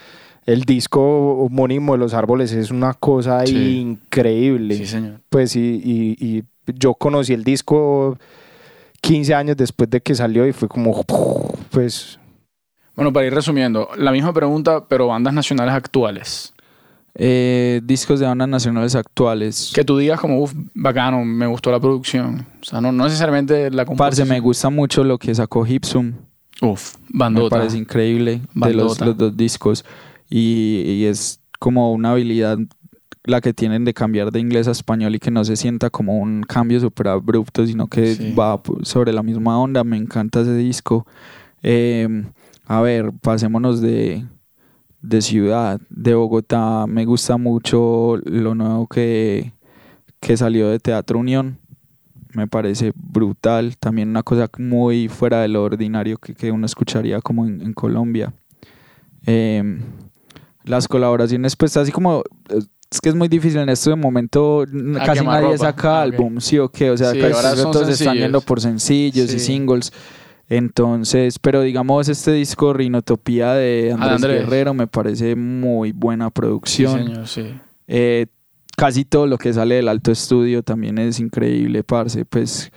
el 0.45 0.61
disco 0.63 1.01
homónimo 1.01 1.93
de 1.93 1.99
Los 1.99 2.13
Árboles 2.13 2.51
es 2.53 2.71
una 2.71 2.93
cosa 2.93 3.45
Sí. 3.45 3.79
increíble. 3.79 4.75
Sí, 4.75 4.85
señor. 4.87 5.19
Pues 5.29 5.55
y, 5.55 5.59
y- 5.83 6.15
y 6.37 6.43
yo 6.73 6.93
conocí 6.93 7.33
el 7.33 7.43
disco 7.43 8.17
15 9.01 9.33
años 9.33 9.57
después 9.57 9.89
de 9.89 10.01
que 10.01 10.15
salió 10.15 10.47
y 10.47 10.53
fue 10.53 10.67
como, 10.67 11.03
pues, 11.71 12.19
Bueno, 12.95 13.13
para 13.13 13.27
ir 13.27 13.33
resumiendo, 13.33 13.89
la 13.97 14.11
misma 14.11 14.33
pregunta, 14.33 14.85
pero 14.87 15.07
bandas 15.07 15.33
nacionales 15.33 15.73
actuales. 15.75 16.53
Eh, 17.19 17.81
discos 17.83 18.19
de 18.19 18.27
bandas 18.27 18.47
nacionales 18.47 18.93
actuales. 18.93 19.71
Que 19.73 19.83
tú 19.83 19.97
digas 19.97 20.19
como, 20.19 20.39
uff, 20.39 20.53
bacano, 20.75 21.25
me 21.25 21.47
gustó 21.47 21.71
la 21.71 21.79
producción. 21.79 22.45
O 22.61 22.63
sea, 22.63 22.79
no, 22.79 22.91
no 22.91 23.05
necesariamente 23.05 23.71
la 23.71 23.85
Parce, 23.85 23.87
composición. 23.87 24.27
me 24.29 24.39
gusta 24.39 24.69
mucho 24.69 25.03
lo 25.03 25.17
que 25.17 25.33
sacó 25.33 25.65
Hipsum. 25.65 26.13
Uf, 26.61 26.95
Me 27.09 27.19
bandota. 27.19 27.57
parece 27.57 27.77
increíble 27.77 28.41
de 28.53 28.73
los, 28.73 28.99
Bandota. 28.99 29.05
los 29.05 29.17
dos 29.17 29.37
discos. 29.37 29.83
Y, 30.29 30.83
y 30.85 31.05
es 31.05 31.39
como 31.59 31.91
una 31.91 32.11
habilidad 32.11 32.59
la 33.23 33.41
que 33.41 33.51
tienen 33.53 33.83
de 33.83 33.93
cambiar 33.93 34.31
de 34.31 34.39
inglés 34.39 34.67
a 34.67 34.71
español 34.71 35.15
y 35.15 35.19
que 35.19 35.31
no 35.31 35.43
se 35.43 35.55
sienta 35.55 35.89
como 35.89 36.17
un 36.19 36.43
cambio 36.43 36.79
súper 36.79 37.07
abrupto, 37.09 37.65
sino 37.65 37.87
que 37.87 38.13
Sí. 38.15 38.31
va 38.33 38.61
sobre 38.83 39.11
la 39.11 39.23
misma 39.23 39.59
onda. 39.59 39.83
Me 39.83 39.97
encanta 39.97 40.41
ese 40.41 40.55
disco. 40.55 41.05
Eh, 41.63 42.07
a 42.67 42.79
ver, 42.81 43.11
pasémonos 43.21 43.81
de, 43.81 44.23
de 45.01 45.21
ciudad, 45.21 45.79
de 45.89 46.13
Bogotá. 46.15 46.85
Me 46.87 47.05
gusta 47.05 47.37
mucho 47.37 48.17
lo 48.25 48.55
nuevo 48.55 48.87
que, 48.87 49.53
que 50.19 50.37
salió 50.37 50.69
de 50.69 50.79
Teatro 50.79 51.19
Unión. 51.19 51.59
Me 52.33 52.47
parece 52.47 52.91
brutal. 52.95 53.77
También 53.77 54.09
una 54.09 54.23
cosa 54.23 54.49
muy 54.57 55.07
fuera 55.07 55.41
de 55.41 55.47
lo 55.47 55.63
ordinario 55.63 56.17
que, 56.17 56.33
que 56.35 56.51
uno 56.51 56.65
escucharía 56.65 57.21
como 57.21 57.45
en, 57.45 57.61
en 57.61 57.73
Colombia. 57.73 58.33
Eh, 59.25 59.79
las 60.63 60.87
colaboraciones, 60.87 61.55
pues 61.55 61.75
así 61.77 61.91
como... 61.91 62.23
eh, 62.49 62.59
Es 62.91 63.01
que 63.01 63.09
es 63.09 63.15
muy 63.15 63.27
difícil 63.27 63.59
en 63.59 63.69
este 63.69 63.93
momento, 63.95 64.61
A 64.63 65.05
casi 65.05 65.25
nadie 65.25 65.45
ropa. 65.47 65.57
saca 65.57 65.99
Ah, 65.99 66.01
álbum, 66.03 66.39
sí 66.39 66.57
o 66.57 66.69
qué, 66.69 66.89
o 66.91 66.97
sea, 66.97 67.11
Sí, 67.11 67.19
casi 67.19 67.33
ahora 67.33 67.53
todos 67.55 67.87
están 67.89 68.15
yendo 68.17 68.39
por 68.41 68.61
sencillos 68.61 69.33
y 69.33 69.39
singles. 69.39 69.91
Entonces, 70.49 71.39
pero 71.39 71.61
digamos 71.61 72.07
este 72.09 72.31
disco 72.31 72.73
Rinotopía 72.73 73.53
de 73.53 73.91
Andrés, 73.93 74.11
Andrés. 74.11 74.39
Guerrero 74.43 74.73
me 74.73 74.87
parece 74.87 75.35
muy 75.35 75.91
buena 75.91 76.27
Sí, 76.27 76.31
producción. 76.33 77.05
señor, 77.05 77.27
sí. 77.27 77.53
Eh, 77.87 78.27
casi 78.77 79.03
todo 79.05 79.27
lo 79.27 79.37
que 79.37 79.51
sale 79.53 79.75
del 79.75 79.89
Alto 79.89 80.11
Estudio 80.11 80.63
también 80.63 80.97
es 80.97 81.19
increíble, 81.19 81.83
parce. 81.83 82.23
Pues 82.25 82.71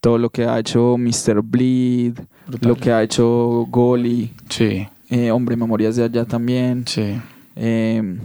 todo 0.00 0.16
lo 0.16 0.30
que 0.30 0.44
ha 0.44 0.58
hecho 0.58 0.96
Mr. 0.96 1.42
Bleed, 1.42 2.14
Brutal. 2.46 2.68
lo 2.70 2.76
que 2.76 2.90
ha 2.90 3.02
hecho 3.02 3.66
Goli, 3.68 4.32
Sí, 4.48 4.86
eh, 5.10 5.30
Hombre 5.30 5.56
Memorias 5.56 5.96
de 5.96 6.04
allá 6.04 6.24
también. 6.24 6.84
sí. 6.86 7.20
Eh, 7.56 8.16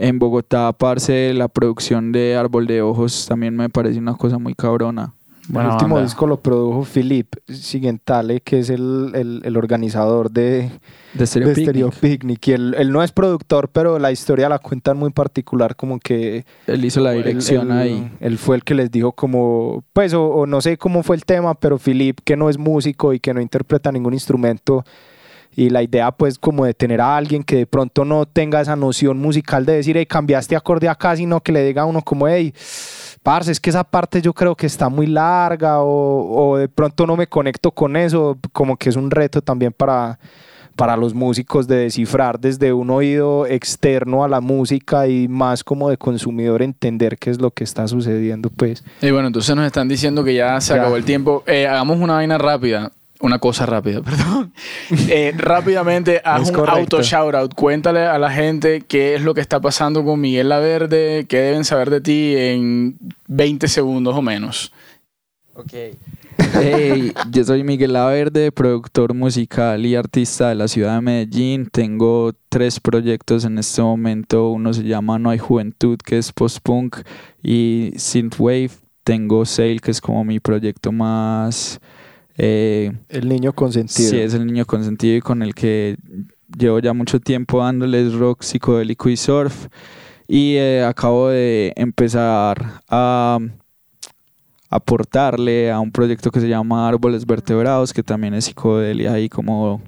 en 0.00 0.18
Bogotá, 0.18 0.72
parce, 0.72 1.34
la 1.34 1.48
producción 1.48 2.12
de 2.12 2.36
Árbol 2.36 2.66
de 2.68 2.82
Ojos 2.82 3.26
también 3.28 3.56
me 3.56 3.68
parece 3.68 3.98
una 3.98 4.14
cosa 4.14 4.38
muy 4.38 4.54
cabrona. 4.54 5.12
Buena 5.48 5.68
el 5.70 5.74
último 5.74 6.00
disco 6.00 6.26
lo 6.26 6.40
produjo 6.40 6.84
Philip 6.84 7.34
Sigentale, 7.48 8.40
que 8.40 8.58
es 8.60 8.70
el, 8.70 9.12
el- 9.14 9.40
el 9.44 9.56
organizador 9.56 10.30
de, 10.30 10.70
De 11.14 11.26
Stereo 11.26 11.48
de 11.48 11.54
Picnic. 11.54 11.70
Stereo 11.70 11.90
Picnic. 11.90 12.48
Y 12.48 12.52
él, 12.52 12.74
él 12.78 12.92
no 12.92 13.02
es 13.02 13.12
productor, 13.12 13.68
pero 13.70 13.98
la 13.98 14.12
historia 14.12 14.48
la 14.48 14.58
cuentan 14.58 14.96
muy 14.98 15.10
particular, 15.10 15.74
como 15.76 15.98
que 15.98 16.44
Él 16.66 16.84
hizo 16.84 17.00
la 17.00 17.14
él- 17.14 17.24
dirección 17.24 17.70
él- 17.72 17.78
ahí. 17.78 18.12
Él 18.20 18.38
fue 18.38 18.56
el 18.56 18.64
que 18.64 18.74
les 18.74 18.90
dijo 18.90 19.12
como, 19.12 19.84
pues, 19.92 20.12
o, 20.14 20.24
o 20.26 20.46
no 20.46 20.60
sé 20.60 20.76
cómo 20.76 21.02
fue 21.02 21.16
el 21.16 21.24
tema, 21.24 21.54
pero 21.54 21.78
Philip, 21.78 22.18
que 22.24 22.36
no 22.36 22.48
es 22.50 22.58
músico 22.58 23.12
y 23.12 23.20
que 23.20 23.32
no 23.34 23.40
interpreta 23.40 23.90
ningún 23.90 24.12
instrumento, 24.14 24.84
y 25.56 25.70
la 25.70 25.82
idea 25.82 26.12
pues 26.12 26.38
como 26.38 26.64
de 26.66 26.74
tener 26.74 27.00
a 27.00 27.16
alguien 27.16 27.42
que 27.42 27.56
de 27.56 27.66
pronto 27.66 28.04
no 28.04 28.26
tenga 28.26 28.60
esa 28.60 28.76
noción 28.76 29.18
musical 29.18 29.66
de 29.66 29.72
decir, 29.72 29.96
hey, 29.96 30.06
cambiaste 30.06 30.54
acorde 30.54 30.88
acá, 30.88 31.16
sino 31.16 31.40
que 31.40 31.50
le 31.50 31.64
diga 31.64 31.82
a 31.82 31.86
uno 31.86 32.00
como, 32.02 32.28
hey, 32.28 32.52
parce, 33.28 33.52
es 33.52 33.60
que 33.60 33.68
esa 33.68 33.84
parte 33.84 34.22
yo 34.22 34.32
creo 34.32 34.54
que 34.56 34.64
está 34.66 34.88
muy 34.88 35.06
larga 35.06 35.82
o, 35.82 36.50
o 36.50 36.56
de 36.56 36.66
pronto 36.66 37.06
no 37.06 37.14
me 37.14 37.26
conecto 37.26 37.70
con 37.72 37.94
eso, 37.94 38.38
como 38.54 38.78
que 38.78 38.88
es 38.88 38.96
un 38.96 39.10
reto 39.10 39.42
también 39.42 39.70
para, 39.70 40.18
para 40.76 40.96
los 40.96 41.12
músicos 41.12 41.68
de 41.68 41.76
descifrar 41.76 42.40
desde 42.40 42.72
un 42.72 42.88
oído 42.88 43.44
externo 43.46 44.24
a 44.24 44.28
la 44.28 44.40
música 44.40 45.08
y 45.08 45.28
más 45.28 45.62
como 45.62 45.90
de 45.90 45.98
consumidor 45.98 46.62
entender 46.62 47.18
qué 47.18 47.28
es 47.28 47.38
lo 47.38 47.50
que 47.50 47.64
está 47.64 47.86
sucediendo, 47.86 48.48
pues. 48.48 48.82
Y 49.02 49.10
bueno, 49.10 49.26
entonces 49.26 49.54
nos 49.54 49.66
están 49.66 49.88
diciendo 49.88 50.24
que 50.24 50.34
ya 50.34 50.58
se 50.62 50.72
Ya. 50.74 50.80
acabó 50.80 50.96
el 50.96 51.04
tiempo. 51.04 51.42
Eh, 51.46 51.66
hagamos 51.66 51.98
una 51.98 52.14
vaina 52.14 52.38
rápida. 52.38 52.92
Una 53.20 53.38
cosa 53.38 53.66
rápida, 53.66 54.02
perdón. 54.02 54.52
Eh, 55.08 55.32
rápidamente, 55.36 56.20
haz 56.24 56.42
Es 56.42 56.48
un 56.48 56.54
correcto. 56.54 56.96
auto 56.96 57.02
shoutout. 57.02 57.54
Cuéntale 57.54 58.00
a 58.06 58.18
la 58.18 58.30
gente 58.30 58.82
qué 58.82 59.14
es 59.14 59.22
lo 59.22 59.34
que 59.34 59.40
está 59.40 59.60
pasando 59.60 60.04
con 60.04 60.20
Miguel 60.20 60.48
Laverde, 60.48 61.26
qué 61.28 61.38
deben 61.38 61.64
saber 61.64 61.90
de 61.90 62.00
ti 62.00 62.34
en 62.36 62.98
20 63.26 63.68
segundos 63.68 64.14
o 64.14 64.22
menos. 64.22 64.72
Hey, 66.54 67.12
yo 67.30 67.44
soy 67.44 67.64
Miguel 67.64 67.92
Laverde, 67.92 68.52
productor 68.52 69.12
musical 69.12 69.84
y 69.84 69.96
artista 69.96 70.50
de 70.50 70.54
la 70.54 70.68
ciudad 70.68 70.94
de 70.94 71.00
Medellín. 71.00 71.66
Tengo 71.66 72.32
tres 72.48 72.78
proyectos 72.78 73.44
en 73.44 73.58
este 73.58 73.82
momento. 73.82 74.50
Uno 74.50 74.72
se 74.72 74.84
llama 74.84 75.18
No 75.18 75.30
hay 75.30 75.38
Juventud, 75.38 75.98
que 75.98 76.18
es 76.18 76.32
post-punk, 76.32 76.98
y 77.42 77.92
Synthwave. 77.96 78.70
Tengo 79.02 79.44
Sail, 79.44 79.80
que 79.80 79.90
es 79.90 80.00
como 80.00 80.24
mi 80.24 80.38
proyecto 80.38 80.92
más... 80.92 81.80
eh, 82.38 82.92
El 83.08 83.28
niño 83.28 83.52
consentido. 83.52 84.10
Sí, 84.10 84.18
es 84.18 84.32
el 84.34 84.46
niño 84.46 84.64
consentido 84.64 85.16
y 85.16 85.20
con 85.20 85.42
el 85.42 85.54
que 85.54 85.96
llevo 86.56 86.78
ya 86.78 86.92
mucho 86.92 87.20
tiempo 87.20 87.62
dándoles 87.62 88.14
rock 88.14 88.42
psicodélico 88.42 89.08
y 89.08 89.16
surf. 89.16 89.66
Y 90.26 90.54
eh, 90.56 90.84
acabo 90.84 91.28
de 91.28 91.72
empezar 91.76 92.82
a 92.88 93.38
aportarle 94.70 95.70
a 95.70 95.80
un 95.80 95.90
proyecto 95.90 96.30
que 96.30 96.40
se 96.40 96.48
llama 96.48 96.88
Árboles 96.88 97.26
Vertebrados, 97.26 97.92
que 97.92 98.02
también 98.02 98.34
es 98.34 98.44
psicodelia 98.44 99.18
y 99.18 99.28
como 99.28 99.82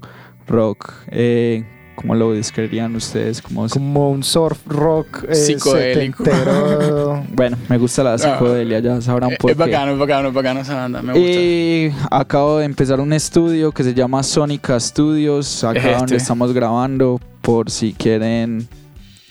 rock. 0.46 0.92
Eh, 1.08 1.64
¿Cómo 2.00 2.14
lo 2.14 2.32
describirían 2.32 2.96
ustedes? 2.96 3.42
Como 3.42 3.68
Como 3.68 4.10
un 4.10 4.22
surf 4.22 4.58
rock 4.66 5.24
eh, 5.28 5.34
Psicodélico. 5.34 6.24
setentero. 6.24 7.22
bueno, 7.34 7.58
me 7.68 7.76
gusta 7.76 8.02
la 8.02 8.16
psicodelia, 8.16 8.78
ya 8.80 9.00
sabrán 9.02 9.32
Eh, 9.32 9.36
por 9.38 9.50
es 9.50 9.56
qué. 9.56 9.62
bacano, 9.64 9.92
es 9.92 9.98
bacano, 9.98 10.28
es 10.28 10.34
bacano 10.34 10.60
esa 10.60 10.74
banda. 10.76 11.02
Me 11.02 11.12
gusta. 11.12 11.28
Y 11.28 11.92
acabo 12.10 12.58
de 12.58 12.64
empezar 12.64 13.00
un 13.00 13.12
estudio 13.12 13.70
que 13.72 13.84
se 13.84 13.92
llama 13.92 14.22
Sónica 14.22 14.80
Studios, 14.80 15.62
acá 15.62 15.78
Es 15.78 15.84
este. 15.84 15.98
donde 15.98 16.16
estamos 16.16 16.52
grabando, 16.54 17.20
por 17.42 17.70
si 17.70 17.92
quieren 17.92 18.66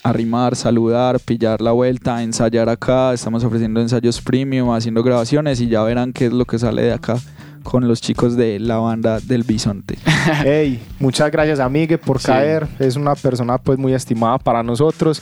arrimar, 0.03 0.55
saludar, 0.55 1.19
pillar 1.19 1.61
la 1.61 1.71
vuelta, 1.71 2.21
ensayar 2.21 2.69
acá. 2.69 3.13
Estamos 3.13 3.43
ofreciendo 3.43 3.81
ensayos 3.81 4.21
premium, 4.21 4.69
haciendo 4.71 5.01
grabaciones 5.03 5.59
y 5.59 5.67
ya 5.69 5.81
verán 5.83 6.13
qué 6.13 6.27
es 6.27 6.33
lo 6.33 6.45
que 6.45 6.59
sale 6.59 6.83
de 6.83 6.93
acá 6.93 7.15
con 7.69 7.87
los 7.87 8.01
chicos 8.01 8.35
de 8.35 8.57
la 8.59 8.77
banda 8.77 9.19
del 9.19 9.43
Bisonte. 9.43 9.97
Hey, 10.43 10.81
muchas 10.99 11.29
gracias 11.31 11.59
a 11.59 11.69
Migue 11.69 11.97
por 11.99 12.19
Sí. 12.19 12.25
caer. 12.27 12.67
Es 12.79 12.95
una 12.95 13.13
persona 13.15 13.57
pues 13.59 13.77
muy 13.77 13.93
estimada 13.93 14.37
para 14.39 14.63
nosotros. 14.63 15.21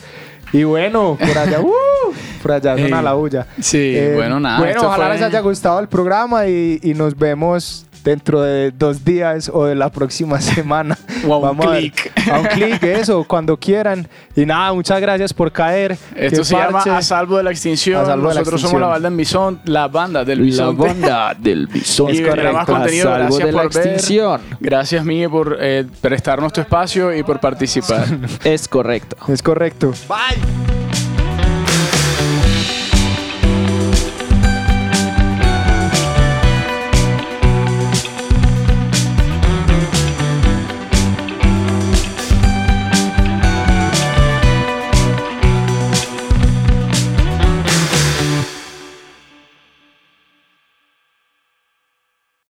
Y 0.54 0.64
bueno, 0.64 1.18
por 1.20 1.38
allá, 1.38 1.60
¡uh! 1.62 2.14
por 2.42 2.52
allá 2.54 2.76
es 2.76 2.86
una 2.88 2.98
Hey. 3.00 3.04
la 3.04 3.14
bulla. 3.14 3.48
Sí, 3.60 3.78
Eh, 3.96 4.14
bueno, 4.16 4.40
nada. 4.40 4.60
Bueno, 4.60 4.82
ojalá 4.86 5.08
fue- 5.08 5.14
les 5.16 5.24
haya 5.24 5.40
gustado 5.42 5.80
el 5.82 5.88
programa 5.90 6.48
y, 6.48 6.80
y 6.82 6.94
nos 6.94 7.18
vemos 7.18 7.86
dentro 8.04 8.42
de 8.42 8.72
dos 8.72 9.04
días 9.04 9.50
o 9.54 9.66
de 9.66 9.76
la 9.76 9.90
próxima 9.92 10.40
semana. 10.42 10.98
O 11.28 11.34
a 11.46 11.52
un 11.52 11.62
a 11.64 11.78
clic. 11.78 12.12
A 12.32 12.40
un 12.40 12.46
clic, 12.48 12.84
eso, 12.84 13.24
cuando 13.24 13.58
quieran. 13.58 14.08
Y 14.36 14.46
nada, 14.46 14.74
muchas 14.74 15.00
gracias 15.02 15.34
por 15.34 15.52
caer. 15.52 15.98
Esto 16.16 16.44
se 16.44 16.56
llama. 16.56 16.80
A 16.82 17.02
Salvo 17.02 17.38
de 17.38 17.44
la 17.44 17.52
Extinción. 17.52 18.02
A 18.02 18.06
Salvo 18.06 18.30
de 18.30 18.36
la 18.36 18.42
Nosotros 18.42 18.62
somos 18.62 18.74
Extinción. 18.74 18.82
la 18.82 18.88
banda 18.88 19.08
en 19.08 19.18
Bison, 19.18 19.62
la 19.66 19.88
banda 19.88 20.26
del 20.26 20.40
La 20.40 20.44
Bisonte. 20.46 20.88
banda 20.88 21.36
del 21.38 21.68
Bisonte. 21.68 22.16
Y 22.18 22.54
más 22.54 22.66
contenido. 22.66 23.14
A 23.14 23.18
salvo 23.20 23.36
Gracias 23.38 23.46
de 23.48 23.52
la 23.52 23.62
por 23.64 23.74
ver. 23.74 23.88
extinción. 23.88 24.42
Gracias, 24.60 25.06
Miguel, 25.06 25.30
por 25.30 25.58
eh, 25.60 25.86
prestarnos 26.02 26.54
tu 26.54 26.62
espacio 26.62 27.16
y 27.16 27.24
por 27.24 27.40
participar. 27.40 28.06
Es 28.44 28.68
correcto. 28.68 29.16
Es 29.28 29.42
correcto. 29.42 29.94
Bye. 30.08 30.77